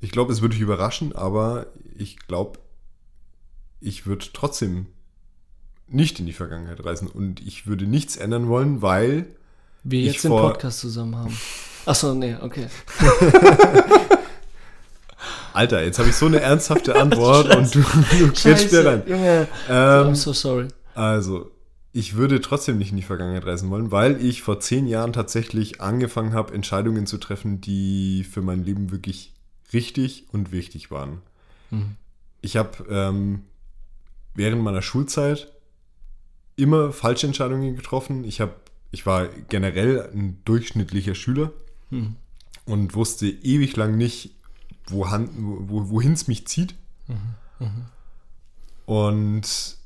ich 0.00 0.10
glaube, 0.10 0.32
es 0.32 0.42
würde 0.42 0.54
dich 0.54 0.62
überraschen, 0.62 1.14
aber 1.14 1.66
ich 1.96 2.18
glaube, 2.18 2.58
ich 3.80 4.06
würde 4.06 4.26
trotzdem 4.32 4.86
nicht 5.86 6.18
in 6.20 6.26
die 6.26 6.32
Vergangenheit 6.32 6.84
reisen 6.84 7.08
und 7.08 7.40
ich 7.46 7.66
würde 7.66 7.86
nichts 7.86 8.16
ändern 8.16 8.48
wollen, 8.48 8.82
weil 8.82 9.26
wir 9.82 10.00
jetzt 10.00 10.24
den 10.24 10.30
Podcast 10.30 10.80
zusammen 10.80 11.16
haben. 11.16 11.36
Achso, 11.86 12.14
nee, 12.14 12.34
okay. 12.40 12.66
Alter, 15.52 15.84
jetzt 15.84 15.98
habe 15.98 16.08
ich 16.08 16.16
so 16.16 16.26
eine 16.26 16.40
ernsthafte 16.40 16.96
Antwort 17.00 17.54
und 17.54 17.74
du, 17.74 17.80
du 18.18 18.32
quetschst 18.32 18.72
mir 18.72 18.84
rein. 18.84 19.02
Junge. 19.06 19.46
Ähm, 19.68 20.08
I'm 20.08 20.14
so 20.14 20.32
sorry. 20.32 20.68
Also, 20.94 21.50
ich 21.92 22.16
würde 22.16 22.40
trotzdem 22.40 22.78
nicht 22.78 22.90
in 22.90 22.96
die 22.96 23.02
Vergangenheit 23.02 23.46
reisen 23.46 23.70
wollen, 23.70 23.92
weil 23.92 24.20
ich 24.24 24.42
vor 24.42 24.58
zehn 24.58 24.86
Jahren 24.86 25.12
tatsächlich 25.12 25.80
angefangen 25.80 26.32
habe, 26.32 26.52
Entscheidungen 26.54 27.06
zu 27.06 27.18
treffen, 27.18 27.60
die 27.60 28.24
für 28.24 28.42
mein 28.42 28.64
Leben 28.64 28.90
wirklich 28.90 29.32
richtig 29.72 30.26
und 30.32 30.50
wichtig 30.50 30.90
waren. 30.90 31.20
Ich 32.40 32.56
habe 32.56 32.84
ähm, 32.90 33.44
während 34.34 34.62
meiner 34.62 34.82
Schulzeit 34.82 35.53
immer 36.56 36.92
falsche 36.92 37.26
Entscheidungen 37.26 37.76
getroffen. 37.76 38.24
Ich, 38.24 38.40
hab, 38.40 38.70
ich 38.90 39.06
war 39.06 39.28
generell 39.48 40.10
ein 40.12 40.40
durchschnittlicher 40.44 41.14
Schüler 41.14 41.52
und 42.66 42.94
wusste 42.94 43.26
ewig 43.26 43.76
lang 43.76 43.96
nicht, 43.96 44.34
wohin 44.86 45.28
wo, 45.68 45.90
wohin 45.90 46.12
es 46.12 46.28
mich 46.28 46.46
zieht. 46.46 46.74
Und 48.86 49.78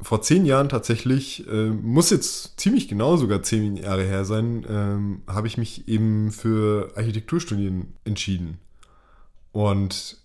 vor 0.00 0.20
zehn 0.20 0.44
Jahren 0.44 0.68
tatsächlich, 0.68 1.46
äh, 1.48 1.70
muss 1.70 2.10
jetzt 2.10 2.60
ziemlich 2.60 2.88
genau 2.88 3.16
sogar 3.16 3.42
zehn 3.42 3.76
Jahre 3.76 4.04
her 4.04 4.24
sein, 4.24 4.66
ähm, 4.68 5.22
habe 5.26 5.46
ich 5.46 5.56
mich 5.56 5.88
eben 5.88 6.32
für 6.32 6.92
Architekturstudien 6.96 7.94
entschieden. 8.04 8.58
Und 9.52 10.18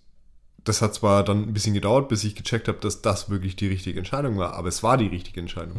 das 0.63 0.81
hat 0.81 0.93
zwar 0.93 1.23
dann 1.23 1.43
ein 1.43 1.53
bisschen 1.53 1.73
gedauert, 1.73 2.09
bis 2.09 2.23
ich 2.23 2.35
gecheckt 2.35 2.67
habe, 2.67 2.79
dass 2.79 3.01
das 3.01 3.29
wirklich 3.29 3.55
die 3.55 3.67
richtige 3.67 3.99
Entscheidung 3.99 4.37
war, 4.37 4.53
aber 4.53 4.67
es 4.67 4.83
war 4.83 4.97
die 4.97 5.07
richtige 5.07 5.39
Entscheidung. 5.39 5.77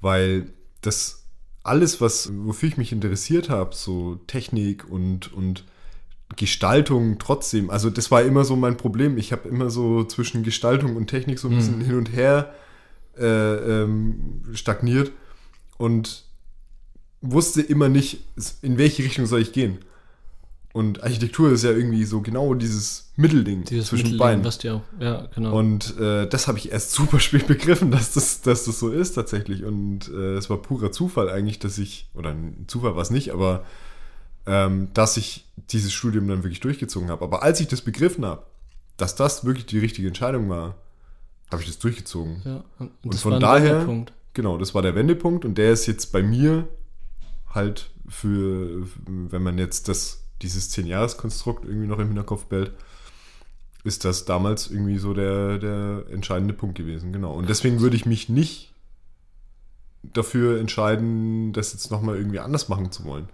Weil 0.00 0.50
das 0.82 1.24
alles, 1.64 2.00
was, 2.00 2.30
wofür 2.32 2.68
ich 2.68 2.76
mich 2.76 2.92
interessiert 2.92 3.50
habe, 3.50 3.74
so 3.74 4.16
Technik 4.26 4.88
und, 4.88 5.32
und 5.32 5.64
Gestaltung 6.36 7.18
trotzdem, 7.18 7.70
also 7.70 7.90
das 7.90 8.10
war 8.10 8.22
immer 8.22 8.44
so 8.44 8.54
mein 8.56 8.76
Problem. 8.76 9.18
Ich 9.18 9.32
habe 9.32 9.48
immer 9.48 9.70
so 9.70 10.04
zwischen 10.04 10.42
Gestaltung 10.42 10.96
und 10.96 11.08
Technik 11.08 11.38
so 11.38 11.48
ein 11.48 11.56
bisschen 11.56 11.80
hin 11.80 11.96
und 11.96 12.12
her 12.12 12.54
äh, 13.18 13.24
ähm, 13.82 14.42
stagniert 14.52 15.12
und 15.76 16.24
wusste 17.20 17.62
immer 17.62 17.88
nicht, 17.88 18.24
in 18.62 18.78
welche 18.78 19.02
Richtung 19.02 19.26
soll 19.26 19.40
ich 19.40 19.52
gehen. 19.52 19.78
Und 20.72 21.02
Architektur 21.02 21.50
ist 21.50 21.64
ja 21.64 21.70
irgendwie 21.70 22.04
so 22.04 22.20
genau 22.20 22.54
dieses 22.54 23.10
Mittelding 23.16 23.64
Dieses 23.64 23.86
zwischen 23.88 24.02
Mittelding, 24.04 24.18
beiden. 24.18 24.44
was 24.44 24.58
dir 24.58 24.74
auch, 24.76 24.82
ja, 25.00 25.26
genau. 25.34 25.56
Und 25.58 25.98
äh, 25.98 26.28
das 26.28 26.46
habe 26.46 26.58
ich 26.58 26.70
erst 26.70 26.90
super 26.92 27.18
spät 27.20 27.46
begriffen, 27.46 27.90
dass 27.90 28.12
das, 28.12 28.42
dass 28.42 28.64
das 28.64 28.78
so 28.78 28.90
ist 28.90 29.12
tatsächlich. 29.14 29.64
Und 29.64 30.08
äh, 30.08 30.34
es 30.36 30.50
war 30.50 30.58
purer 30.58 30.92
Zufall 30.92 31.30
eigentlich, 31.30 31.58
dass 31.58 31.78
ich, 31.78 32.08
oder 32.14 32.30
ein 32.30 32.64
Zufall 32.68 32.94
war 32.94 33.02
es 33.02 33.10
nicht, 33.10 33.32
aber 33.32 33.64
ähm, 34.46 34.88
dass 34.94 35.16
ich 35.16 35.46
dieses 35.70 35.92
Studium 35.92 36.28
dann 36.28 36.42
wirklich 36.44 36.60
durchgezogen 36.60 37.10
habe. 37.10 37.24
Aber 37.24 37.42
als 37.42 37.60
ich 37.60 37.68
das 37.68 37.80
begriffen 37.82 38.24
habe, 38.24 38.44
dass 38.96 39.14
das 39.14 39.44
wirklich 39.44 39.66
die 39.66 39.78
richtige 39.78 40.08
Entscheidung 40.08 40.48
war, 40.48 40.76
habe 41.50 41.62
ich 41.62 41.68
das 41.68 41.78
durchgezogen. 41.78 42.42
ja, 42.44 42.64
und, 42.78 42.90
Und 43.02 43.14
das 43.14 43.22
von 43.22 43.40
daher, 43.40 43.72
Wendepunkt. 43.80 44.12
genau, 44.34 44.58
das 44.58 44.74
war 44.74 44.82
der 44.82 44.94
Wendepunkt 44.94 45.44
und 45.44 45.56
der 45.56 45.72
ist 45.72 45.86
jetzt 45.86 46.12
bei 46.12 46.22
mir 46.22 46.68
halt 47.50 47.90
für, 48.08 48.86
wenn 49.06 49.42
man 49.42 49.58
jetzt 49.58 49.88
das, 49.88 50.24
dieses 50.42 50.70
10-Jahres-Konstrukt 50.76 51.64
irgendwie 51.64 51.86
noch 51.86 51.98
im 51.98 52.08
Hinterkopf 52.08 52.46
behält, 52.46 52.72
ist 53.84 54.04
das 54.04 54.24
damals 54.24 54.70
irgendwie 54.70 54.98
so 54.98 55.14
der, 55.14 55.58
der 55.58 56.04
entscheidende 56.10 56.54
Punkt 56.54 56.76
gewesen, 56.76 57.12
genau. 57.12 57.32
Und 57.32 57.48
deswegen 57.48 57.80
würde 57.80 57.96
ich 57.96 58.06
mich 58.06 58.28
nicht 58.28 58.72
dafür 60.02 60.60
entscheiden, 60.60 61.52
das 61.52 61.72
jetzt 61.72 61.90
nochmal 61.90 62.16
irgendwie 62.16 62.38
anders 62.38 62.68
machen 62.68 62.92
zu 62.92 63.04
wollen. 63.04 63.28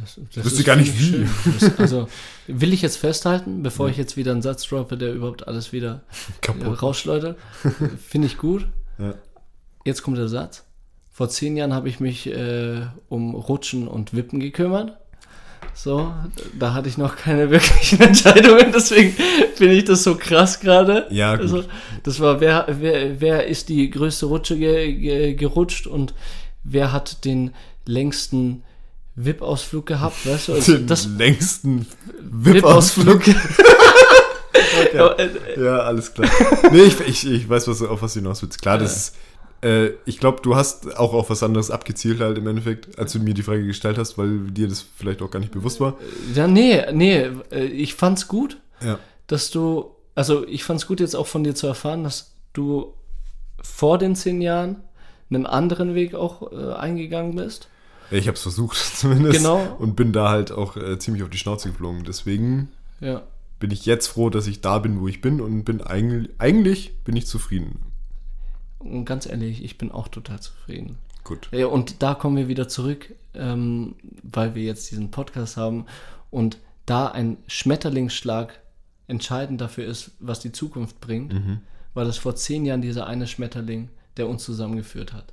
Das, 0.00 0.18
wüsste 0.44 0.60
ist, 0.60 0.64
gar 0.64 0.76
nicht 0.76 0.98
wie. 0.98 1.26
Das, 1.58 1.78
also, 1.78 2.08
will 2.46 2.72
ich 2.72 2.80
jetzt 2.80 2.96
festhalten, 2.96 3.62
bevor 3.62 3.88
ich 3.88 3.96
jetzt 3.96 4.16
wieder 4.16 4.32
einen 4.32 4.42
Satz 4.42 4.66
droppe, 4.66 4.96
der 4.96 5.12
überhaupt 5.12 5.46
alles 5.46 5.72
wieder 5.72 6.02
äh, 6.10 6.32
Kaputt. 6.40 6.82
rausschleudert. 6.82 7.38
Finde 8.08 8.26
ich 8.26 8.38
gut. 8.38 8.66
Ja. 8.98 9.14
Jetzt 9.84 10.02
kommt 10.02 10.16
der 10.16 10.28
Satz. 10.28 10.64
Vor 11.10 11.28
zehn 11.28 11.56
Jahren 11.56 11.74
habe 11.74 11.88
ich 11.88 12.00
mich 12.00 12.28
äh, 12.28 12.86
um 13.08 13.34
Rutschen 13.34 13.88
und 13.88 14.14
Wippen 14.14 14.40
gekümmert. 14.40 14.96
So, 15.74 16.12
da 16.58 16.74
hatte 16.74 16.88
ich 16.88 16.98
noch 16.98 17.16
keine 17.16 17.50
wirklichen 17.50 18.00
Entscheidungen, 18.00 18.72
deswegen 18.72 19.12
finde 19.54 19.74
ich 19.74 19.84
das 19.84 20.02
so 20.02 20.16
krass 20.16 20.60
gerade. 20.60 21.06
Ja, 21.10 21.36
gut. 21.36 21.42
Also, 21.42 21.64
das 22.02 22.20
war, 22.20 22.40
wer, 22.40 22.66
wer, 22.68 23.20
wer 23.20 23.46
ist 23.46 23.68
die 23.68 23.88
größte 23.90 24.26
Rutsche 24.26 24.56
ge, 24.58 24.92
ge, 24.92 25.34
gerutscht 25.34 25.86
und 25.86 26.14
wer 26.64 26.92
hat 26.92 27.24
den 27.24 27.52
längsten 27.86 28.62
Wip-Ausflug 29.16 29.86
gehabt, 29.86 30.26
weißt 30.26 30.48
du? 30.48 30.52
Also 30.54 30.72
Den 30.76 30.86
das 30.86 31.06
längsten 31.06 31.86
Wip-Ausflug. 32.20 33.22
Okay. 34.72 35.30
Ja, 35.56 35.78
alles 35.80 36.12
klar. 36.12 36.30
Nee, 36.70 36.82
ich, 36.82 37.00
ich, 37.00 37.26
ich 37.26 37.48
weiß, 37.48 37.66
was, 37.68 37.82
auf 37.82 38.02
was 38.02 38.14
du 38.14 38.20
hinaus 38.20 38.42
willst. 38.42 38.60
Klar, 38.62 38.78
das 38.78 38.96
ist, 38.96 39.14
äh, 39.62 39.90
ich 40.06 40.18
glaube, 40.18 40.40
du 40.42 40.56
hast 40.56 40.96
auch 40.98 41.12
auf 41.12 41.30
was 41.30 41.42
anderes 41.42 41.70
abgezielt 41.70 42.20
halt 42.20 42.38
im 42.38 42.46
Endeffekt, 42.46 42.98
als 42.98 43.12
du 43.12 43.18
mir 43.20 43.34
die 43.34 43.42
Frage 43.42 43.66
gestellt 43.66 43.98
hast, 43.98 44.16
weil 44.18 44.38
dir 44.50 44.68
das 44.68 44.80
vielleicht 44.96 45.22
auch 45.22 45.30
gar 45.30 45.40
nicht 45.40 45.52
bewusst 45.52 45.80
war. 45.80 45.96
Ja, 46.34 46.46
nee, 46.46 46.82
nee, 46.92 47.28
äh, 47.50 47.64
ich 47.64 47.94
fand's 47.94 48.28
gut, 48.28 48.58
Ja. 48.82 48.98
dass 49.26 49.50
du, 49.50 49.90
also 50.14 50.46
ich 50.46 50.64
fand's 50.64 50.86
gut 50.86 51.00
jetzt 51.00 51.14
auch 51.14 51.26
von 51.26 51.44
dir 51.44 51.54
zu 51.54 51.66
erfahren, 51.66 52.04
dass 52.04 52.32
du 52.52 52.94
vor 53.62 53.98
den 53.98 54.16
zehn 54.16 54.40
Jahren 54.40 54.76
einen 55.30 55.46
anderen 55.46 55.94
Weg 55.94 56.14
auch 56.14 56.50
äh, 56.52 56.72
eingegangen 56.72 57.36
bist. 57.36 57.68
Ich 58.10 58.26
habe 58.26 58.34
es 58.36 58.42
versucht 58.42 58.76
zumindest. 58.96 59.36
Genau. 59.38 59.76
Und 59.78 59.94
bin 59.94 60.12
da 60.12 60.30
halt 60.30 60.50
auch 60.50 60.76
äh, 60.76 60.98
ziemlich 60.98 61.22
auf 61.22 61.30
die 61.30 61.38
Schnauze 61.38 61.70
geflogen. 61.70 62.02
Deswegen 62.04 62.72
Ja. 63.00 63.22
bin 63.60 63.70
ich 63.70 63.86
jetzt 63.86 64.08
froh, 64.08 64.30
dass 64.30 64.46
ich 64.48 64.60
da 64.62 64.78
bin, 64.80 65.00
wo 65.00 65.06
ich 65.06 65.20
bin 65.20 65.40
und 65.40 65.64
bin 65.64 65.80
eigentlich, 65.82 66.30
eigentlich 66.38 66.96
bin 67.04 67.14
ich 67.14 67.26
zufrieden. 67.26 67.80
Und 68.80 69.04
ganz 69.04 69.26
ehrlich, 69.26 69.62
ich 69.62 69.78
bin 69.78 69.92
auch 69.92 70.08
total 70.08 70.40
zufrieden. 70.40 70.98
Gut. 71.22 71.48
Ja, 71.52 71.66
und 71.66 72.02
da 72.02 72.14
kommen 72.14 72.36
wir 72.36 72.48
wieder 72.48 72.68
zurück, 72.68 73.14
ähm, 73.34 73.94
weil 74.22 74.54
wir 74.54 74.64
jetzt 74.64 74.90
diesen 74.90 75.10
Podcast 75.10 75.56
haben 75.56 75.86
und 76.30 76.58
da 76.86 77.06
ein 77.06 77.36
Schmetterlingsschlag 77.46 78.58
entscheidend 79.06 79.60
dafür 79.60 79.84
ist, 79.84 80.12
was 80.18 80.40
die 80.40 80.52
Zukunft 80.52 81.00
bringt, 81.00 81.34
war 81.94 82.04
das 82.04 82.16
vor 82.16 82.36
zehn 82.36 82.64
Jahren 82.64 82.82
dieser 82.82 83.06
eine 83.06 83.26
Schmetterling, 83.26 83.90
der 84.16 84.28
uns 84.28 84.44
zusammengeführt 84.44 85.12
hat. 85.12 85.32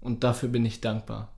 Und 0.00 0.24
dafür 0.24 0.48
bin 0.48 0.64
ich 0.64 0.80
dankbar. 0.80 1.33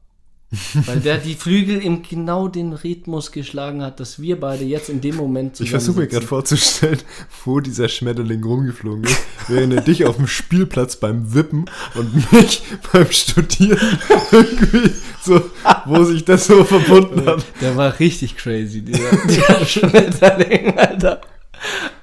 Weil 0.86 1.00
der 1.00 1.18
die 1.18 1.34
Flügel 1.34 1.80
in 1.80 2.02
genau 2.02 2.46
den 2.46 2.72
Rhythmus 2.72 3.32
geschlagen 3.32 3.82
hat, 3.82 3.98
dass 3.98 4.20
wir 4.20 4.38
beide 4.38 4.64
jetzt 4.64 4.88
in 4.88 5.00
dem 5.00 5.16
Moment 5.16 5.60
Ich 5.60 5.70
versuche 5.70 6.00
mir 6.00 6.06
gerade 6.06 6.26
vorzustellen, 6.26 7.00
wo 7.44 7.58
dieser 7.58 7.88
Schmetterling 7.88 8.44
rumgeflogen 8.44 9.04
ist, 9.04 9.18
während 9.48 9.72
er 9.74 9.80
dich 9.80 10.04
auf 10.04 10.16
dem 10.16 10.28
Spielplatz 10.28 10.96
beim 10.96 11.34
Wippen 11.34 11.64
und 11.96 12.32
mich 12.32 12.62
beim 12.92 13.10
Studieren 13.10 13.98
irgendwie 14.30 14.90
so, 15.20 15.50
wo 15.84 16.04
sich 16.04 16.24
das 16.24 16.46
so 16.46 16.62
verbunden 16.62 17.26
hat. 17.26 17.44
Der 17.60 17.76
war 17.76 17.98
richtig 17.98 18.36
crazy, 18.36 18.82
dieser, 18.82 19.26
dieser 19.26 19.64
Schmetterling, 19.66 20.78
Alter. 20.78 21.22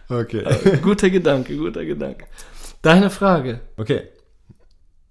Okay. 0.10 0.44
Guter 0.82 1.10
Gedanke, 1.10 1.56
guter 1.56 1.86
Gedanke. 1.86 2.26
Deine 2.82 3.10
Frage. 3.10 3.62
Okay. 3.78 4.02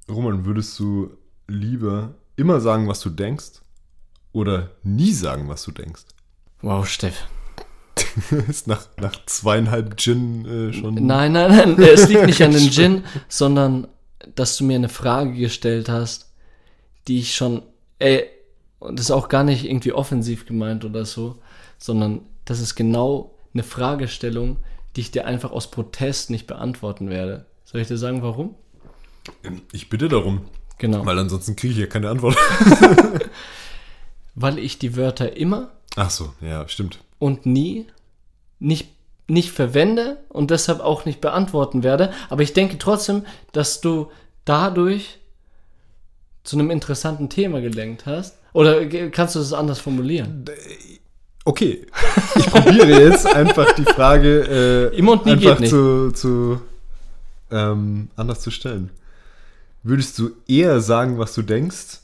Roman, 0.07 0.45
würdest 0.45 0.79
du 0.79 1.17
lieber 1.49 2.15
immer 2.37 2.61
sagen, 2.61 2.89
was 2.89 3.01
du 3.01 3.11
denkst 3.11 3.61
oder 4.33 4.71
nie 4.83 5.13
sagen, 5.13 5.49
was 5.49 5.65
du 5.65 5.73
denkst? 5.73 6.03
Wow, 6.61 6.87
Steff. 6.87 7.27
ist 8.49 8.67
nach, 8.67 8.87
nach 8.99 9.15
zweieinhalb 9.27 9.97
Gin 9.97 10.45
äh, 10.47 10.73
schon. 10.73 10.95
Nein, 10.95 11.33
nein, 11.33 11.51
nein, 11.51 11.79
es 11.83 12.09
liegt 12.09 12.27
nicht 12.27 12.43
an 12.43 12.53
den 12.53 12.71
Gin, 12.71 13.05
sondern 13.29 13.89
dass 14.35 14.57
du 14.57 14.65
mir 14.65 14.77
eine 14.77 14.89
Frage 14.89 15.35
gestellt 15.35 15.89
hast, 15.89 16.31
die 17.09 17.19
ich 17.19 17.35
schon, 17.35 17.63
ey, 17.99 18.27
und 18.79 18.99
das 18.99 19.07
ist 19.07 19.11
auch 19.11 19.29
gar 19.29 19.45
nicht 19.45 19.65
irgendwie 19.65 19.93
offensiv 19.93 20.47
gemeint 20.47 20.85
oder 20.85 21.05
so, 21.05 21.39
sondern 21.79 22.23
das 22.45 22.61
ist 22.61 22.75
genau 22.75 23.35
eine 23.55 23.63
Fragestellung, 23.63 24.57
die 24.97 25.03
ich 25.03 25.11
dir 25.11 25.27
einfach 25.27 25.53
aus 25.53 25.71
Protest 25.71 26.31
nicht 26.31 26.47
beantworten 26.47 27.09
werde. 27.09 27.47
Soll 27.65 27.81
ich 27.81 27.89
dir 27.89 27.97
sagen, 27.97 28.23
warum? 28.23 28.55
Ich 29.73 29.89
bitte 29.89 30.09
darum, 30.09 30.43
Genau. 30.83 31.07
weil 31.07 31.17
ansonsten 31.17 31.55
kriege 31.55 31.75
ich 31.75 31.79
ja 31.79 31.87
keine 31.87 32.11
Antwort. 32.11 32.37
Weil 34.35 34.59
ich 34.59 34.81
die 34.81 34.97
Wörter 34.97 35.37
immer 35.37 35.71
Ach 35.95 36.11
so, 36.11 36.33
ja, 36.41 36.67
stimmt. 36.67 36.99
und 37.21 37.47
nie 37.47 37.87
nicht, 38.59 38.89
nicht 39.29 39.53
verwende 39.53 40.19
und 40.29 40.51
deshalb 40.51 40.81
auch 40.81 41.05
nicht 41.05 41.21
beantworten 41.21 41.85
werde. 41.85 42.13
Aber 42.31 42.43
ich 42.43 42.53
denke 42.53 42.79
trotzdem, 42.79 43.25
dass 43.53 43.81
du 43.81 44.11
dadurch 44.45 45.21
zu 46.43 46.57
einem 46.59 46.71
interessanten 46.71 47.29
Thema 47.29 47.61
gelenkt 47.61 48.07
hast. 48.07 48.39
Oder 48.53 48.85
kannst 49.11 49.37
du 49.37 49.39
das 49.39 49.53
anders 49.53 49.79
formulieren? 49.79 50.47
Okay, 51.45 51.87
ich 52.35 52.47
probiere 52.47 53.03
jetzt 53.03 53.27
einfach 53.27 53.71
die 53.77 53.85
Frage 53.85 54.91
äh, 54.93 54.97
Immer 54.97 55.13
und 55.13 55.27
nie 55.27 55.33
einfach 55.33 55.63
zu, 55.63 56.11
zu 56.11 56.61
ähm, 57.53 58.09
anders 58.17 58.41
zu 58.41 58.51
stellen. 58.51 58.91
Würdest 59.83 60.19
du 60.19 60.31
eher 60.47 60.81
sagen, 60.81 61.19
was 61.19 61.35
du 61.35 61.43
denkst, 61.43 62.01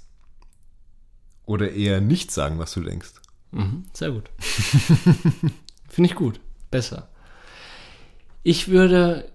oder 1.46 1.72
eher 1.72 2.00
nicht 2.00 2.30
sagen, 2.30 2.58
was 2.58 2.74
du 2.74 2.80
denkst? 2.80 3.12
Mhm, 3.52 3.86
sehr 3.94 4.10
gut. 4.10 4.28
Finde 5.88 6.10
ich 6.10 6.14
gut. 6.14 6.40
Besser. 6.70 7.08
Ich 8.42 8.68
würde 8.68 9.32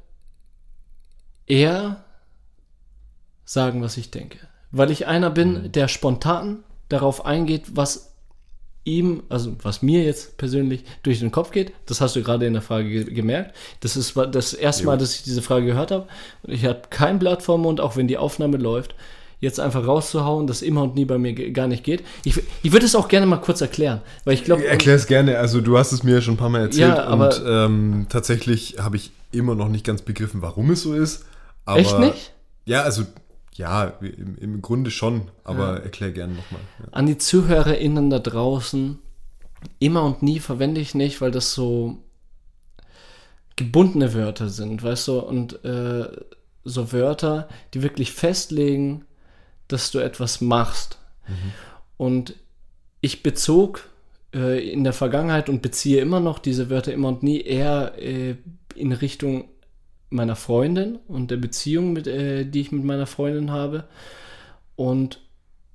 eher 1.47 2.03
sagen, 3.45 3.81
was 3.81 3.97
ich 3.97 4.11
denke. 4.11 4.39
Weil 4.71 4.91
ich 4.91 5.07
einer 5.07 5.29
bin, 5.29 5.71
der 5.71 5.87
spontan 5.87 6.63
darauf 6.89 7.25
eingeht, 7.25 7.75
was 7.75 8.12
ihm, 8.85 9.23
also 9.29 9.55
was 9.61 9.81
mir 9.81 10.03
jetzt 10.03 10.37
persönlich 10.37 10.83
durch 11.03 11.19
den 11.19 11.31
Kopf 11.31 11.51
geht. 11.51 11.71
Das 11.85 12.01
hast 12.01 12.15
du 12.15 12.23
gerade 12.23 12.45
in 12.45 12.53
der 12.53 12.61
Frage 12.61 12.89
ge 12.89 13.03
gemerkt. 13.05 13.55
Das 13.79 13.95
ist 13.95 14.15
das 14.31 14.53
erste 14.53 14.85
Mal, 14.85 14.97
dass 14.97 15.15
ich 15.15 15.23
diese 15.23 15.41
Frage 15.41 15.65
gehört 15.65 15.91
habe. 15.91 16.07
Und 16.43 16.53
ich 16.53 16.65
habe 16.65 16.81
kein 16.89 17.19
Blatt 17.19 17.43
vor 17.43 17.57
Mund, 17.57 17.79
auch 17.79 17.95
wenn 17.95 18.07
die 18.07 18.17
Aufnahme 18.17 18.57
läuft. 18.57 18.95
Jetzt 19.39 19.59
einfach 19.59 19.85
rauszuhauen, 19.85 20.47
das 20.47 20.61
immer 20.61 20.83
und 20.83 20.95
nie 20.95 21.03
bei 21.03 21.17
mir 21.17 21.33
gar 21.51 21.67
nicht 21.67 21.83
geht. 21.83 22.01
Ich, 22.23 22.41
ich 22.61 22.71
würde 22.71 22.85
es 22.85 22.95
auch 22.95 23.09
gerne 23.09 23.25
mal 23.25 23.37
kurz 23.41 23.59
erklären, 23.59 24.01
weil 24.23 24.35
ich 24.35 24.45
glaube, 24.45 24.65
Erklär 24.65 24.95
es 24.95 25.05
gerne. 25.05 25.37
Also 25.37 25.59
du 25.59 25.77
hast 25.77 25.91
es 25.91 26.03
mir 26.03 26.21
schon 26.21 26.35
ein 26.35 26.37
paar 26.37 26.49
Mal 26.49 26.61
erzählt 26.61 26.97
Ja, 26.97 27.03
aber- 27.03 27.35
und 27.35 27.43
ähm, 27.45 28.05
tatsächlich 28.07 28.77
habe 28.79 28.95
ich 28.95 29.11
immer 29.33 29.55
noch 29.55 29.67
nicht 29.67 29.85
ganz 29.85 30.01
begriffen, 30.01 30.41
warum 30.41 30.71
es 30.71 30.83
so 30.83 30.93
ist. 30.93 31.25
Aber, 31.65 31.79
echt 31.79 31.99
nicht? 31.99 32.31
Ja, 32.65 32.83
also 32.83 33.03
ja, 33.55 33.85
im, 34.01 34.37
im 34.37 34.61
Grunde 34.61 34.91
schon, 34.91 35.29
aber 35.43 35.83
erklär 35.83 36.11
gerne 36.11 36.33
nochmal. 36.33 36.61
Ja. 36.79 36.85
an 36.91 37.05
die 37.05 37.17
ZuhörerInnen 37.17 38.09
da 38.09 38.19
draußen, 38.19 38.99
immer 39.79 40.03
und 40.03 40.23
nie 40.23 40.39
verwende 40.39 40.81
ich 40.81 40.95
nicht, 40.95 41.21
weil 41.21 41.31
das 41.31 41.53
so 41.53 41.97
gebundene 43.55 44.13
Wörter 44.13 44.49
sind, 44.49 44.81
weißt 44.83 45.07
du, 45.07 45.19
und 45.19 45.63
äh, 45.63 46.07
so 46.63 46.91
Wörter, 46.91 47.47
die 47.73 47.83
wirklich 47.83 48.11
festlegen, 48.11 49.05
dass 49.67 49.91
du 49.91 49.99
etwas 49.99 50.41
machst. 50.41 50.97
Und 51.97 52.35
ich 53.01 53.23
bezog 53.23 53.89
äh, 54.33 54.71
in 54.71 54.83
der 54.83 54.93
Vergangenheit 54.93 55.49
und 55.49 55.61
beziehe 55.61 56.01
immer 56.01 56.19
noch 56.19 56.39
diese 56.39 56.69
Wörter 56.69 56.93
immer 56.93 57.09
und 57.09 57.23
nie 57.23 57.41
eher 57.41 57.93
äh, 57.97 58.35
in 58.75 58.91
Richtung 58.91 59.49
meiner 60.13 60.35
Freundin 60.35 60.97
und 61.07 61.31
der 61.31 61.37
Beziehung, 61.37 61.93
mit, 61.93 62.07
äh, 62.07 62.45
die 62.45 62.61
ich 62.61 62.71
mit 62.71 62.83
meiner 62.83 63.07
Freundin 63.07 63.51
habe. 63.51 63.85
Und 64.75 65.19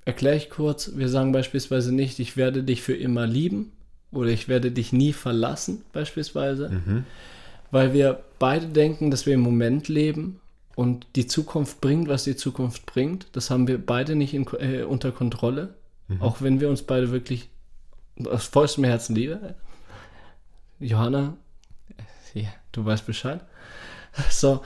erkläre 0.05 0.36
ich 0.36 0.51
kurz, 0.51 0.93
wir 0.97 1.09
sagen 1.09 1.32
beispielsweise 1.32 1.95
nicht, 1.95 2.18
ich 2.18 2.36
werde 2.36 2.62
dich 2.62 2.82
für 2.82 2.95
immer 2.95 3.26
lieben, 3.26 3.72
oder 4.11 4.30
ich 4.30 4.49
werde 4.49 4.70
dich 4.70 4.93
nie 4.93 5.12
verlassen, 5.12 5.82
beispielsweise. 5.93 6.70
Mhm. 6.70 7.05
Weil 7.70 7.93
wir 7.93 8.24
beide 8.39 8.66
denken, 8.66 9.11
dass 9.11 9.26
wir 9.26 9.34
im 9.34 9.41
Moment 9.41 9.89
leben 9.89 10.41
und 10.74 11.07
die 11.16 11.26
Zukunft 11.26 11.80
bringt, 11.80 12.09
was 12.09 12.24
die 12.24 12.36
Zukunft 12.36 12.86
bringt. 12.86 13.26
Das 13.32 13.51
haben 13.51 13.68
wir 13.68 13.84
beide 13.84 14.16
nicht 14.16 14.32
in, 14.32 14.47
äh, 14.59 14.84
unter 14.84 15.12
Kontrolle. 15.12 15.74
Mhm. 16.09 16.22
Auch 16.22 16.41
wenn 16.41 16.61
wir 16.61 16.70
uns 16.70 16.82
beide 16.82 17.11
wirklich 17.11 17.51
aus 18.24 18.47
vollstem 18.47 18.84
Herzen 18.84 19.14
lieben. 19.14 19.39
Johanna, 20.80 21.36
ja, 22.34 22.49
du 22.72 22.84
weißt 22.84 23.07
Bescheid. 23.07 23.41
So, 24.31 24.62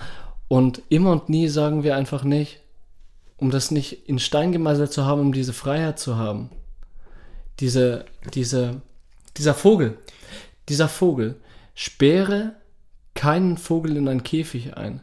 und 0.49 0.83
immer 0.89 1.13
und 1.13 1.29
nie 1.29 1.49
sagen 1.49 1.83
wir 1.83 1.97
einfach 1.97 2.25
nicht, 2.25 2.61
um 3.37 3.51
das 3.51 3.71
nicht 3.71 4.09
in 4.09 4.19
Stein 4.19 4.53
gemeißelt 4.53 4.93
zu 4.93 5.05
haben, 5.05 5.21
um 5.21 5.33
diese 5.33 5.53
Freiheit 5.53 5.99
zu 5.99 6.17
haben. 6.17 6.51
Diese, 7.61 8.05
diese, 8.35 8.83
dieser 9.37 9.55
Vogel, 9.55 9.99
dieser 10.69 10.89
Vogel, 10.89 11.37
sperre 11.75 12.55
keinen 13.15 13.59
Vogel 13.59 13.97
in 13.97 14.09
einen 14.09 14.23
Käfig 14.23 14.77
ein. 14.77 15.03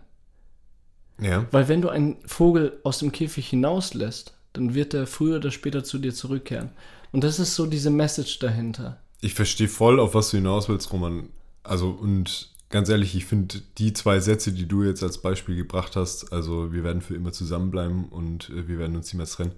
Ja. 1.19 1.45
Weil 1.51 1.67
wenn 1.67 1.81
du 1.81 1.89
einen 1.89 2.17
Vogel 2.25 2.79
aus 2.83 2.99
dem 2.99 3.11
Käfig 3.11 3.49
hinauslässt, 3.49 4.33
dann 4.53 4.73
wird 4.73 4.93
er 4.93 5.05
früher 5.05 5.37
oder 5.37 5.51
später 5.51 5.83
zu 5.83 5.97
dir 5.99 6.13
zurückkehren. 6.13 6.69
Und 7.11 7.23
das 7.23 7.39
ist 7.39 7.55
so 7.55 7.65
diese 7.65 7.89
Message 7.89 8.39
dahinter. 8.39 9.01
Ich 9.21 9.33
verstehe 9.33 9.67
voll, 9.67 9.99
auf 9.99 10.13
was 10.13 10.31
du 10.31 10.37
hinaus 10.37 10.69
willst, 10.69 10.93
Roman. 10.93 11.29
Also, 11.63 11.89
und 11.89 12.51
ganz 12.69 12.89
ehrlich, 12.89 13.15
ich 13.15 13.25
finde 13.25 13.61
die 13.77 13.93
zwei 13.93 14.19
Sätze, 14.19 14.51
die 14.51 14.67
du 14.67 14.83
jetzt 14.83 15.03
als 15.03 15.21
Beispiel 15.21 15.55
gebracht 15.55 15.95
hast, 15.95 16.31
also 16.31 16.71
wir 16.71 16.83
werden 16.83 17.01
für 17.01 17.15
immer 17.15 17.31
zusammenbleiben 17.31 18.05
und 18.05 18.49
äh, 18.49 18.67
wir 18.67 18.77
werden 18.79 18.95
uns 18.95 19.11
niemals 19.13 19.31
trennen, 19.33 19.53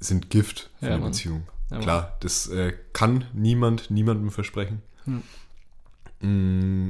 sind 0.00 0.30
Gift 0.30 0.70
für 0.78 0.86
Ja, 0.86 0.92
eine 0.92 1.00
Mann. 1.02 1.10
Beziehung. 1.12 1.46
Ja. 1.70 1.78
Klar, 1.80 2.16
das 2.20 2.46
äh, 2.48 2.72
kann 2.92 3.24
niemand, 3.34 3.90
niemandem 3.90 4.30
versprechen. 4.30 4.82
Mm, 6.20 6.88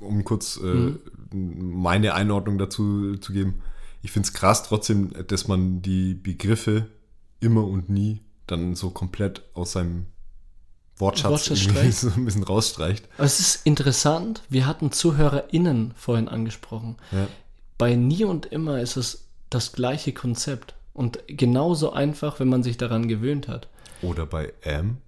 Um 0.00 0.24
kurz 0.24 0.56
äh, 0.62 0.64
Mhm. 0.66 0.98
meine 1.80 2.14
Einordnung 2.14 2.58
dazu 2.58 3.16
zu 3.16 3.32
geben. 3.32 3.62
Ich 4.02 4.10
finde 4.12 4.26
es 4.26 4.32
krass 4.32 4.64
trotzdem, 4.64 5.12
dass 5.28 5.46
man 5.48 5.80
die 5.82 6.14
Begriffe 6.14 6.88
immer 7.40 7.64
und 7.66 7.88
nie 7.88 8.20
dann 8.46 8.74
so 8.74 8.90
komplett 8.90 9.42
aus 9.54 9.72
seinem 9.72 10.06
Wortschatz, 11.02 11.50
Wortschatz 11.50 12.00
so 12.00 12.10
ein 12.16 12.24
bisschen 12.24 12.44
rausstreicht. 12.44 13.06
Aber 13.16 13.26
es 13.26 13.40
ist 13.40 13.66
interessant, 13.66 14.42
wir 14.48 14.66
hatten 14.66 14.92
ZuhörerInnen 14.92 15.92
vorhin 15.96 16.28
angesprochen. 16.28 16.96
Ja. 17.10 17.26
Bei 17.76 17.94
Nie 17.94 18.24
und 18.24 18.46
Immer 18.46 18.80
ist 18.80 18.96
es 18.96 19.24
das 19.50 19.72
gleiche 19.72 20.12
Konzept 20.12 20.74
und 20.94 21.18
genauso 21.26 21.92
einfach, 21.92 22.40
wenn 22.40 22.48
man 22.48 22.62
sich 22.62 22.76
daran 22.76 23.08
gewöhnt 23.08 23.48
hat. 23.48 23.68
Oder 24.00 24.26
bei 24.26 24.52
M. 24.62 24.98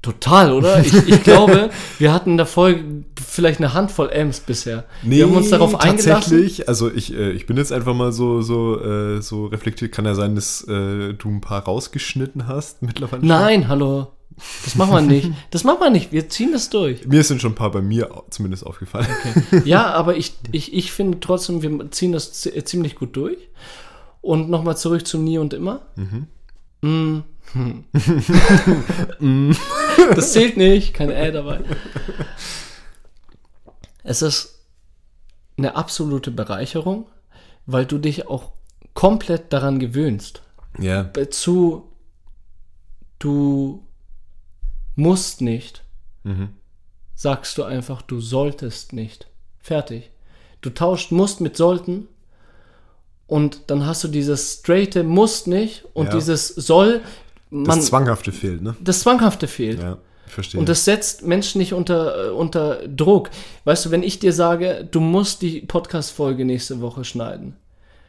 Total, 0.00 0.52
oder? 0.52 0.80
Ich, 0.80 0.94
ich 0.94 1.22
glaube, 1.24 1.70
wir 1.98 2.12
hatten 2.12 2.32
in 2.32 2.36
der 2.36 2.46
Folge 2.46 3.04
vielleicht 3.20 3.58
eine 3.58 3.74
Handvoll 3.74 4.10
M's 4.10 4.40
bisher. 4.40 4.84
wir 5.02 5.24
haben 5.24 5.36
uns 5.36 5.50
darauf 5.50 5.80
eingelassen. 5.80 6.12
tatsächlich. 6.12 6.68
Also 6.68 6.90
ich, 6.90 7.12
äh, 7.12 7.32
ich 7.32 7.46
bin 7.46 7.56
jetzt 7.56 7.72
einfach 7.72 7.94
mal 7.94 8.12
so, 8.12 8.40
so, 8.40 8.80
äh, 8.80 9.20
so 9.20 9.46
reflektiert. 9.46 9.92
Kann 9.92 10.04
ja 10.04 10.14
sein, 10.14 10.36
dass 10.36 10.62
äh, 10.68 11.14
du 11.14 11.28
ein 11.28 11.40
paar 11.40 11.64
rausgeschnitten 11.64 12.46
hast 12.46 12.80
mittlerweile. 12.82 13.22
schon? 13.22 13.28
Nein, 13.28 13.68
hallo. 13.68 14.12
Das 14.64 14.74
machen 14.76 14.92
wir 14.92 15.00
nicht. 15.00 15.30
Das 15.50 15.64
machen 15.64 15.80
wir 15.80 15.90
nicht. 15.90 16.12
Wir 16.12 16.28
ziehen 16.28 16.52
das 16.52 16.70
durch. 16.70 17.06
Mir 17.06 17.24
sind 17.24 17.40
schon 17.42 17.52
ein 17.52 17.56
paar 17.56 17.72
bei 17.72 17.82
mir 17.82 18.22
zumindest 18.30 18.64
aufgefallen. 18.64 19.08
Ja, 19.64 19.86
aber 19.94 20.16
ich, 20.16 20.34
ich, 20.52 20.72
ich 20.72 20.92
finde 20.92 21.18
trotzdem, 21.20 21.60
wir 21.62 21.90
ziehen 21.90 22.12
das 22.12 22.32
zi- 22.34 22.64
ziemlich 22.64 22.94
gut 22.94 23.16
durch. 23.16 23.38
Und 24.20 24.48
nochmal 24.50 24.76
zurück 24.76 25.06
zu 25.06 25.18
Nie 25.18 25.38
und 25.38 25.54
Immer. 25.54 25.80
Mm. 26.82 27.18
Hm. 27.52 27.84
das 30.14 30.32
zählt 30.32 30.56
nicht, 30.56 30.94
kein 30.94 31.10
Ä 31.10 31.32
dabei. 31.32 31.60
Es 34.02 34.22
ist 34.22 34.60
eine 35.56 35.74
absolute 35.76 36.30
Bereicherung, 36.30 37.06
weil 37.66 37.86
du 37.86 37.98
dich 37.98 38.28
auch 38.28 38.52
komplett 38.94 39.52
daran 39.52 39.78
gewöhnst. 39.78 40.42
Ja, 40.78 41.10
Zu, 41.30 41.90
du 43.18 43.84
musst 44.98 45.40
nicht, 45.40 45.82
Mhm. 46.24 46.48
sagst 47.14 47.56
du 47.56 47.62
einfach, 47.64 48.02
du 48.02 48.20
solltest 48.20 48.92
nicht. 48.92 49.26
Fertig. 49.60 50.10
Du 50.60 50.70
tauscht 50.70 51.12
musst 51.12 51.40
mit 51.40 51.56
sollten 51.56 52.08
und 53.26 53.62
dann 53.68 53.86
hast 53.86 54.02
du 54.04 54.08
dieses 54.08 54.54
straighte 54.60 55.02
musst 55.04 55.46
nicht 55.46 55.84
und 55.94 56.06
Ja. 56.06 56.14
dieses 56.14 56.48
soll, 56.48 57.00
man, 57.50 57.78
das 57.78 57.86
Zwanghafte 57.86 58.32
fehlt, 58.32 58.62
ne? 58.62 58.76
das 58.80 59.00
Zwanghafte 59.00 59.46
fehlt. 59.46 59.80
Ja, 59.80 59.98
ich 60.26 60.32
verstehe. 60.32 60.60
Und 60.60 60.68
das 60.68 60.84
setzt 60.84 61.24
Menschen 61.24 61.58
nicht 61.58 61.72
unter, 61.72 62.26
äh, 62.26 62.30
unter 62.30 62.86
Druck. 62.88 63.30
Weißt 63.64 63.86
du, 63.86 63.90
wenn 63.90 64.02
ich 64.02 64.18
dir 64.18 64.32
sage, 64.32 64.86
du 64.90 65.00
musst 65.00 65.42
die 65.42 65.60
Podcast-Folge 65.60 66.44
nächste 66.44 66.80
Woche 66.80 67.04
schneiden, 67.04 67.56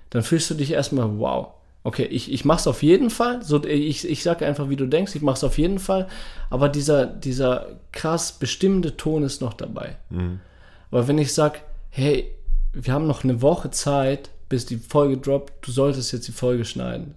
dann 0.09 0.23
fühlst 0.23 0.49
du 0.49 0.55
dich 0.55 0.71
erstmal, 0.71 1.19
wow. 1.19 1.49
Okay, 1.83 2.03
ich, 2.03 2.31
ich 2.31 2.43
mach's 2.43 2.67
auf 2.67 2.83
jeden 2.83 3.09
Fall. 3.09 3.41
So, 3.43 3.63
ich, 3.63 4.07
ich 4.07 4.21
sage 4.23 4.45
einfach, 4.45 4.69
wie 4.69 4.75
du 4.75 4.85
denkst, 4.85 5.15
ich 5.15 5.21
mach's 5.21 5.43
auf 5.43 5.57
jeden 5.57 5.79
Fall. 5.79 6.07
Aber 6.49 6.67
dieser, 6.69 7.05
dieser 7.05 7.79
krass 7.91 8.33
bestimmende 8.33 8.97
Ton 8.97 9.23
ist 9.23 9.41
noch 9.41 9.53
dabei. 9.53 9.97
Aber 10.91 11.07
wenn 11.07 11.17
ich 11.17 11.33
sag, 11.33 11.61
hey, 11.89 12.31
wir 12.73 12.93
haben 12.93 13.07
noch 13.07 13.23
eine 13.23 13.41
Woche 13.41 13.71
Zeit, 13.71 14.29
bis 14.49 14.65
die 14.65 14.77
Folge 14.77 15.17
droppt, 15.17 15.65
du 15.65 15.71
solltest 15.71 16.11
jetzt 16.11 16.27
die 16.27 16.31
Folge 16.33 16.65
schneiden, 16.65 17.15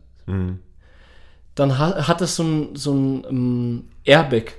dann 1.54 1.78
hat, 1.78 2.08
hat 2.08 2.20
das 2.20 2.36
so 2.36 2.44
ein, 2.44 2.76
so 2.76 2.94
ein 2.94 3.24
ähm, 3.28 3.84
Airbag 4.04 4.52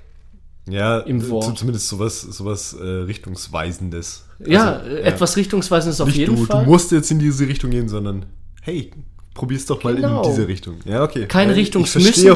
ja, 0.67 0.99
im 0.99 1.27
Wort. 1.29 1.57
zumindest 1.57 1.87
sowas, 1.89 2.21
sowas 2.21 2.73
äh, 2.73 2.83
Richtungsweisendes. 2.85 4.25
Ja, 4.45 4.77
Also, 4.77 4.89
äh, 4.89 5.01
etwas 5.01 5.35
Richtungsweisendes 5.37 5.99
auf 6.01 6.07
Nicht 6.07 6.17
jeden 6.17 6.35
du, 6.35 6.45
Fall. 6.45 6.63
du 6.63 6.69
musst 6.71 6.91
jetzt 6.91 7.11
in 7.11 7.19
diese 7.19 7.47
Richtung 7.47 7.71
gehen, 7.71 7.89
sondern 7.89 8.25
hey, 8.61 8.91
probier's 9.33 9.65
doch 9.65 9.83
mal 9.83 9.95
Genau. 9.95 10.21
in 10.23 10.29
diese 10.29 10.47
Richtung. 10.47 10.79
Ja, 10.85 11.03
okay. 11.03 11.27
Kein 11.27 11.49
Ja, 11.49 11.55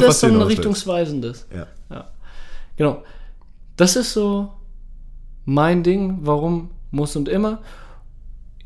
was 0.08 0.20
du 0.20 0.26
sondern. 0.28 0.48
Richtungsweisendes. 0.48 1.46
Ja. 1.90 2.10
Genau. 2.76 3.02
Das 3.76 3.96
ist 3.96 4.12
so 4.12 4.52
mein 5.44 5.82
Ding, 5.82 6.18
warum 6.22 6.70
muss 6.90 7.16
und 7.16 7.28
immer. 7.28 7.62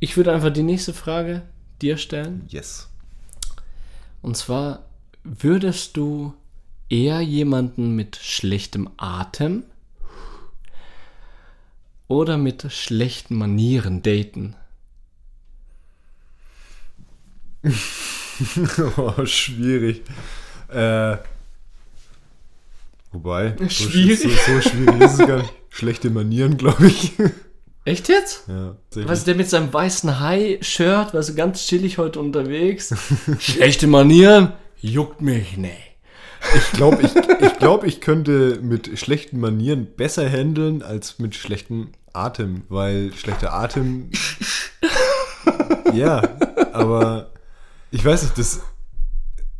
Ich 0.00 0.16
würde 0.16 0.32
einfach 0.32 0.50
die 0.52 0.62
nächste 0.62 0.92
Frage 0.92 1.42
dir 1.80 1.96
stellen. 1.96 2.44
Yes. 2.48 2.88
Und 4.20 4.36
zwar, 4.36 4.86
würdest 5.24 5.96
du 5.96 6.34
eher 6.88 7.20
jemanden 7.20 7.94
mit 7.96 8.16
schlechtem 8.16 8.90
Atem 8.96 9.64
oder 12.08 12.36
mit 12.36 12.70
schlechten 12.72 13.34
Manieren 13.36 14.02
daten? 14.02 14.54
oh, 18.96 19.24
schwierig. 19.26 20.02
Äh, 20.68 21.16
wobei, 23.12 23.54
so 23.58 23.68
Schwierig? 23.68 24.20
sch- 24.20 24.46
So, 24.46 24.60
so 24.60 24.68
schwierig 24.70 25.00
ist 25.00 25.20
es 25.20 25.26
gar 25.26 25.38
nicht. 25.38 25.52
Schlechte 25.70 26.10
Manieren, 26.10 26.56
glaube 26.56 26.86
ich. 26.86 27.12
Echt 27.84 28.08
jetzt? 28.08 28.44
ja, 28.48 28.76
Was 29.06 29.18
ist 29.20 29.26
der 29.26 29.34
mit 29.34 29.50
seinem 29.50 29.72
weißen 29.72 30.20
Hai-Shirt, 30.20 31.14
weißt 31.14 31.30
du, 31.30 31.34
ganz 31.34 31.66
chillig 31.66 31.98
heute 31.98 32.20
unterwegs? 32.20 32.94
Schlechte 33.40 33.86
Manieren? 33.88 34.52
Juckt 34.80 35.20
mich, 35.20 35.56
nee. 35.56 35.72
Ich 36.56 36.72
glaube, 36.72 37.02
ich, 37.02 37.14
ich, 37.16 37.58
glaub, 37.58 37.84
ich 37.84 38.00
könnte 38.00 38.58
mit 38.62 38.98
schlechten 38.98 39.40
Manieren 39.40 39.86
besser 39.96 40.28
handeln 40.28 40.82
als 40.82 41.18
mit 41.18 41.34
schlechtem 41.34 41.88
Atem, 42.12 42.62
weil 42.68 43.12
schlechter 43.14 43.52
Atem. 43.52 44.10
ja, 45.94 46.22
aber 46.72 47.31
ich 47.92 48.04
weiß 48.04 48.22
nicht, 48.24 48.38
das. 48.38 48.60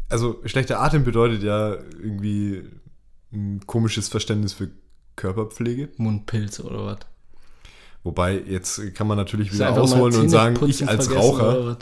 Also, 0.08 0.40
schlechter 0.44 0.80
Atem 0.80 1.04
bedeutet 1.04 1.42
ja 1.42 1.74
irgendwie 1.74 2.64
ein 3.32 3.60
komisches 3.66 4.08
Verständnis 4.08 4.52
für 4.52 4.70
Körperpflege. 5.16 5.88
Mundpilz 5.96 6.60
oder 6.60 6.84
was? 6.84 6.98
Wobei, 8.02 8.38
jetzt 8.38 8.94
kann 8.94 9.06
man 9.06 9.16
natürlich 9.16 9.52
wieder 9.54 9.80
ausholen 9.80 10.16
und 10.16 10.28
sagen, 10.28 10.58
ich 10.66 10.86
als 10.88 11.14
Raucher 11.14 11.78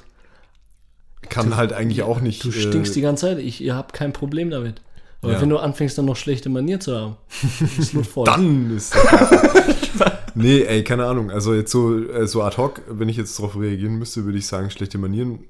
kann 1.28 1.56
halt 1.56 1.72
eigentlich 1.72 2.02
auch 2.02 2.20
nicht. 2.20 2.44
Du 2.44 2.52
stinkst 2.52 2.92
äh, 2.92 2.94
die 2.94 3.00
ganze 3.00 3.26
Zeit, 3.26 3.38
ich, 3.38 3.60
ihr 3.62 3.74
habt 3.74 3.94
kein 3.94 4.12
Problem 4.12 4.50
damit. 4.50 4.82
Aber 5.22 5.32
Ja. 5.32 5.40
wenn 5.40 5.48
du 5.50 5.58
anfängst, 5.58 5.98
dann 5.98 6.06
noch 6.06 6.16
schlechte 6.16 6.48
Manieren 6.48 6.80
zu 6.80 6.96
haben, 6.96 7.16
ist. 7.78 7.94
Dann 8.24 8.76
ist 8.76 8.94
Nee, 10.34 10.62
ey, 10.62 10.84
keine 10.84 11.06
Ahnung. 11.06 11.30
Also 11.30 11.54
jetzt 11.54 11.72
so, 11.72 12.02
äh, 12.02 12.26
so 12.26 12.42
ad 12.42 12.56
hoc, 12.56 12.82
wenn 12.88 13.08
ich 13.08 13.16
jetzt 13.16 13.38
darauf 13.38 13.56
reagieren 13.56 13.96
müsste, 13.98 14.24
würde 14.24 14.38
ich 14.38 14.46
sagen, 14.46 14.70
schlechte 14.70 14.96
Manieren 14.98 15.40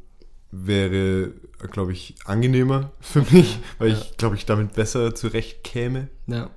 wäre, 0.52 1.32
glaube 1.70 1.92
ich, 1.92 2.14
angenehmer 2.24 2.90
für 3.00 3.22
mich, 3.30 3.58
weil 3.78 3.92
ich, 3.92 4.16
glaube 4.16 4.36
ich, 4.36 4.46
damit 4.46 4.74
besser 4.74 5.14
zurechtkäme. 5.14 6.08
Ja, 6.26 6.50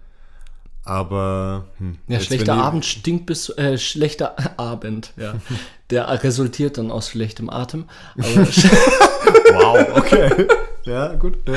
Aber 0.84 1.68
hm, 1.78 1.98
ja 2.08 2.18
jetzt, 2.18 2.26
schlechter 2.28 2.56
Abend 2.56 2.86
stinkt 2.86 3.26
bis, 3.26 3.50
äh, 3.50 3.78
schlechter 3.78 4.36
Abend, 4.60 5.14
ja. 5.18 5.36
Der 5.89 6.24
resultiert 6.24 6.78
dann 6.80 6.89
aus 6.89 7.10
schlechtem 7.10 7.50
Atem. 7.50 7.86
Aber 8.18 8.48
Wow, 9.54 9.98
okay. 9.98 10.48
ja, 10.86 11.14
gut. 11.14 11.38
Ja. 11.48 11.56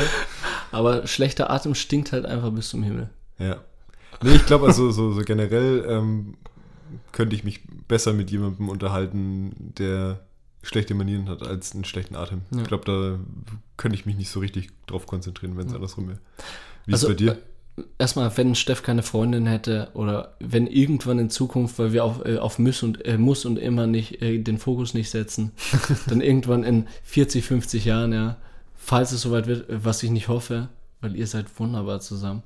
Aber 0.73 1.07
schlechter 1.07 1.49
Atem 1.49 1.75
stinkt 1.75 2.13
halt 2.13 2.27
einfach 2.27 2.51
bis 2.51 2.69
zum 2.69 2.83
Himmel. 2.83 3.09
Ja. 3.39 3.59
Nee, 4.23 4.35
ich 4.37 4.47
glaube 4.47 4.67
also 4.67 4.91
so, 4.91 5.13
so 5.13 5.23
generell 5.23 5.87
ähm, 5.89 6.37
könnte 7.13 7.35
ich 7.35 7.45
mich 7.45 7.61
besser 7.89 8.13
mit 8.13 8.31
jemandem 8.31 8.69
unterhalten, 8.69 9.73
der 9.79 10.21
schlechte 10.67 10.95
Manieren 10.95 11.29
hat, 11.29 11.43
als 11.43 11.73
einen 11.75 11.85
schlechten 11.85 12.17
Atem. 12.17 12.43
Ja. 12.51 12.63
Ich 12.63 12.69
glaube, 12.69 12.85
da 12.85 13.19
könnte 13.77 13.97
ich 13.97 14.07
mich 14.07 14.17
nicht 14.17 14.31
so 14.31 14.41
richtig 14.41 14.71
drauf 14.87 15.07
konzentrieren, 15.07 15.57
wenn 15.57 15.67
es 15.69 15.75
andersrum 15.75 16.09
wäre. 16.09 16.19
Wie 16.87 16.93
Also, 16.93 17.07
ist 17.09 17.13
es 17.13 17.17
bei 17.17 17.25
dir? 17.25 17.33
äh, 17.33 17.83
Erstmal, 17.99 18.35
wenn 18.39 18.55
Steff 18.55 18.83
keine 18.83 19.03
Freundin 19.03 19.45
hätte 19.47 19.91
oder 19.93 20.35
wenn 20.41 20.67
irgendwann 20.67 21.19
in 21.19 21.29
Zukunft, 21.29 21.79
weil 21.79 21.93
wir 21.93 22.05
auf, 22.05 22.25
äh, 22.25 22.39
auf 22.39 22.59
muss, 22.59 22.83
und, 22.83 23.05
äh, 23.05 23.19
muss 23.19 23.45
und 23.45 23.59
immer 23.59 23.87
nicht 23.87 24.23
äh, 24.23 24.39
den 24.39 24.57
Fokus 24.57 24.95
nicht 24.95 25.11
setzen, 25.11 25.53
dann 26.09 26.23
irgendwann 26.23 26.65
in 26.65 26.87
40, 27.05 27.45
50 27.45 27.85
Jahren, 27.85 28.13
ja, 28.15 28.37
falls 28.77 29.13
es 29.13 29.21
soweit 29.21 29.47
wird, 29.47 29.69
äh, 29.69 29.85
was 29.85 30.03
ich 30.03 30.11
nicht 30.11 30.29
hoffe, 30.29 30.69
weil 31.03 31.17
ihr 31.17 31.27
seid 31.27 31.47
wunderbar 31.61 32.01
zusammen. 32.01 32.43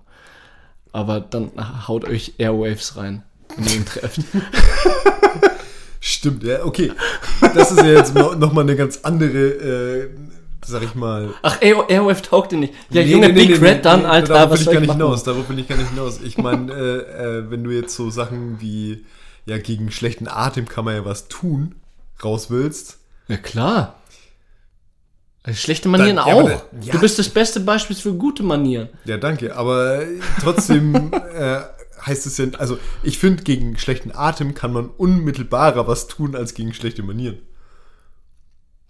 Aber 0.90 1.20
dann 1.20 1.52
haut 1.86 2.04
euch 2.04 2.34
Airwaves 2.38 2.96
rein, 2.96 3.22
wenn 3.56 3.66
ihr 3.66 3.74
ihn 3.76 3.84
trefft. 3.86 4.22
Stimmt, 6.00 6.42
ja, 6.44 6.64
okay. 6.64 6.92
Das 7.54 7.70
ist 7.70 7.78
ja 7.78 7.86
jetzt 7.92 8.14
no, 8.14 8.34
nochmal 8.34 8.64
eine 8.64 8.74
ganz 8.74 9.00
andere, 9.02 9.38
äh, 9.38 10.08
sag 10.64 10.82
ich 10.82 10.94
mal. 10.94 11.34
Ach, 11.42 11.58
Airwave 11.60 12.22
taugt 12.22 12.52
ihr 12.52 12.58
nicht. 12.58 12.72
Ja, 12.90 13.02
Nee, 13.02 13.10
Junge, 13.12 13.28
nee, 13.28 13.34
Big 13.46 13.60
nee, 13.60 13.66
Red 13.68 13.84
dann, 13.84 14.06
Alter, 14.06 14.34
Darauf 14.34 14.50
will 14.50 14.52
was 14.52 14.60
ich 14.60 14.66
gar 14.66 14.74
ich 14.74 14.80
nicht 14.80 14.88
machen? 14.88 14.98
hinaus. 15.00 15.24
Darauf 15.24 15.48
will 15.48 15.58
ich 15.58 15.68
gar 15.68 15.76
nicht 15.76 15.90
hinaus. 15.90 16.20
Ich 16.22 16.38
meine, 16.38 16.72
äh, 16.72 17.38
äh, 17.38 17.50
wenn 17.50 17.64
du 17.64 17.70
jetzt 17.70 17.94
so 17.94 18.08
Sachen 18.10 18.60
wie, 18.60 19.04
ja, 19.44 19.58
gegen 19.58 19.90
schlechten 19.90 20.26
Atem 20.26 20.66
kann 20.68 20.84
man 20.86 20.94
ja 20.94 21.04
was 21.04 21.28
tun, 21.28 21.74
raus 22.24 22.50
willst. 22.50 22.98
Ja, 23.28 23.36
klar. 23.36 23.96
Äh, 25.44 25.54
Schlechte 25.54 25.88
Manieren 25.88 26.16
Dann- 26.16 26.28
ja, 26.28 26.34
auch. 26.34 26.48
dann- 26.48 26.82
ja. 26.82 26.92
Du 26.92 27.00
bist 27.00 27.18
das 27.18 27.28
beste 27.28 27.60
Beispiel 27.60 27.96
für 27.96 28.12
gute 28.14 28.42
Manieren. 28.42 28.88
Ja, 29.04 29.16
danke. 29.18 29.54
Aber 29.56 30.02
trotzdem 30.42 30.94
äh, 31.34 31.60
heißt 32.06 32.26
es 32.26 32.38
ja, 32.38 32.46
also 32.58 32.78
ich 33.02 33.18
finde, 33.18 33.42
gegen 33.42 33.76
schlechten 33.78 34.12
Atem 34.14 34.54
kann 34.54 34.72
man 34.72 34.88
unmittelbarer 34.88 35.86
was 35.86 36.06
tun 36.06 36.34
als 36.34 36.54
gegen 36.54 36.72
schlechte 36.74 37.02
Manieren. 37.02 37.38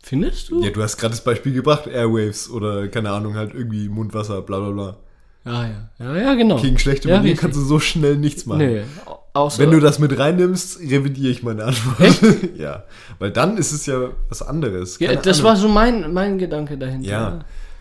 Findest 0.02 0.50
du? 0.50 0.62
Ja, 0.64 0.70
du 0.70 0.82
hast 0.82 0.96
gerade 0.96 1.12
das 1.12 1.22
Beispiel 1.24 1.52
gebracht, 1.52 1.86
Airwaves 1.86 2.50
oder 2.50 2.88
keine 2.88 3.10
Ahnung, 3.10 3.34
halt 3.34 3.52
irgendwie 3.54 3.88
Mundwasser, 3.88 4.40
bla 4.42 4.58
bla 4.58 4.70
bla. 4.70 4.96
Ah, 5.44 5.66
ja. 5.66 5.90
Ja, 5.98 6.16
ja, 6.16 6.34
genau. 6.34 6.60
Gegen 6.60 6.78
schlechte 6.78 7.08
ja, 7.08 7.16
Manieren 7.16 7.32
richtig. 7.32 7.40
kannst 7.40 7.58
du 7.58 7.64
so 7.64 7.80
schnell 7.80 8.16
nichts 8.16 8.44
machen. 8.46 8.58
Nee, 8.58 8.82
au- 9.06 9.18
außer, 9.32 9.58
Wenn 9.62 9.70
du 9.70 9.80
das 9.80 9.98
mit 9.98 10.18
reinnimmst, 10.18 10.80
revidiere 10.80 11.30
ich 11.30 11.42
meine 11.42 11.64
Antwort. 11.64 12.18
ja, 12.56 12.84
weil 13.18 13.30
dann 13.30 13.56
ist 13.56 13.72
es 13.72 13.86
ja 13.86 14.10
was 14.28 14.42
anderes. 14.42 14.98
ja, 14.98 15.14
das 15.16 15.38
Ahnung. 15.38 15.48
war 15.50 15.56
so 15.56 15.68
mein, 15.68 16.12
mein 16.12 16.38
Gedanke 16.38 16.76
dahinter. 16.76 17.08
Ja, 17.08 17.38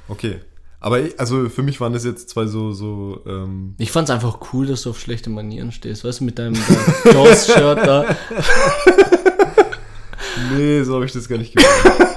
okay. 0.08 0.40
Aber 0.80 1.02
ich, 1.02 1.20
also 1.20 1.50
für 1.50 1.64
mich 1.64 1.82
waren 1.82 1.94
das 1.94 2.06
jetzt 2.06 2.30
zwei 2.30 2.46
so, 2.46 2.72
so 2.72 3.22
ähm, 3.26 3.76
Ich 3.78 3.92
fand's 3.92 4.10
einfach 4.10 4.40
cool, 4.54 4.66
dass 4.66 4.84
du 4.84 4.92
auf 4.92 5.00
schlechte 5.00 5.30
Manieren 5.30 5.72
stehst. 5.72 6.06
Weißt 6.06 6.22
du, 6.22 6.24
mit 6.24 6.40
deinem, 6.40 6.56
Jaws-Shirt 7.06 7.86
da. 7.86 8.16
Nee, 10.56 10.84
so 10.84 10.96
habe 10.96 11.06
ich 11.06 11.12
das 11.12 11.28
gar 11.28 11.38
nicht 11.38 11.56
gemacht. 11.56 12.10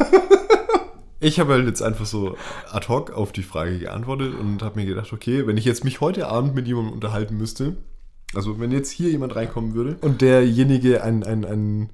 Ich 1.20 1.38
habe 1.38 1.52
halt 1.52 1.66
jetzt 1.66 1.82
einfach 1.82 2.06
so 2.06 2.36
ad 2.70 2.88
hoc 2.88 3.12
auf 3.12 3.32
die 3.32 3.42
Frage 3.42 3.78
geantwortet 3.78 4.34
und 4.38 4.62
habe 4.62 4.80
mir 4.80 4.86
gedacht, 4.86 5.12
okay, 5.12 5.46
wenn 5.46 5.56
ich 5.56 5.64
jetzt 5.64 5.84
mich 5.84 6.00
heute 6.00 6.26
Abend 6.26 6.54
mit 6.54 6.66
jemandem 6.66 6.92
unterhalten 6.92 7.36
müsste, 7.36 7.76
also 8.34 8.58
wenn 8.58 8.72
jetzt 8.72 8.90
hier 8.90 9.10
jemand 9.10 9.36
reinkommen 9.36 9.74
würde 9.74 9.96
und 10.00 10.20
derjenige 10.20 11.02
einen, 11.02 11.22
einen, 11.22 11.44
einen, 11.44 11.90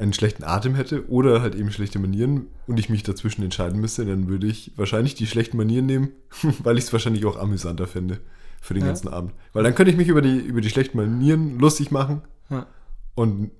einen 0.00 0.12
schlechten 0.12 0.44
Atem 0.44 0.74
hätte 0.74 1.08
oder 1.08 1.42
halt 1.42 1.54
eben 1.54 1.70
schlechte 1.70 1.98
Manieren 1.98 2.46
und 2.66 2.78
ich 2.80 2.88
mich 2.88 3.02
dazwischen 3.02 3.42
entscheiden 3.42 3.80
müsste, 3.80 4.04
dann 4.06 4.28
würde 4.28 4.46
ich 4.46 4.72
wahrscheinlich 4.76 5.14
die 5.14 5.26
schlechten 5.26 5.56
Manieren 5.56 5.86
nehmen, 5.86 6.08
weil 6.62 6.78
ich 6.78 6.84
es 6.84 6.92
wahrscheinlich 6.92 7.24
auch 7.26 7.36
amüsanter 7.38 7.86
fände 7.86 8.18
für 8.60 8.74
den 8.74 8.82
Ja. 8.82 8.88
ganzen 8.88 9.08
Abend. 9.08 9.32
Weil 9.52 9.62
dann 9.64 9.74
könnte 9.74 9.90
ich 9.90 9.96
mich 9.96 10.08
über 10.08 10.22
die, 10.22 10.38
über 10.38 10.60
die 10.60 10.70
schlechten 10.70 10.96
Manieren 10.96 11.58
lustig 11.58 11.90
machen 11.90 12.22
Ja. 12.48 12.66
und 13.14 13.50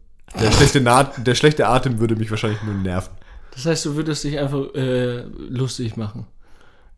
der 0.41 0.51
schlechte, 0.53 0.81
Na 0.81 1.03
der 1.05 1.35
schlechte 1.35 1.67
Atem 1.67 1.99
würde 1.99 2.17
mich 2.17 2.31
wahrscheinlich 2.31 2.63
nur 2.63 2.75
nerven. 2.75 3.13
Das 3.53 3.67
heißt, 3.67 3.85
du 3.87 3.97
würdest 3.97 4.23
dich 4.25 4.39
einfach 4.39 4.73
äh, 4.75 5.23
lustig 5.23 5.97
machen. 5.97 6.27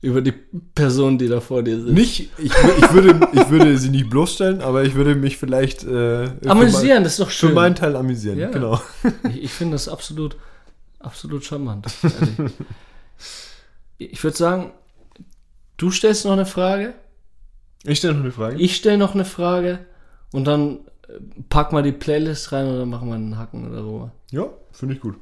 Über 0.03 0.21
die 0.21 0.33
Person, 0.33 1.17
die 1.17 1.29
da 1.29 1.41
vor 1.41 1.63
dir 1.63 1.79
sitzt. 1.81 1.93
Nicht, 1.93 2.21
ich, 2.37 2.53
ich, 2.53 2.93
würde, 2.93 3.29
ich 3.33 3.49
würde 3.51 3.79
sie 3.79 3.89
nicht 3.89 4.11
bloßstellen, 4.11 4.61
aber 4.61 4.83
ich 4.85 4.95
würde 4.97 5.15
mich 5.15 5.39
vielleicht 5.39 5.85
äh, 5.85 6.27
für 6.27 6.51
Amüsieren, 6.51 6.97
mein- 6.97 7.05
das 7.05 7.13
ist 7.13 7.21
doch 7.21 7.27
Für 7.31 7.47
schön. 7.47 7.55
meinen 7.55 7.75
Teil 7.77 7.95
amüsieren, 7.97 8.39
Ja. 8.39 8.51
genau. 8.51 8.81
Ich, 9.31 9.45
ich 9.45 9.51
finde 9.53 9.75
das 9.77 9.89
absolut, 9.89 10.37
absolut 10.99 11.45
charmant. 11.45 11.87
ehrlich. 12.03 12.53
ich 13.99 14.23
würde 14.25 14.37
sagen, 14.37 14.73
du 15.77 15.91
stellst 15.91 16.25
noch 16.25 16.33
eine 16.33 16.47
Frage, 16.47 16.95
Ich 17.85 17.99
stelle 17.99 18.15
noch 18.15 18.23
eine 18.25 18.33
Frage. 18.33 18.57
ich 18.57 18.77
stelle 18.77 18.99
noch 18.99 19.15
eine 19.15 19.25
Frage 19.25 19.79
und 20.33 20.45
dann 20.47 20.81
äh, 21.09 21.21
pack 21.49 21.73
mal 21.73 21.83
die 21.85 21.93
Playlist 21.93 22.51
rein 22.53 22.67
und 22.67 22.79
dann 22.79 22.89
machen 22.91 23.09
wir 23.09 23.15
einen 23.15 23.39
Hacken 23.39 23.69
oder 23.71 23.83
so. 23.83 24.11
ja, 24.31 24.47
finde 24.73 24.95
ich 24.97 25.01
gut. 25.01 25.15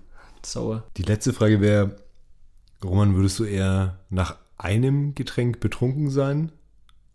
Sauer. 0.42 0.84
Die 0.96 1.02
letzte 1.02 1.34
Frage 1.34 1.60
wäre, 1.60 1.96
Roman, 2.82 3.14
würdest 3.14 3.38
du 3.38 3.44
eher 3.44 3.98
nach 4.08 4.36
einem 4.62 5.14
Getränk 5.14 5.60
betrunken 5.60 6.10
sein 6.10 6.52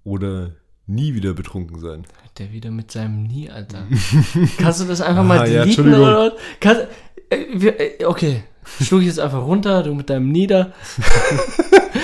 oder 0.04 0.52
nie 0.88 1.14
wieder 1.16 1.34
betrunken 1.34 1.80
sein? 1.80 2.06
Der 2.38 2.52
wieder 2.52 2.72
mit 2.72 2.92
seinem 2.92 3.24
Nie, 3.24 3.50
Alter. 3.50 3.84
Kannst 4.58 4.82
du 4.82 4.86
das 4.86 5.02
einfach 5.02 5.24
mal 5.24 5.40
Ah, 5.40 5.46
ja, 5.46 5.64
deleten 5.66 5.68
Entschuldigung. 5.70 6.02
oder? 6.02 6.34
Kannst, 6.60 6.88
äh, 7.30 7.68
äh, 7.68 8.06
okay, 8.06 8.44
schluck 8.82 9.02
ich 9.02 9.08
jetzt 9.08 9.20
einfach 9.20 9.46
runter, 9.46 9.84
du 9.84 9.94
mit 9.96 10.10
deinem 10.10 10.32
Nieder. 10.32 10.74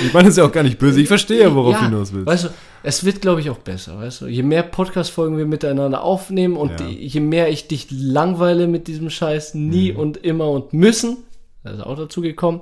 Ich 0.04 0.14
meine, 0.14 0.26
das 0.26 0.34
ist 0.34 0.38
ja 0.38 0.46
auch 0.46 0.52
gar 0.52 0.64
nicht 0.64 0.80
böse. 0.80 1.00
Ich 1.02 1.08
verstehe 1.10 1.42
ja, 1.42 1.54
worauf 1.54 1.74
Ja, 1.74 1.80
du 1.82 1.86
hinaus 1.90 2.12
willst. 2.14 2.26
Weißt 2.26 2.44
du, 2.46 2.50
es 2.82 3.04
wird, 3.04 3.22
glaube 3.22 3.42
ich, 3.42 3.50
auch 3.52 3.58
besser, 3.60 3.98
weißt 4.00 4.22
du. 4.22 4.28
Je 4.28 4.42
mehr 4.42 4.64
Podcast-Folgen 4.64 5.38
wir 5.38 5.46
miteinander 5.46 6.02
aufnehmen 6.02 6.56
und 6.58 6.80
Ja. 6.80 6.88
je 6.88 7.20
mehr 7.20 7.50
ich 7.50 7.68
dich 7.68 7.88
langweile 7.92 8.68
mit 8.68 8.88
diesem 8.88 9.10
Scheiß 9.12 9.54
nie 9.54 9.92
Mhm. 9.92 10.00
und 10.00 10.18
immer 10.18 10.50
und 10.50 10.74
müssen, 10.74 11.18
da 11.64 11.72
ist 11.72 11.82
auch 11.82 11.98
dazu 11.98 12.22
gekommen. 12.22 12.62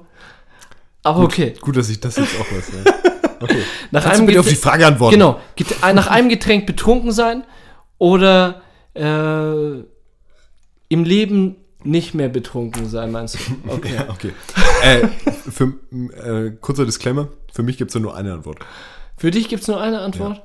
Aber 1.04 1.24
okay. 1.24 1.54
Gut, 1.62 1.78
dass 1.78 1.90
ich 1.90 2.00
das 2.00 2.18
jetzt 2.18 2.40
auch 2.40 2.52
weiß. 2.52 2.72
Ja. 2.86 2.94
Okay. 3.42 3.64
Nach 3.92 4.04
Kannst 4.04 4.20
du 4.20 4.26
bitte 4.26 4.42
auf 4.42 4.50
die 4.50 4.56
Frage 4.56 4.86
antworten? 4.86 5.14
Genau. 5.14 5.40
Äh, 5.82 5.94
Nach 5.94 6.08
einem 6.08 6.28
Getränk 6.28 6.66
betrunken 6.66 7.14
sein 7.14 7.46
oder 7.98 8.62
äh, 8.96 9.80
im 10.90 11.04
Leben 11.06 11.56
nicht 11.84 12.14
mehr 12.14 12.28
betrunken 12.28 12.90
sein, 12.90 13.12
meinst 13.12 13.36
du? 13.36 13.40
Okay. 13.72 13.96
Ja, 13.96 14.10
okay. 14.10 14.34
äh, 14.84 15.08
für, 15.50 15.74
äh, 16.18 16.52
kurzer 16.60 16.86
Disclaimer, 16.86 17.30
für 17.54 17.64
mich 17.64 17.78
gibt 17.78 17.96
es 17.96 18.02
nur 18.02 18.14
eine 18.14 18.34
Antwort. 18.34 18.60
Für 19.16 19.32
dich 19.32 19.48
gibt 19.48 19.62
es 19.62 19.68
nur 19.70 19.80
eine 19.80 20.00
Antwort? 20.02 20.42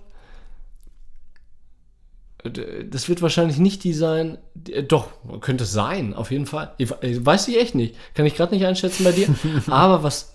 Das 2.44 3.08
wird 3.08 3.22
wahrscheinlich 3.22 3.58
nicht 3.58 3.84
die 3.84 3.94
sein. 3.94 4.36
äh, 4.68 4.82
Doch, 4.82 5.08
könnte 5.40 5.64
es 5.64 5.72
sein, 5.72 6.12
auf 6.12 6.30
jeden 6.30 6.46
Fall. 6.46 6.74
Ich, 6.76 6.90
ich 7.00 7.24
weiß 7.24 7.48
ich 7.48 7.58
echt 7.58 7.74
nicht. 7.74 7.96
Kann 8.14 8.26
ich 8.26 8.34
gerade 8.34 8.54
nicht 8.54 8.66
einschätzen 8.66 9.04
bei 9.04 9.12
dir. 9.12 9.28
Aber 9.68 10.02
was, 10.02 10.32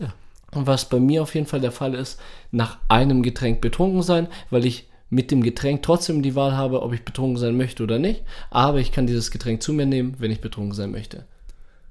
was 0.51 0.89
bei 0.89 0.99
mir 0.99 1.21
auf 1.21 1.35
jeden 1.35 1.45
Fall 1.45 1.61
der 1.61 1.71
Fall 1.71 1.93
ist, 1.93 2.19
nach 2.51 2.79
einem 2.87 3.21
Getränk 3.21 3.61
betrunken 3.61 4.01
sein, 4.01 4.27
weil 4.49 4.65
ich 4.65 4.87
mit 5.11 5.29
dem 5.31 5.43
Getränk 5.43 5.83
trotzdem 5.83 6.23
die 6.23 6.35
Wahl 6.35 6.55
habe, 6.55 6.81
ob 6.81 6.93
ich 6.93 7.03
betrunken 7.03 7.37
sein 7.37 7.57
möchte 7.57 7.83
oder 7.83 7.99
nicht. 7.99 8.23
Aber 8.49 8.79
ich 8.79 8.91
kann 8.91 9.07
dieses 9.07 9.29
Getränk 9.29 9.61
zu 9.61 9.73
mir 9.73 9.85
nehmen, 9.85 10.15
wenn 10.17 10.31
ich 10.31 10.41
betrunken 10.41 10.73
sein 10.73 10.91
möchte. 10.91 11.25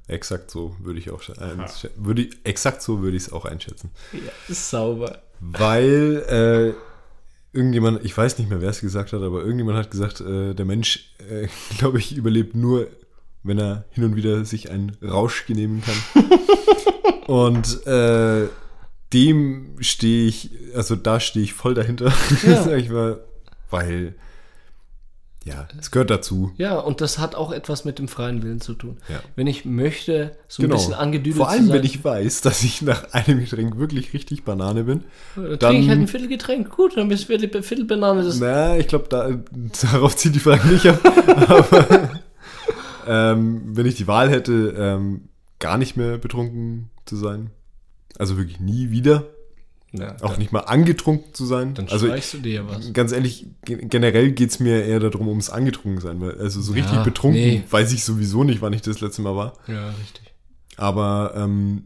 Exakt 0.09 0.51
so 0.51 0.75
würde 0.81 0.99
ich 0.99 1.11
auch 1.11 1.21
äh, 1.29 1.57
würde 1.97 2.23
ich, 2.23 2.31
exakt 2.45 2.83
so 2.83 3.03
würde 3.03 3.17
ich 3.17 3.25
es 3.25 3.33
auch 3.33 3.45
einschätzen. 3.45 3.91
Ja, 4.13 4.55
sauber. 4.55 5.23
Weil 5.41 6.75
äh, 6.75 6.88
irgendjemand, 7.53 8.05
ich 8.05 8.17
weiß 8.17 8.39
nicht 8.39 8.51
mehr, 8.51 8.61
wer 8.61 8.71
es 8.71 8.81
gesagt 8.81 9.13
hat, 9.13 9.23
aber 9.23 9.41
irgendjemand 9.43 9.79
hat 9.79 9.91
gesagt, 9.91 10.21
äh, 10.21 10.55
der 10.55 10.65
Mensch, 10.65 11.15
äh, 11.31 11.49
glaube 11.79 11.99
ich, 11.99 12.17
überlebt 12.17 12.55
nur, 12.55 12.89
wenn 13.43 13.59
er 13.59 13.85
hin 13.91 14.05
und 14.05 14.17
wieder 14.17 14.45
sich 14.45 14.71
einen 14.71 14.97
Rausch 15.03 15.47
genehmigen 15.47 15.83
kann. 15.83 16.31
und 17.27 17.87
äh, 17.87 18.49
dem 19.13 19.77
stehe 19.81 20.29
ich, 20.29 20.51
also 20.75 20.97
da 20.97 21.19
stehe 21.21 21.45
ich 21.45 21.55
voll 21.55 21.75
dahinter, 21.75 22.13
Ja. 22.47 22.63
sag 22.63 22.79
ich 22.79 22.91
mal, 22.91 23.21
weil 23.71 24.15
ja, 25.49 25.67
es 25.81 25.91
gehört 25.91 26.11
dazu. 26.11 26.53
Ja, 26.57 26.79
und 26.79 27.01
das 27.01 27.19
hat 27.19 27.35
auch 27.35 27.51
etwas 27.53 27.85
mit 27.85 27.99
dem 27.99 28.07
freien 28.09 28.43
Willen 28.43 28.61
zu 28.61 28.75
tun. 28.75 28.99
Ja. 29.09 29.21
Wenn 29.37 29.47
ich 29.47 29.65
möchte, 29.65 30.37
so 30.47 30.63
ein 30.63 30.69
bisschen 30.69 30.95
angedüdelt 30.95 31.35
Genau. 31.37 31.45
Vor 31.47 31.51
allem, 31.53 31.63
zu 31.63 31.67
sein, 31.69 31.77
wenn 31.79 31.85
ich 31.85 32.05
weiß, 32.05 32.41
dass 32.43 32.63
ich 32.63 32.83
nach 32.83 33.13
einem 33.13 33.41
Getränk 33.41 33.79
wirklich 33.79 34.13
richtig 34.13 34.45
Banane 34.45 34.85
bin. 34.85 35.05
dann, 35.35 35.45
dann- 35.45 35.59
trinke 35.59 35.79
ich 35.83 35.89
halt 35.89 36.01
ein 36.01 36.09
Viertelgetränk. 36.09 36.71
Gut, 36.71 36.97
dann 36.97 37.09
bist 37.09 37.25
du 37.29 37.39
Viertel, 37.39 37.63
Viertelbanane. 37.63 38.23
Das 38.25 38.39
Na, 38.41 38.77
ich 38.77 38.87
glaube, 38.89 39.07
da, 39.09 39.31
darauf 39.93 40.17
zieht 40.17 40.35
die 40.35 40.41
Frage 40.41 40.69
nicht 40.69 40.87
ab. 40.87 41.01
Aber 41.49 42.11
ähm, 43.07 43.63
wenn 43.77 43.87
ich 43.87 43.95
die 43.95 44.07
Wahl 44.07 44.29
hätte, 44.31 44.75
ähm, 44.77 45.29
gar 45.59 45.79
nicht 45.79 45.97
mehr 45.97 46.19
betrunken 46.19 46.91
zu 47.07 47.17
sein, 47.17 47.51
also 48.19 48.37
wirklich 48.37 48.61
nie 48.61 48.91
wieder, 48.91 49.25
ja, 49.93 50.17
auch 50.23 50.37
nicht 50.37 50.53
mal 50.53 50.61
angetrunken 50.61 51.33
zu 51.35 51.47
sein. 51.47 51.75
dann 51.75 51.89
also 51.89 52.07
streichst 52.07 52.35
du 52.35 52.39
dir 52.39 52.53
ja 52.53 52.69
was. 52.69 52.93
ganz 52.93 53.13
ehrlich, 53.13 53.47
ge- 53.65 53.87
generell 53.87 54.33
geht 54.33 54.51
es 54.51 54.61
mir 54.61 54.85
eher 54.85 55.01
darum, 55.01 55.29
ums 55.29 55.49
angetrunken 55.51 56.01
sein. 56.01 56.21
Weil, 56.21 56.39
also 56.39 56.61
so 56.61 56.75
Ja, 56.75 56.83
richtig 56.85 57.03
betrunken 57.05 57.41
nee. 57.41 57.65
weiß 57.71 57.93
ich 57.93 58.05
sowieso 58.05 58.45
nicht, 58.45 58.61
wann 58.61 58.73
ich 58.73 58.83
das 58.83 59.01
letzte 59.01 59.23
Mal 59.23 59.35
war. 59.35 59.55
Ja, 59.67 59.89
richtig. 59.91 60.35
Aber 60.77 61.33
ähm, 61.37 61.85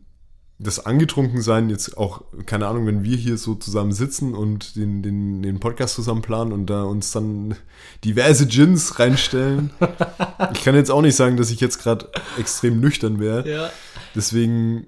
das 0.58 0.84
Angetrunkensein 0.84 1.70
jetzt 1.70 1.96
auch, 1.96 2.22
keine 2.46 2.68
Ahnung, 2.68 2.86
wenn 2.86 3.02
wir 3.02 3.16
hier 3.16 3.36
so 3.36 3.54
zusammen 3.56 3.92
sitzen 3.92 4.34
und 4.34 4.76
den, 4.76 5.02
den, 5.02 5.42
den 5.42 5.58
Podcast 5.60 5.94
zusammen 5.96 6.22
planen 6.22 6.52
und 6.52 6.66
da 6.66 6.84
uns 6.84 7.10
dann 7.10 7.56
diverse 8.04 8.46
Gins 8.46 8.98
reinstellen. 9.00 9.70
ich 10.52 10.62
kann 10.62 10.74
jetzt 10.76 10.90
auch 10.90 11.02
nicht 11.02 11.16
sagen, 11.16 11.36
dass 11.36 11.50
ich 11.50 11.60
jetzt 11.60 11.78
gerade 11.82 12.08
extrem 12.38 12.80
nüchtern 12.80 13.18
wäre. 13.18 13.48
Ja. 13.48 13.70
Deswegen 14.14 14.86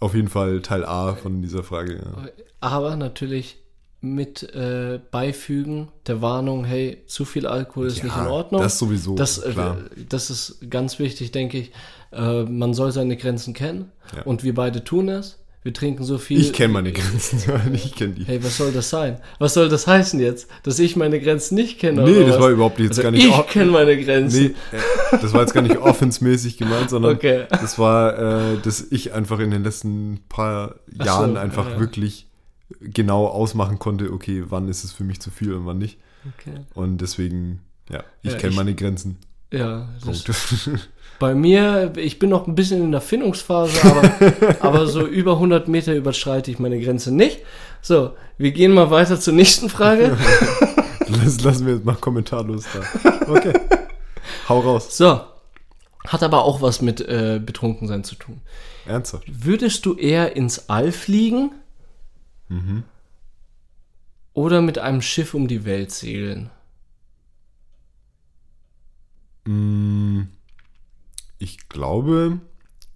auf 0.00 0.14
jeden 0.14 0.28
Fall 0.28 0.60
Teil 0.62 0.84
A 0.84 1.14
von 1.14 1.42
dieser 1.42 1.62
Frage. 1.62 1.96
Ja. 1.96 2.28
Aber 2.60 2.96
natürlich 2.96 3.58
mit 4.00 4.42
äh, 4.54 5.00
Beifügen 5.10 5.88
der 6.06 6.22
Warnung, 6.22 6.64
hey, 6.64 7.02
zu 7.06 7.24
viel 7.24 7.46
Alkohol 7.48 7.88
ist 7.88 7.98
Ja, 7.98 8.04
nicht 8.04 8.16
in 8.16 8.26
Ordnung. 8.28 8.62
das 8.62 8.78
sowieso, 8.78 9.16
Das, 9.16 9.38
äh, 9.38 9.50
klar. 9.50 9.76
das 10.08 10.30
ist 10.30 10.70
ganz 10.70 11.00
wichtig, 11.00 11.32
denke 11.32 11.58
ich. 11.58 11.72
Äh, 12.12 12.44
man 12.44 12.74
soll 12.74 12.92
seine 12.92 13.16
Grenzen 13.16 13.54
kennen. 13.54 13.90
Ja. 14.16 14.22
Und 14.22 14.44
wir 14.44 14.54
beide 14.54 14.84
tun 14.84 15.08
es. 15.08 15.38
Wir 15.62 15.74
trinken 15.74 16.04
so 16.04 16.18
viel. 16.18 16.40
Ich 16.40 16.52
kenne 16.52 16.72
meine 16.72 16.92
Grenzen, 16.92 17.42
ich 17.72 17.94
kenne 17.94 18.14
die. 18.14 18.24
Hey, 18.24 18.42
was 18.42 18.56
soll 18.56 18.70
das 18.72 18.90
sein? 18.90 19.20
Was 19.38 19.54
soll 19.54 19.68
das 19.68 19.86
heißen 19.86 20.20
jetzt? 20.20 20.48
Dass 20.62 20.78
ich 20.78 20.94
meine 20.94 21.20
Grenzen 21.20 21.56
nicht 21.56 21.78
kenne? 21.80 22.04
Nee, 22.04 22.24
das 22.24 22.34
was? 22.34 22.40
war 22.40 22.50
überhaupt 22.50 22.78
jetzt 22.78 22.90
also 22.90 23.02
gar 23.02 23.10
nicht 23.10 23.26
Ich 23.26 23.46
kenne 23.48 23.72
meine 23.72 24.02
Grenzen. 24.02 24.54
Nee, 24.72 24.76
äh, 24.76 25.18
das 25.20 25.32
war 25.32 25.40
jetzt 25.40 25.54
gar 25.54 25.62
nicht 25.62 25.76
offensmäßig 25.78 26.58
gemeint, 26.58 26.90
sondern 26.90 27.16
Okay. 27.16 27.46
das 27.50 27.78
war, 27.78 28.52
äh, 28.54 28.58
dass 28.62 28.86
ich 28.90 29.12
einfach 29.12 29.40
in 29.40 29.50
den 29.50 29.64
letzten 29.64 30.20
paar 30.28 30.76
Jahren 30.92 31.32
so, 31.34 31.38
einfach 31.40 31.70
ja. 31.70 31.80
wirklich 31.80 32.28
genau 32.80 33.26
ausmachen 33.26 33.78
konnte, 33.78 34.12
okay, 34.12 34.44
wann 34.48 34.68
ist 34.68 34.84
es 34.84 34.92
für 34.92 35.04
mich 35.04 35.20
zu 35.20 35.30
viel 35.30 35.54
und 35.54 35.66
wann 35.66 35.78
nicht. 35.78 35.98
Okay. 36.38 36.60
Und 36.74 36.98
deswegen, 37.00 37.60
ja, 37.90 38.04
ich 38.22 38.32
Ja, 38.32 38.38
kenne 38.38 38.54
meine 38.54 38.74
Grenzen. 38.74 39.18
Ja, 39.52 39.88
das, 40.04 40.24
Punkt. 40.24 40.88
bei 41.18 41.34
mir, 41.34 41.92
ich 41.96 42.18
bin 42.18 42.30
noch 42.30 42.46
ein 42.46 42.54
bisschen 42.54 42.82
in 42.82 42.92
der 42.92 43.00
Findungsphase, 43.00 43.78
aber, 43.84 44.56
aber 44.60 44.86
so 44.86 45.06
über 45.06 45.32
100 45.32 45.68
Meter 45.68 45.94
überschreite 45.94 46.50
ich 46.50 46.58
meine 46.58 46.80
Grenze 46.80 47.14
nicht. 47.14 47.40
So, 47.82 48.14
wir 48.36 48.52
gehen 48.52 48.72
mal 48.72 48.90
weiter 48.90 49.18
zur 49.18 49.34
nächsten 49.34 49.68
Frage. 49.68 50.16
Lass, 51.08 51.40
lassen 51.42 51.66
wir 51.66 51.74
jetzt 51.74 51.84
mal 51.84 51.96
kommentarlos 51.96 52.66
da. 52.72 53.30
Okay. 53.30 53.52
Hau 54.48 54.60
raus. 54.60 54.96
So, 54.96 55.20
hat 56.06 56.22
aber 56.22 56.44
auch 56.44 56.62
was 56.62 56.82
mit 56.82 57.00
äh, 57.00 57.40
Betrunkensein 57.44 58.04
zu 58.04 58.14
tun. 58.14 58.40
Ernsthaft. 58.86 59.24
Würdest 59.26 59.86
du 59.86 59.94
eher 59.94 60.36
ins 60.36 60.68
All 60.68 60.92
fliegen 60.92 61.52
oder 64.32 64.62
mit 64.62 64.78
einem 64.78 65.02
Schiff 65.02 65.34
um 65.34 65.48
die 65.48 65.64
Welt 65.64 65.90
segeln? 65.90 66.50
Mm, 69.44 70.22
Ich 71.38 71.68
glaube, 71.68 72.40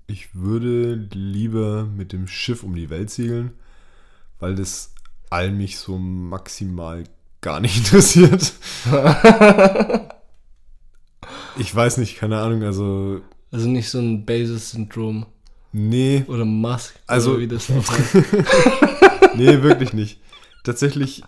ich 0.06 0.34
würde 0.34 1.08
lieber 1.12 1.84
mit 1.84 2.12
dem 2.12 2.26
Schiff 2.26 2.62
um 2.64 2.74
die 2.74 2.90
Welt 2.90 3.10
segeln, 3.10 3.52
weil 4.40 4.54
das 4.54 4.92
all 5.30 5.50
mich 5.52 5.78
so 5.78 5.96
maximal 5.98 7.04
gar 7.40 7.60
nicht 7.60 7.76
interessiert. 7.84 8.52
ich 11.58 11.74
weiß 11.74 11.98
nicht, 11.98 12.16
keine 12.18 12.40
Ahnung, 12.40 12.62
also 12.62 13.20
Also 13.50 13.68
nicht 13.68 13.88
so 13.88 13.98
ein 13.98 14.24
Basis-Syndrom 14.24 15.26
nee, 15.72 16.24
oder 16.26 16.44
Musk, 16.44 16.94
Also- 17.06 17.32
oder 17.32 17.40
wie 17.40 17.48
das 17.48 17.68
noch 17.68 17.86
heißt. 17.88 18.14
nee, 19.36 19.62
wirklich 19.62 19.92
nicht. 19.92 20.20
Tatsächlich 20.64 21.22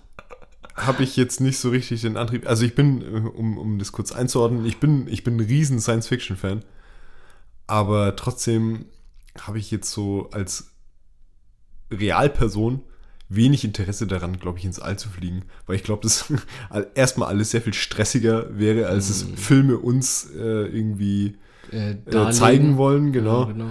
habe 0.77 1.05
ich 1.05 1.17
jetzt 1.17 1.41
nicht 1.41 1.59
so 1.59 1.71
richtig 1.71 2.03
den 2.03 2.17
Antrieb. 2.17 2.49
Also 2.49 2.65
ich 2.65 2.75
bin, 2.75 3.01
äh, 3.03 3.29
um, 3.29 3.59
um 3.59 3.79
das 3.79 3.93
kurz 3.93 4.11
einzuordnen, 4.13 4.65
ich 4.67 4.79
bin, 4.79 5.07
ich 5.09 5.23
bin 5.25 5.37
ein 5.37 5.41
riesen 5.41 5.81
Science-Fiction-Fan. 5.81 6.65
Aber 7.67 8.17
trotzdem 8.17 8.87
habe 9.41 9.59
ich 9.59 9.71
jetzt 9.71 9.91
so 9.91 10.29
als 10.33 10.71
Realperson 11.91 12.83
wenig 13.29 13.65
Interesse 13.65 14.07
daran, 14.07 14.39
glaube 14.39 14.59
ich, 14.59 14.65
ins 14.65 14.79
All 14.79 14.99
zu 14.99 15.09
fliegen. 15.09 15.45
Weil 15.67 15.77
ich 15.77 15.83
glaube, 15.85 16.03
dass 16.03 16.33
erstmal 16.95 17.29
alles 17.29 17.51
sehr 17.51 17.63
viel 17.63 17.75
stressiger 17.75 18.59
wäre, 18.59 18.87
als 18.89 19.09
es 19.09 19.27
Filme 19.37 19.79
uns 19.79 20.31
äh, 20.35 20.67
irgendwie 20.67 21.37
Äh, 21.73 21.93
äh, 21.93 22.31
zeigen 22.31 22.77
wollen, 22.77 23.13
genau. 23.13 23.43
Ja, 23.47 23.53
genau. 23.53 23.71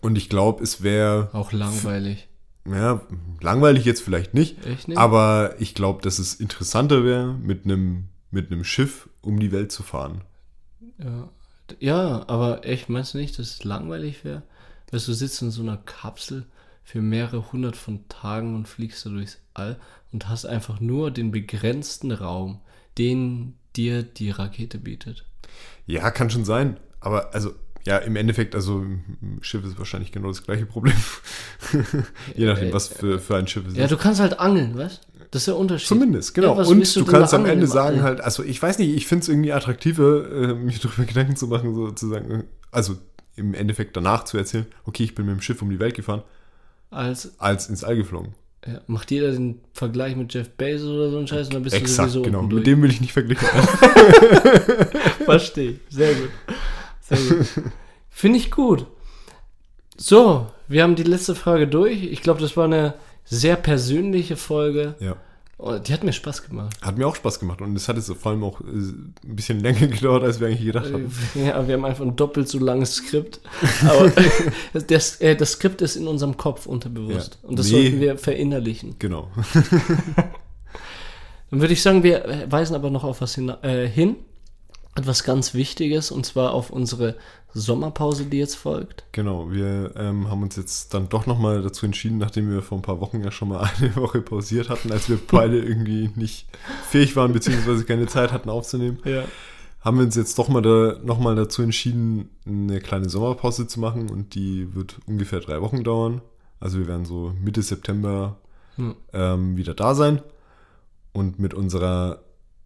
Und 0.00 0.16
ich 0.16 0.28
glaube, 0.28 0.62
es 0.62 0.82
wäre 0.82 1.30
Auch 1.32 1.52
langweilig. 1.52 2.28
ja, 2.68 3.00
langweilig 3.40 3.84
jetzt 3.84 4.02
vielleicht 4.02 4.34
nicht, 4.34 4.64
Echt 4.64 4.88
nicht? 4.88 4.96
aber 4.98 5.54
ich 5.58 5.74
glaube, 5.74 6.02
dass 6.02 6.18
es 6.18 6.34
interessanter 6.34 7.04
wäre, 7.04 7.34
mit 7.34 7.64
einem 7.64 8.08
mit 8.30 8.50
einem 8.52 8.64
Schiff 8.64 9.08
um 9.22 9.40
die 9.40 9.52
Welt 9.52 9.72
zu 9.72 9.82
fahren. 9.82 10.22
Ja. 10.98 11.28
Ja, 11.80 12.24
aber 12.28 12.64
echt, 12.64 12.88
meinst 12.88 13.14
du 13.14 13.18
nicht, 13.18 13.38
dass 13.38 13.46
es 13.50 13.64
langweilig 13.64 14.24
wäre? 14.24 14.42
Weißt 14.90 15.08
du, 15.08 15.12
du 15.12 15.16
sitzt 15.16 15.42
in 15.42 15.50
so 15.50 15.62
einer 15.62 15.76
Kapsel 15.78 16.46
für 16.84 17.00
mehrere 17.02 17.50
hundert 17.52 17.76
von 17.76 18.08
Tagen 18.08 18.54
und 18.54 18.68
fliegst 18.68 19.04
da 19.04 19.10
durchs 19.10 19.38
All 19.54 19.78
und 20.12 20.28
hast 20.28 20.44
einfach 20.46 20.80
nur 20.80 21.10
den 21.10 21.32
begrenzten 21.32 22.12
Raum, 22.12 22.60
den 22.98 23.54
dir 23.74 24.02
die 24.02 24.30
Rakete 24.30 24.78
bietet. 24.78 25.24
Ja, 25.86 26.10
kann 26.10 26.30
schon 26.30 26.44
sein, 26.44 26.78
aber 27.00 27.34
also 27.34 27.54
ja, 27.86 27.98
im 27.98 28.16
Endeffekt, 28.16 28.54
also 28.56 28.80
im 28.80 29.38
Schiff 29.42 29.64
ist 29.64 29.78
wahrscheinlich 29.78 30.10
genau 30.10 30.28
das 30.28 30.42
gleiche 30.42 30.66
Problem. 30.66 30.96
Je 32.36 32.46
nachdem, 32.46 32.72
was 32.72 32.88
für, 32.88 33.20
für 33.20 33.36
ein 33.36 33.46
Schiff 33.46 33.66
es 33.66 33.76
Ja, 33.76 33.84
ist. 33.84 33.90
du 33.92 33.96
kannst 33.96 34.20
halt 34.20 34.40
angeln, 34.40 34.76
weißt 34.76 35.00
Das 35.36 35.42
ist 35.42 35.48
der 35.48 35.56
Unterschied. 35.58 35.88
Zumindest, 35.88 36.34
genau. 36.34 36.58
Ja, 36.58 36.66
und 36.66 36.96
du, 36.96 37.04
da 37.04 37.12
kannst 37.12 37.34
am 37.34 37.44
Ende 37.44 37.66
sagen 37.66 38.02
halt, 38.02 38.22
also 38.22 38.42
ich 38.42 38.62
weiß 38.62 38.78
nicht, 38.78 38.94
ich 38.96 39.06
finde 39.06 39.22
es 39.22 39.28
irgendwie 39.28 39.52
attraktiver, 39.52 40.30
äh, 40.30 40.54
mir 40.54 40.72
darüber 40.82 41.04
Gedanken 41.04 41.36
zu 41.36 41.46
machen, 41.46 41.74
sozusagen, 41.74 42.44
also 42.70 42.96
im 43.34 43.52
Endeffekt 43.52 43.96
danach 43.98 44.24
zu 44.24 44.38
erzählen, 44.38 44.64
okay, 44.84 45.02
ich 45.04 45.14
bin 45.14 45.26
mit 45.26 45.34
dem 45.34 45.42
Schiff 45.42 45.60
um 45.60 45.68
die 45.68 45.78
Welt 45.78 45.94
gefahren, 45.94 46.22
Als 46.90 47.38
als 47.38 47.68
ins 47.68 47.84
All 47.84 47.96
geflogen. 47.96 48.32
ja, 48.66 48.80
macht 48.86 49.10
jeder 49.10 49.30
den 49.30 49.60
Vergleich 49.74 50.16
mit 50.16 50.32
Jeff 50.32 50.48
Bezos 50.48 50.88
oder 50.88 51.10
so 51.10 51.18
ein 51.18 51.26
Scheiß 51.26 51.48
und 51.48 51.54
dann 51.54 51.62
bist 51.64 51.76
du 51.76 51.80
Exakt, 51.80 52.12
sowieso 52.12 52.22
genau. 52.22 52.40
Mit 52.42 52.52
durch. 52.52 52.64
dem 52.64 52.80
will 52.80 52.90
ich 52.90 53.02
nicht 53.02 53.12
verglichen. 53.12 53.46
Verstehe. 55.26 55.80
Sehr 55.90 56.14
gut. 56.14 56.30
Sehr 57.02 57.18
gut. 57.18 57.46
Finde 58.08 58.38
ich 58.38 58.50
gut. 58.50 58.86
So, 59.98 60.46
wir 60.66 60.82
haben 60.82 60.94
die 60.94 61.02
letzte 61.02 61.34
Frage 61.34 61.68
durch. 61.68 62.04
Ich 62.04 62.22
glaube, 62.22 62.40
das 62.40 62.56
war 62.56 62.64
eine 62.64 62.94
sehr 63.26 63.56
persönliche 63.56 64.36
Folge. 64.38 64.94
ja. 65.00 65.16
Oh, 65.58 65.78
die 65.78 65.90
hat 65.94 66.04
mir 66.04 66.12
Spaß 66.12 66.42
gemacht. 66.46 66.76
Hat 66.82 66.98
mir 66.98 67.06
auch 67.06 67.16
Spaß 67.16 67.40
gemacht 67.40 67.62
und 67.62 67.74
es 67.76 67.88
hat 67.88 67.96
jetzt 67.96 68.12
vor 68.12 68.32
allem 68.32 68.44
auch 68.44 68.60
äh, 68.60 68.64
ein 68.64 69.14
bisschen 69.22 69.60
länger 69.60 69.86
gedauert, 69.86 70.22
als 70.22 70.38
wir 70.38 70.48
eigentlich 70.48 70.66
gedacht 70.66 70.92
haben. 70.92 71.10
Ja, 71.34 71.66
wir 71.66 71.74
haben 71.74 71.84
einfach 71.86 72.04
ein 72.04 72.14
doppelt 72.14 72.46
so 72.48 72.58
langes 72.58 72.96
Skript. 72.96 73.40
Aber 73.88 74.12
das, 74.86 75.16
äh, 75.22 75.34
das 75.34 75.52
Skript 75.52 75.80
ist 75.80 75.96
in 75.96 76.08
unserem 76.08 76.36
Kopf 76.36 76.66
unterbewusst. 76.66 77.38
Ja. 77.42 77.48
Und 77.48 77.58
das 77.58 77.70
Nee. 77.70 77.84
sollten 77.84 78.00
wir 78.00 78.18
verinnerlichen. 78.18 78.96
Genau. 78.98 79.30
Dann 81.50 81.60
würde 81.60 81.72
ich 81.72 81.82
sagen, 81.82 82.02
wir 82.02 82.24
äh, 82.26 82.50
weisen 82.52 82.74
aber 82.74 82.90
noch 82.90 83.04
auf 83.04 83.20
was 83.20 83.34
hin, 83.34 83.48
äh, 83.62 83.86
hin. 83.88 84.16
Etwas 84.94 85.24
ganz 85.24 85.54
Wichtiges, 85.54 86.10
und 86.10 86.26
zwar 86.26 86.52
auf 86.52 86.70
unsere 86.70 87.16
Sommerpause, 87.60 88.24
die 88.26 88.38
jetzt 88.38 88.54
folgt. 88.56 89.04
Genau, 89.12 89.50
wir 89.50 89.92
ähm, 89.96 90.28
haben 90.30 90.42
uns 90.42 90.56
jetzt 90.56 90.92
dann 90.94 91.08
doch 91.08 91.26
nochmal 91.26 91.62
dazu 91.62 91.86
entschieden, 91.86 92.18
nachdem 92.18 92.50
wir 92.50 92.62
vor 92.62 92.78
ein 92.78 92.82
paar 92.82 93.00
Wochen 93.00 93.22
ja 93.22 93.30
schon 93.30 93.48
mal 93.48 93.68
eine 93.78 93.96
Woche 93.96 94.20
pausiert 94.22 94.68
hatten, 94.68 94.92
als 94.92 95.08
wir 95.08 95.18
beide 95.30 95.58
irgendwie 95.58 96.10
nicht 96.14 96.46
fähig 96.88 97.16
waren, 97.16 97.32
beziehungsweise 97.32 97.84
keine 97.84 98.06
Zeit 98.06 98.32
hatten 98.32 98.50
aufzunehmen, 98.50 98.98
Ja. 99.04 99.24
haben 99.80 99.98
wir 99.98 100.04
uns 100.04 100.14
jetzt 100.16 100.38
doch 100.38 100.48
mal 100.48 100.62
da, 100.62 100.96
nochmal 101.02 101.34
dazu 101.36 101.62
entschieden, 101.62 102.28
eine 102.46 102.80
kleine 102.80 103.08
Sommerpause 103.08 103.66
zu 103.66 103.80
machen 103.80 104.10
und 104.10 104.34
die 104.34 104.74
wird 104.74 104.96
ungefähr 105.06 105.40
drei 105.40 105.60
Wochen 105.62 105.82
dauern. 105.84 106.20
Also 106.60 106.78
wir 106.78 106.86
werden 106.88 107.04
so 107.04 107.32
Mitte 107.42 107.62
September 107.62 108.36
Hm. 108.76 108.94
ähm, 109.14 109.56
wieder 109.56 109.72
da 109.72 109.94
sein 109.94 110.20
und 111.14 111.38
mit 111.38 111.54
unserer 111.54 112.20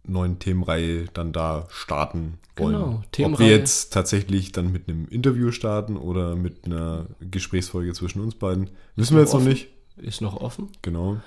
neuen 0.05 0.39
Themenreihe 0.39 1.07
dann 1.15 1.33
da 1.33 1.67
starten 1.71 2.39
wollen. 2.57 2.75
Genau, 2.75 2.95
Ob 3.05 3.13
Themenreihe. 3.13 3.49
wir 3.51 3.57
jetzt 3.57 3.93
tatsächlich 3.93 4.53
dann 4.53 4.73
mit 4.73 4.89
einem 4.89 5.07
Interview 5.09 5.51
starten 5.53 5.97
oder 5.97 6.37
mit 6.37 6.65
einer 6.65 7.07
Gesprächsfolge 7.21 7.93
zwischen 7.93 8.21
uns 8.21 8.35
beiden, 8.35 8.71
wissen 8.97 9.15
wir 9.17 9.23
jetzt 9.23 9.33
noch 9.33 9.41
offen. 9.41 9.49
nicht. 9.49 9.69
Ist 9.97 10.21
noch 10.21 10.37
offen. 10.41 10.69
Genau. 10.83 11.19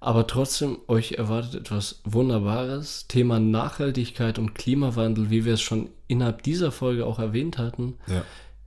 Aber 0.00 0.26
trotzdem, 0.28 0.78
euch 0.86 1.12
erwartet 1.12 1.54
etwas 1.54 2.00
Wunderbares. 2.04 3.06
Thema 3.08 3.40
Nachhaltigkeit 3.40 4.38
und 4.38 4.54
Klimawandel, 4.54 5.30
wie 5.30 5.44
wir 5.44 5.54
es 5.54 5.60
schon 5.62 5.88
innerhalb 6.06 6.42
dieser 6.42 6.70
Folge 6.70 7.04
auch 7.06 7.18
erwähnt 7.18 7.58
hatten. 7.58 7.94
Ja. 8.06 8.22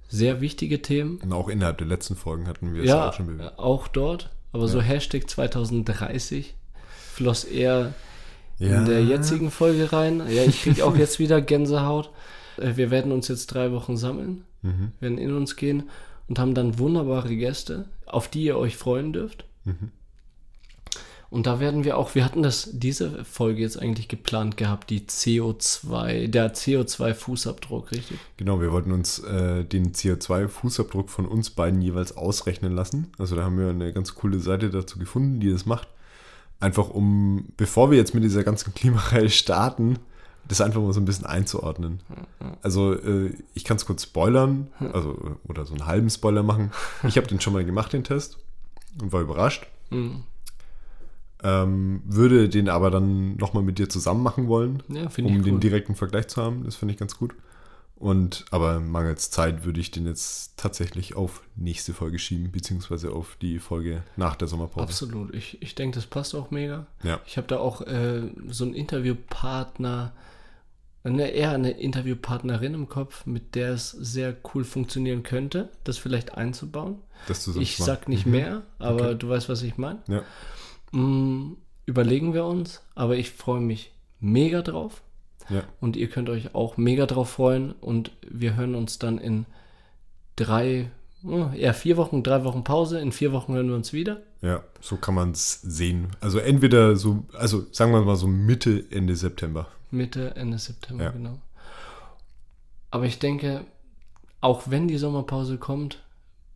Sehr 0.09 0.41
wichtige 0.41 0.82
Themen. 0.82 1.20
Und 1.22 1.32
auch 1.32 1.47
innerhalb 1.47 1.78
der 1.78 1.88
letzten 1.88 2.18
Folgen 2.18 2.47
hatten 2.47 2.74
wir 2.74 2.82
es 2.82 2.89
Ja, 2.89 3.09
auch 3.09 3.14
schon 3.14 3.28
bewegt. 3.28 3.57
auch 3.59 3.88
dort. 3.88 4.30
Aber 4.51 4.68
so 4.68 4.82
Hashtag 4.82 5.30
2030 5.30 6.53
floss 7.14 7.45
eher 7.45 7.93
in 8.62 8.86
der 8.86 9.03
jetzigen 9.03 9.51
Folge 9.51 9.91
rein. 9.91 10.22
Ja, 10.30 10.43
ich 10.43 10.62
kriege 10.64 10.86
auch 10.86 10.95
jetzt 10.95 11.20
wieder 11.20 11.41
Gänsehaut. 11.41 12.09
Äh, 12.57 12.76
Wir 12.76 12.91
werden 12.91 13.12
uns 13.12 13.28
jetzt 13.28 13.47
drei 13.47 13.72
Wochen 13.72 13.97
sammeln, 13.97 14.43
Mhm. 14.62 14.91
werden 14.99 15.18
in 15.18 15.34
uns 15.36 15.55
gehen 15.55 15.89
und 16.28 16.38
haben 16.39 16.53
dann 16.53 16.78
wunderbare 16.78 17.36
Gäste, 17.36 17.86
auf 18.05 18.28
die 18.28 18.43
ihr 18.43 18.57
euch 18.57 18.78
freuen 18.78 19.12
dürft. 19.14 19.45
Mhm. 19.66 19.91
Und 21.32 21.47
da 21.47 21.62
werden 21.62 21.86
wir 21.86 21.97
auch, 21.97 22.14
wir 22.14 22.26
hatten 22.26 22.43
das, 22.43 22.70
diese 22.74 23.24
Folge 23.24 23.62
jetzt 23.62 23.80
eigentlich 23.80 24.09
geplant 24.09 24.57
gehabt, 24.57 24.89
die 24.89 24.99
CO2, 25.07 26.28
der 26.28 26.53
CO2-Fußabdruck, 26.53 27.91
richtig? 27.91 28.20
Genau, 28.36 28.59
wir 28.59 28.74
wollten 28.74 28.91
uns 28.91 29.20
äh, 29.20 29.64
den 29.64 29.93
CO2-Fußabdruck 29.93 31.07
von 31.07 31.26
uns 31.26 31.49
beiden 31.49 31.82
jeweils 31.82 32.18
ausrechnen 32.18 32.74
lassen. 32.76 33.07
Also 33.18 33.38
da 33.38 33.43
haben 33.43 33.57
wir 33.57 33.70
eine 33.70 33.93
ganz 33.93 34.14
coole 34.14 34.39
Seite 34.41 34.70
dazu 34.72 34.99
gefunden, 34.99 35.39
die 35.39 35.49
das 35.49 35.66
macht. 35.66 35.88
Einfach 36.62 36.89
um, 36.89 37.49
bevor 37.57 37.91
wir 37.91 37.97
jetzt 37.97 38.14
mit 38.14 38.24
dieser 38.24 38.43
ganzen 38.45 38.74
Klimareihe 38.76 39.30
starten, 39.30 39.97
das 40.47 40.62
einfach 40.62 40.82
mal 40.82 40.93
so 40.93 40.99
ein 41.01 41.05
bisschen 41.05 41.26
einzuordnen. 41.26 42.01
Also 42.62 42.93
äh, 42.93 43.34
ich 43.53 43.64
kann 43.64 43.78
es 43.78 43.86
kurz 43.86 44.03
spoilern, 44.03 44.68
also 44.93 45.38
oder 45.47 45.66
so 45.66 45.74
einen 45.74 45.86
halben 45.86 46.09
Spoiler 46.09 46.43
machen. 46.43 46.72
Ich 47.07 47.18
habe 47.18 47.28
den 47.28 47.39
schon 47.41 47.53
mal 47.53 47.64
gemacht, 47.66 47.93
den 47.93 48.03
Test, 48.03 48.38
und 49.01 49.12
war 49.12 49.22
überrascht. 49.22 49.68
Mhm. 49.89 50.24
Ähm, 51.43 52.01
würde 52.05 52.49
den 52.49 52.70
aber 52.70 52.91
dann 52.91 53.36
nochmal 53.38 53.64
mit 53.64 53.80
dir 53.80 53.89
zusammen 53.89 54.22
machen 54.22 54.47
wollen, 54.47 54.84
Ja, 54.89 55.07
um 55.18 55.41
den 55.43 55.55
cool. 55.55 55.59
direkten 55.59 55.95
Vergleich 55.95 56.28
zu 56.28 56.41
haben. 56.41 56.64
Das 56.66 56.76
finde 56.76 56.93
ich 56.93 56.99
ganz 56.99 57.18
gut. 57.18 57.34
Und 58.02 58.45
aber 58.49 58.80
mangels 58.80 59.30
Zeit 59.30 59.64
würde 59.64 59.80
ich 59.80 59.91
den 59.91 60.08
jetzt 60.08 60.58
tatsächlich 60.58 61.16
auf 61.16 61.43
nächste 61.56 61.93
Folge 61.93 62.18
schieben, 62.18 62.52
beziehungsweise 62.52 63.12
auf 63.12 63.38
die 63.39 63.60
Folge 63.60 64.02
nach 64.16 64.36
der 64.36 64.47
Sommerpause. 64.47 64.88
Absolut. 64.88 65.36
Ich, 65.36 65.62
ich 65.62 65.76
denke, 65.76 65.95
das 65.95 66.08
passt 66.08 66.34
auch 66.34 66.49
mega. 66.49 66.88
Ja. 67.04 67.20
Ich 67.28 67.38
habe 67.38 67.45
da 67.45 67.60
auch 67.60 67.82
äh, 67.82 68.24
so 68.47 68.64
einen 68.64 68.74
Interviewpartner, 68.74 70.14
ne, 71.04 71.30
eher 71.30 71.52
eine 71.52 71.72
Interviewpartnerin 71.72 72.74
im 72.74 72.89
Kopf, 72.89 73.28
mit 73.28 73.54
der 73.54 73.74
es 73.74 73.91
sehr 73.91 74.36
cool 74.56 74.64
funktionieren 74.64 75.22
könnte, 75.22 75.70
das 75.84 75.99
vielleicht 75.99 76.34
einzubauen. 76.34 76.97
Das 77.28 77.45
Ich 77.47 77.78
sag 77.78 78.10
nicht 78.10 78.26
mehr, 78.26 78.64
aber 78.80 79.10
Okay. 79.10 79.18
du 79.20 79.30
weißt, 79.30 79.47
was 79.47 79.62
ich 79.62 79.78
meine. 79.78 79.99
Ja. 80.08 80.24
Mm, 80.99 81.56
überlegen 81.86 82.34
wir 82.34 82.45
uns, 82.45 82.82
aber 82.95 83.16
ich 83.18 83.30
freue 83.30 83.62
mich 83.62 83.91
mega 84.20 84.64
drauf. 84.64 85.04
Ja. 85.52 85.64
Und 85.80 85.95
ihr 85.95 86.10
könnt 86.10 86.30
euch 86.30 86.56
auch 86.56 86.78
mega 86.78 87.06
drauf 87.06 87.30
freuen. 87.32 87.72
Und 87.74 88.12
wir 88.30 88.56
hören 88.56 88.76
uns 88.76 88.99
dann 88.99 89.18
in 89.18 89.45
drei, 90.36 90.89
oh, 91.24 91.47
eher 91.56 91.74
vier 91.74 91.97
Wochen, 91.97 92.24
drei 92.24 92.43
Wochen 92.43 92.64
Pause. 92.64 92.99
In 92.99 93.12
vier 93.12 93.32
Wochen 93.32 93.54
hören 93.54 93.68
wir 93.70 93.76
uns 93.76 93.93
wieder. 93.93 94.22
Ja, 94.41 94.64
so 94.80 94.95
kann 94.97 95.14
man 95.16 95.32
es 95.32 95.62
sehen. 95.62 96.08
Also 96.20 96.39
entweder 96.39 96.95
so, 96.95 97.26
also 97.34 97.66
sagen 97.72 97.91
wir 97.91 98.02
mal 98.02 98.16
so 98.16 98.28
Mitte, 98.28 98.86
Ende 98.89 99.16
September. 99.16 99.68
Mitte, 99.91 100.36
Ende 100.36 100.58
September, 100.58 101.04
Ja. 101.06 101.10
genau. 101.12 101.38
Aber 102.89 103.06
ich 103.06 103.20
denke, 103.20 103.66
auch 104.41 104.64
wenn 104.70 104.88
die 104.88 104.97
Sommerpause 104.97 105.58
kommt, 105.58 106.04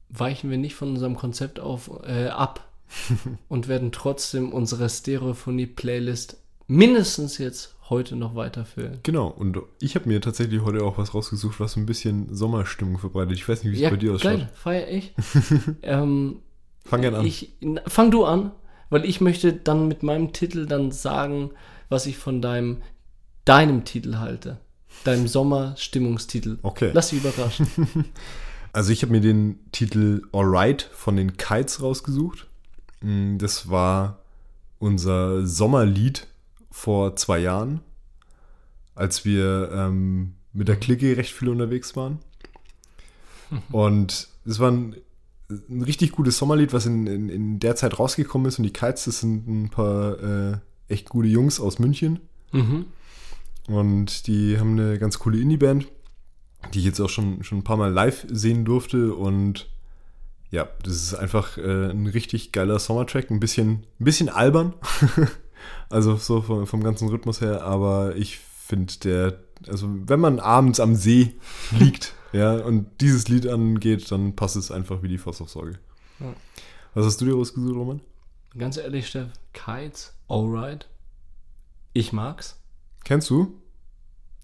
weichen 0.10 0.50
wir 0.50 0.58
nicht 0.58 0.76
von 0.76 0.90
unserem 0.90 1.16
Konzept 1.16 1.60
auf, 1.60 1.92
äh, 2.08 2.28
ab 2.28 2.68
und 3.50 3.68
werden 3.68 3.92
trotzdem 3.92 4.52
unsere 4.52 4.90
Stereophonie-Playlist 4.90 6.38
mindestens 6.68 7.38
jetzt 7.38 7.76
heute 7.90 8.16
noch 8.16 8.36
weiterfüllen. 8.36 9.00
Genau, 9.04 9.28
und 9.28 9.60
ich 9.80 9.96
habe 9.96 10.08
mir 10.08 10.20
tatsächlich 10.22 10.62
heute 10.62 10.84
auch 10.84 10.98
was 10.98 11.14
rausgesucht, 11.14 11.60
was 11.60 11.74
so 11.74 11.80
ein 11.80 11.86
bisschen 11.86 12.34
Sommerstimmung 12.36 12.98
verbreitet. 12.98 13.34
Ich 13.34 13.48
weiß 13.48 13.64
nicht, 13.64 13.74
wie 13.74 13.76
es 13.78 13.82
Ja, 13.82 13.90
bei 13.92 13.98
dir 13.98 14.14
ausschaut. 14.16 14.32
geil, 14.38 14.50
feier 14.56 14.88
ich. 14.88 15.14
ähm, 15.84 16.38
Fang 16.84 17.02
gerne 17.02 17.20
an. 17.20 17.26
Ich, 17.26 17.54
fang 17.88 18.12
du 18.12 18.26
an, 18.26 18.52
weil 18.90 19.06
ich 19.06 19.22
möchte 19.22 19.54
dann 19.54 19.88
mit 19.88 20.04
meinem 20.04 20.34
Titel 20.34 20.66
dann 20.66 20.92
sagen, 20.92 21.52
was 21.90 22.06
ich 22.08 22.18
von 22.18 22.42
deinem, 22.42 22.82
deinem 23.46 23.86
Titel 23.86 24.18
halte. 24.18 24.60
Deinem 25.04 25.28
Sommerstimmungstitel. 25.28 26.58
Okay. 26.64 26.92
Lass 26.94 27.10
dich 27.10 27.20
überraschen. 27.24 27.68
Also 28.74 28.92
ich 28.92 29.04
habe 29.04 29.14
mir 29.14 29.22
den 29.22 29.60
Titel 29.72 30.24
Alright 30.34 30.90
von 30.92 31.16
den 31.16 31.38
Kites 31.38 31.82
rausgesucht. 31.82 32.46
Mm, 33.00 33.38
Das 33.38 33.70
war 33.70 34.20
unser 34.80 35.48
Sommerlied 35.48 36.28
vor 36.76 37.16
zwei 37.16 37.40
Jahren, 37.40 37.80
als 38.96 39.24
wir 39.24 39.72
ähm, 39.72 40.34
mit 40.52 40.68
der 40.68 40.76
Clique 40.76 41.16
recht 41.16 41.34
viel 41.34 41.48
unterwegs 41.48 41.96
waren. 41.96 42.20
Und 43.72 44.28
es 44.46 44.60
war 44.60 44.72
ein, 44.72 44.98
ein 45.50 45.82
richtig 45.84 46.12
gutes 46.12 46.38
Sommerlied, 46.38 46.74
was 46.74 46.86
in, 46.86 47.08
in, 47.08 47.30
in 47.30 47.60
der 47.60 47.78
Zeit 47.78 47.98
rausgekommen 47.98 48.50
ist. 48.50 48.60
Und 48.60 48.66
die 48.66 48.74
Kites, 48.74 49.06
das 49.06 49.22
sind 49.22 49.48
ein 49.48 49.70
paar 49.70 50.22
äh, 50.22 50.58
echt 50.90 51.08
gute 51.08 51.30
Jungs 51.30 51.62
aus 51.62 51.80
München. 51.80 52.20
mhm. 52.52 52.88
Und 53.68 54.28
die 54.28 54.60
haben 54.60 54.78
eine 54.78 55.00
ganz 55.00 55.18
coole 55.18 55.40
Indie-Band, 55.40 55.88
die 56.74 56.80
ich 56.80 56.86
jetzt 56.86 57.00
auch 57.00 57.10
schon, 57.10 57.42
schon 57.44 57.60
ein 57.60 57.64
paar 57.64 57.78
Mal 57.78 57.92
live 57.92 58.28
sehen 58.30 58.66
durfte. 58.66 59.16
Und 59.16 59.70
ja, 60.52 60.68
das 60.84 60.94
ist 60.96 61.14
einfach 61.16 61.58
äh, 61.58 61.90
ein 61.90 62.06
richtig 62.06 62.52
geiler 62.52 62.80
Sommertrack. 62.80 63.32
Ein 63.32 63.40
bisschen, 63.40 63.86
ein 64.00 64.04
bisschen 64.04 64.28
albern. 64.28 64.74
also 65.90 66.16
so 66.16 66.42
vom, 66.42 66.68
vom 66.68 66.84
ganzen 66.84 67.10
Rhythmus 67.10 67.42
her. 67.42 67.64
Aber 67.64 68.16
ich 68.16 68.40
finde 68.40 68.94
der, 69.04 69.40
also 69.68 69.88
wenn 69.90 70.20
man 70.20 70.40
abends 70.40 70.80
am 70.80 70.96
See 70.96 71.36
liegt, 71.72 72.14
ja, 72.34 72.54
und 72.54 72.88
dieses 73.02 73.28
Lied 73.28 73.48
angeht, 73.48 74.12
dann 74.12 74.36
passt 74.36 74.56
es 74.56 74.72
einfach 74.72 75.02
wie 75.04 75.08
die 75.08 75.18
Faust 75.18 75.42
aufs 75.42 75.58
Auge. 75.58 75.80
Ja. 76.20 76.34
Was 76.94 77.06
hast 77.06 77.22
du 77.22 77.26
dir 77.26 77.36
rausgesucht, 77.36 77.76
Roman? 77.76 78.02
Ganz 78.58 78.78
ehrlich, 78.78 79.08
Steff, 79.08 79.28
Kites, 79.54 80.14
alright. 80.30 80.88
Ich 81.94 82.14
mag's. 82.14 82.58
Kennst 83.04 83.30
du? 83.30 83.62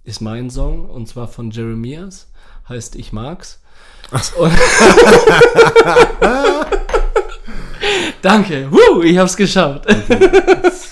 Ist 0.03 0.21
mein 0.21 0.49
Song 0.49 0.89
und 0.89 1.07
zwar 1.07 1.27
von 1.27 1.51
Jeremias. 1.51 2.27
Heißt 2.67 2.95
Ich 2.95 3.13
mag's. 3.13 3.61
Und 4.37 4.51
Danke. 8.21 8.71
Woo, 8.71 9.01
ich 9.01 9.17
hab's 9.17 9.35
geschafft. 9.37 9.85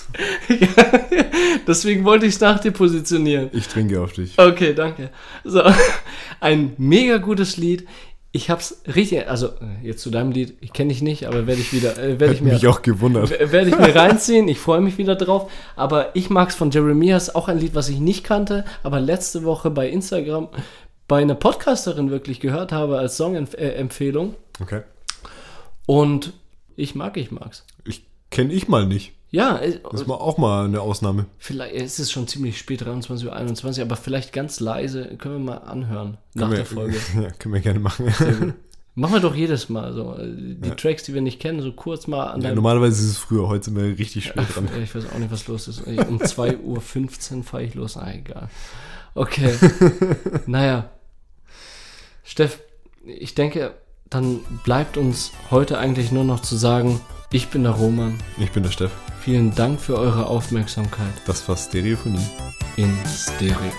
Deswegen 1.66 2.04
wollte 2.04 2.26
ich 2.26 2.34
es 2.34 2.40
nach 2.40 2.60
dir 2.60 2.72
positionieren. 2.72 3.50
Ich 3.52 3.68
trinke 3.68 4.00
auf 4.00 4.12
dich. 4.12 4.38
Okay, 4.38 4.74
danke. 4.74 5.10
So, 5.44 5.62
ein 6.40 6.72
mega 6.78 7.18
gutes 7.18 7.56
Lied. 7.56 7.86
Ich 8.32 8.48
hab's 8.48 8.82
richtig, 8.86 9.28
also 9.28 9.48
äh, 9.48 9.86
jetzt 9.86 10.02
zu 10.02 10.10
deinem 10.10 10.30
Lied, 10.30 10.54
ich 10.60 10.72
kenne 10.72 10.90
dich 10.90 11.02
nicht, 11.02 11.26
aber 11.26 11.48
werde 11.48 11.60
ich 11.60 11.72
wieder, 11.72 11.98
äh, 11.98 12.20
werde 12.20 12.34
ich 12.34 12.40
mir 12.40 12.52
mich 12.52 12.66
auch 12.68 12.82
gewundert. 12.82 13.30
werde 13.30 13.70
ich 13.70 13.78
mir 13.78 13.94
reinziehen. 13.94 14.46
Ich 14.46 14.58
freue 14.58 14.80
mich 14.80 14.98
wieder 14.98 15.16
drauf. 15.16 15.50
Aber 15.74 16.14
ich 16.14 16.30
mag's 16.30 16.54
von 16.54 16.70
Jeremias, 16.70 17.34
auch 17.34 17.48
ein 17.48 17.58
Lied, 17.58 17.74
was 17.74 17.88
ich 17.88 17.98
nicht 17.98 18.22
kannte, 18.22 18.64
aber 18.84 19.00
letzte 19.00 19.42
Woche 19.42 19.70
bei 19.70 19.88
Instagram 19.88 20.48
bei 21.08 21.22
einer 21.22 21.34
Podcasterin 21.34 22.12
wirklich 22.12 22.38
gehört 22.38 22.70
habe 22.70 22.98
als 22.98 23.16
Songempfehlung. 23.16 24.36
Okay. 24.60 24.82
Und 25.86 26.32
ich 26.76 26.94
mag, 26.94 27.16
ich 27.16 27.32
mag's. 27.32 27.64
Ich 27.84 28.04
kenne 28.30 28.52
ich 28.52 28.68
mal 28.68 28.86
nicht. 28.86 29.12
Ja, 29.32 29.58
äh, 29.58 29.78
Das 29.92 30.08
war 30.08 30.20
auch 30.20 30.38
mal 30.38 30.64
eine 30.64 30.80
Ausnahme. 30.80 31.26
vielleicht 31.38 31.74
ist 31.74 31.98
es 32.00 32.10
schon 32.10 32.26
ziemlich 32.26 32.58
spät, 32.58 32.84
23 32.84 33.26
Uhr, 33.28 33.34
21, 33.36 33.82
aber 33.82 33.94
vielleicht 33.96 34.32
ganz 34.32 34.58
leise 34.60 35.16
können 35.18 35.34
wir 35.44 35.52
mal 35.54 35.58
anhören 35.58 36.18
nach 36.34 36.46
Können 36.48 36.56
der 36.56 36.66
Folge. 36.66 36.96
Wir, 37.14 37.22
ja, 37.22 37.30
können 37.30 37.54
wir 37.54 37.60
gerne 37.60 37.78
machen. 37.80 38.12
Machen 38.96 39.12
wir 39.14 39.20
doch 39.20 39.36
jedes 39.36 39.68
Mal 39.68 39.94
so. 39.94 40.16
äh, 40.16 40.26
Die 40.34 40.70
Tracks, 40.72 41.04
die 41.04 41.14
wir 41.14 41.22
nicht 41.22 41.38
kennen, 41.40 41.62
so 41.62 41.72
kurz 41.72 42.08
mal 42.08 42.24
an 42.26 42.40
Ja, 42.42 42.52
normalerweise 42.52 43.00
ist 43.04 43.10
es 43.10 43.18
früher, 43.18 43.46
heute 43.46 43.66
sind 43.66 43.76
wir 43.76 43.84
richtig 43.96 44.24
spät 44.26 44.44
dran. 44.54 44.68
Ja, 44.74 44.82
ich 44.82 44.92
weiß 44.94 45.04
auch 45.14 45.18
nicht, 45.18 45.30
was 45.30 45.46
los 45.46 45.68
ist. 45.68 45.86
Um 45.86 45.94
2.15 46.20 47.36
Uhr 47.36 47.44
fahre 47.44 47.62
ich 47.62 47.74
los. 47.74 47.96
Ah, 47.96 48.10
egal. 48.12 48.48
Okay. 49.14 49.54
naja. 50.46 50.90
Steff, 52.24 52.58
ich 53.04 53.34
denke, 53.36 53.74
dann 54.10 54.40
bleibt 54.64 54.96
uns 54.96 55.30
heute 55.52 55.78
eigentlich 55.78 56.10
nur 56.10 56.24
noch 56.24 56.40
zu 56.40 56.56
sagen, 56.56 57.00
ich 57.32 57.46
bin 57.48 57.62
der 57.62 57.72
Roman. 57.72 58.18
Ich 58.38 58.50
bin 58.50 58.64
der 58.64 58.70
Steff. 58.70 58.90
Vielen 59.20 59.54
Dank 59.54 59.80
für 59.80 59.98
eure 59.98 60.26
Aufmerksamkeit 60.26 61.12
Das 61.26 61.46
war 61.48 61.56
Stereophonie. 61.56 62.26
in 62.76 62.96
Stereo. 63.06 63.72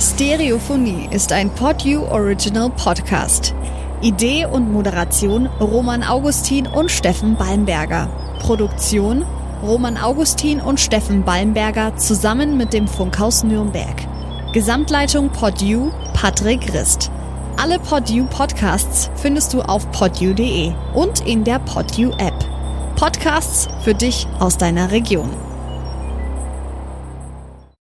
Stereophonie 0.00 1.08
ist 1.12 1.32
ein 1.32 1.50
PodU 1.50 2.02
Original 2.10 2.70
Podcast. 2.70 3.54
Idee 4.02 4.46
und 4.46 4.72
Moderation 4.72 5.46
Roman 5.60 6.02
Augustin 6.02 6.66
und 6.66 6.90
Steffen 6.90 7.36
Balmberger. 7.36 8.08
Produktion 8.40 9.24
Roman 9.62 9.96
Augustin 9.96 10.60
und 10.60 10.78
Steffen 10.80 11.24
Balmberger 11.24 11.96
zusammen 11.96 12.56
mit 12.56 12.72
dem 12.72 12.86
Funkhaus 12.88 13.42
Nürnberg. 13.44 13.96
Gesamtleitung 14.52 15.30
PodU 15.30 15.90
Patrick 16.14 16.72
Rist. 16.72 17.10
Alle 17.60 17.80
PodU 17.80 18.24
Podcasts 18.26 19.10
findest 19.16 19.52
du 19.52 19.62
auf 19.62 19.90
podu.de 19.90 20.72
und 20.94 21.26
in 21.26 21.42
der 21.42 21.58
PodU 21.58 22.12
App. 22.18 22.32
Podcasts 22.94 23.66
für 23.82 23.94
dich 23.94 24.28
aus 24.38 24.58
deiner 24.58 24.92
Region. 24.92 25.47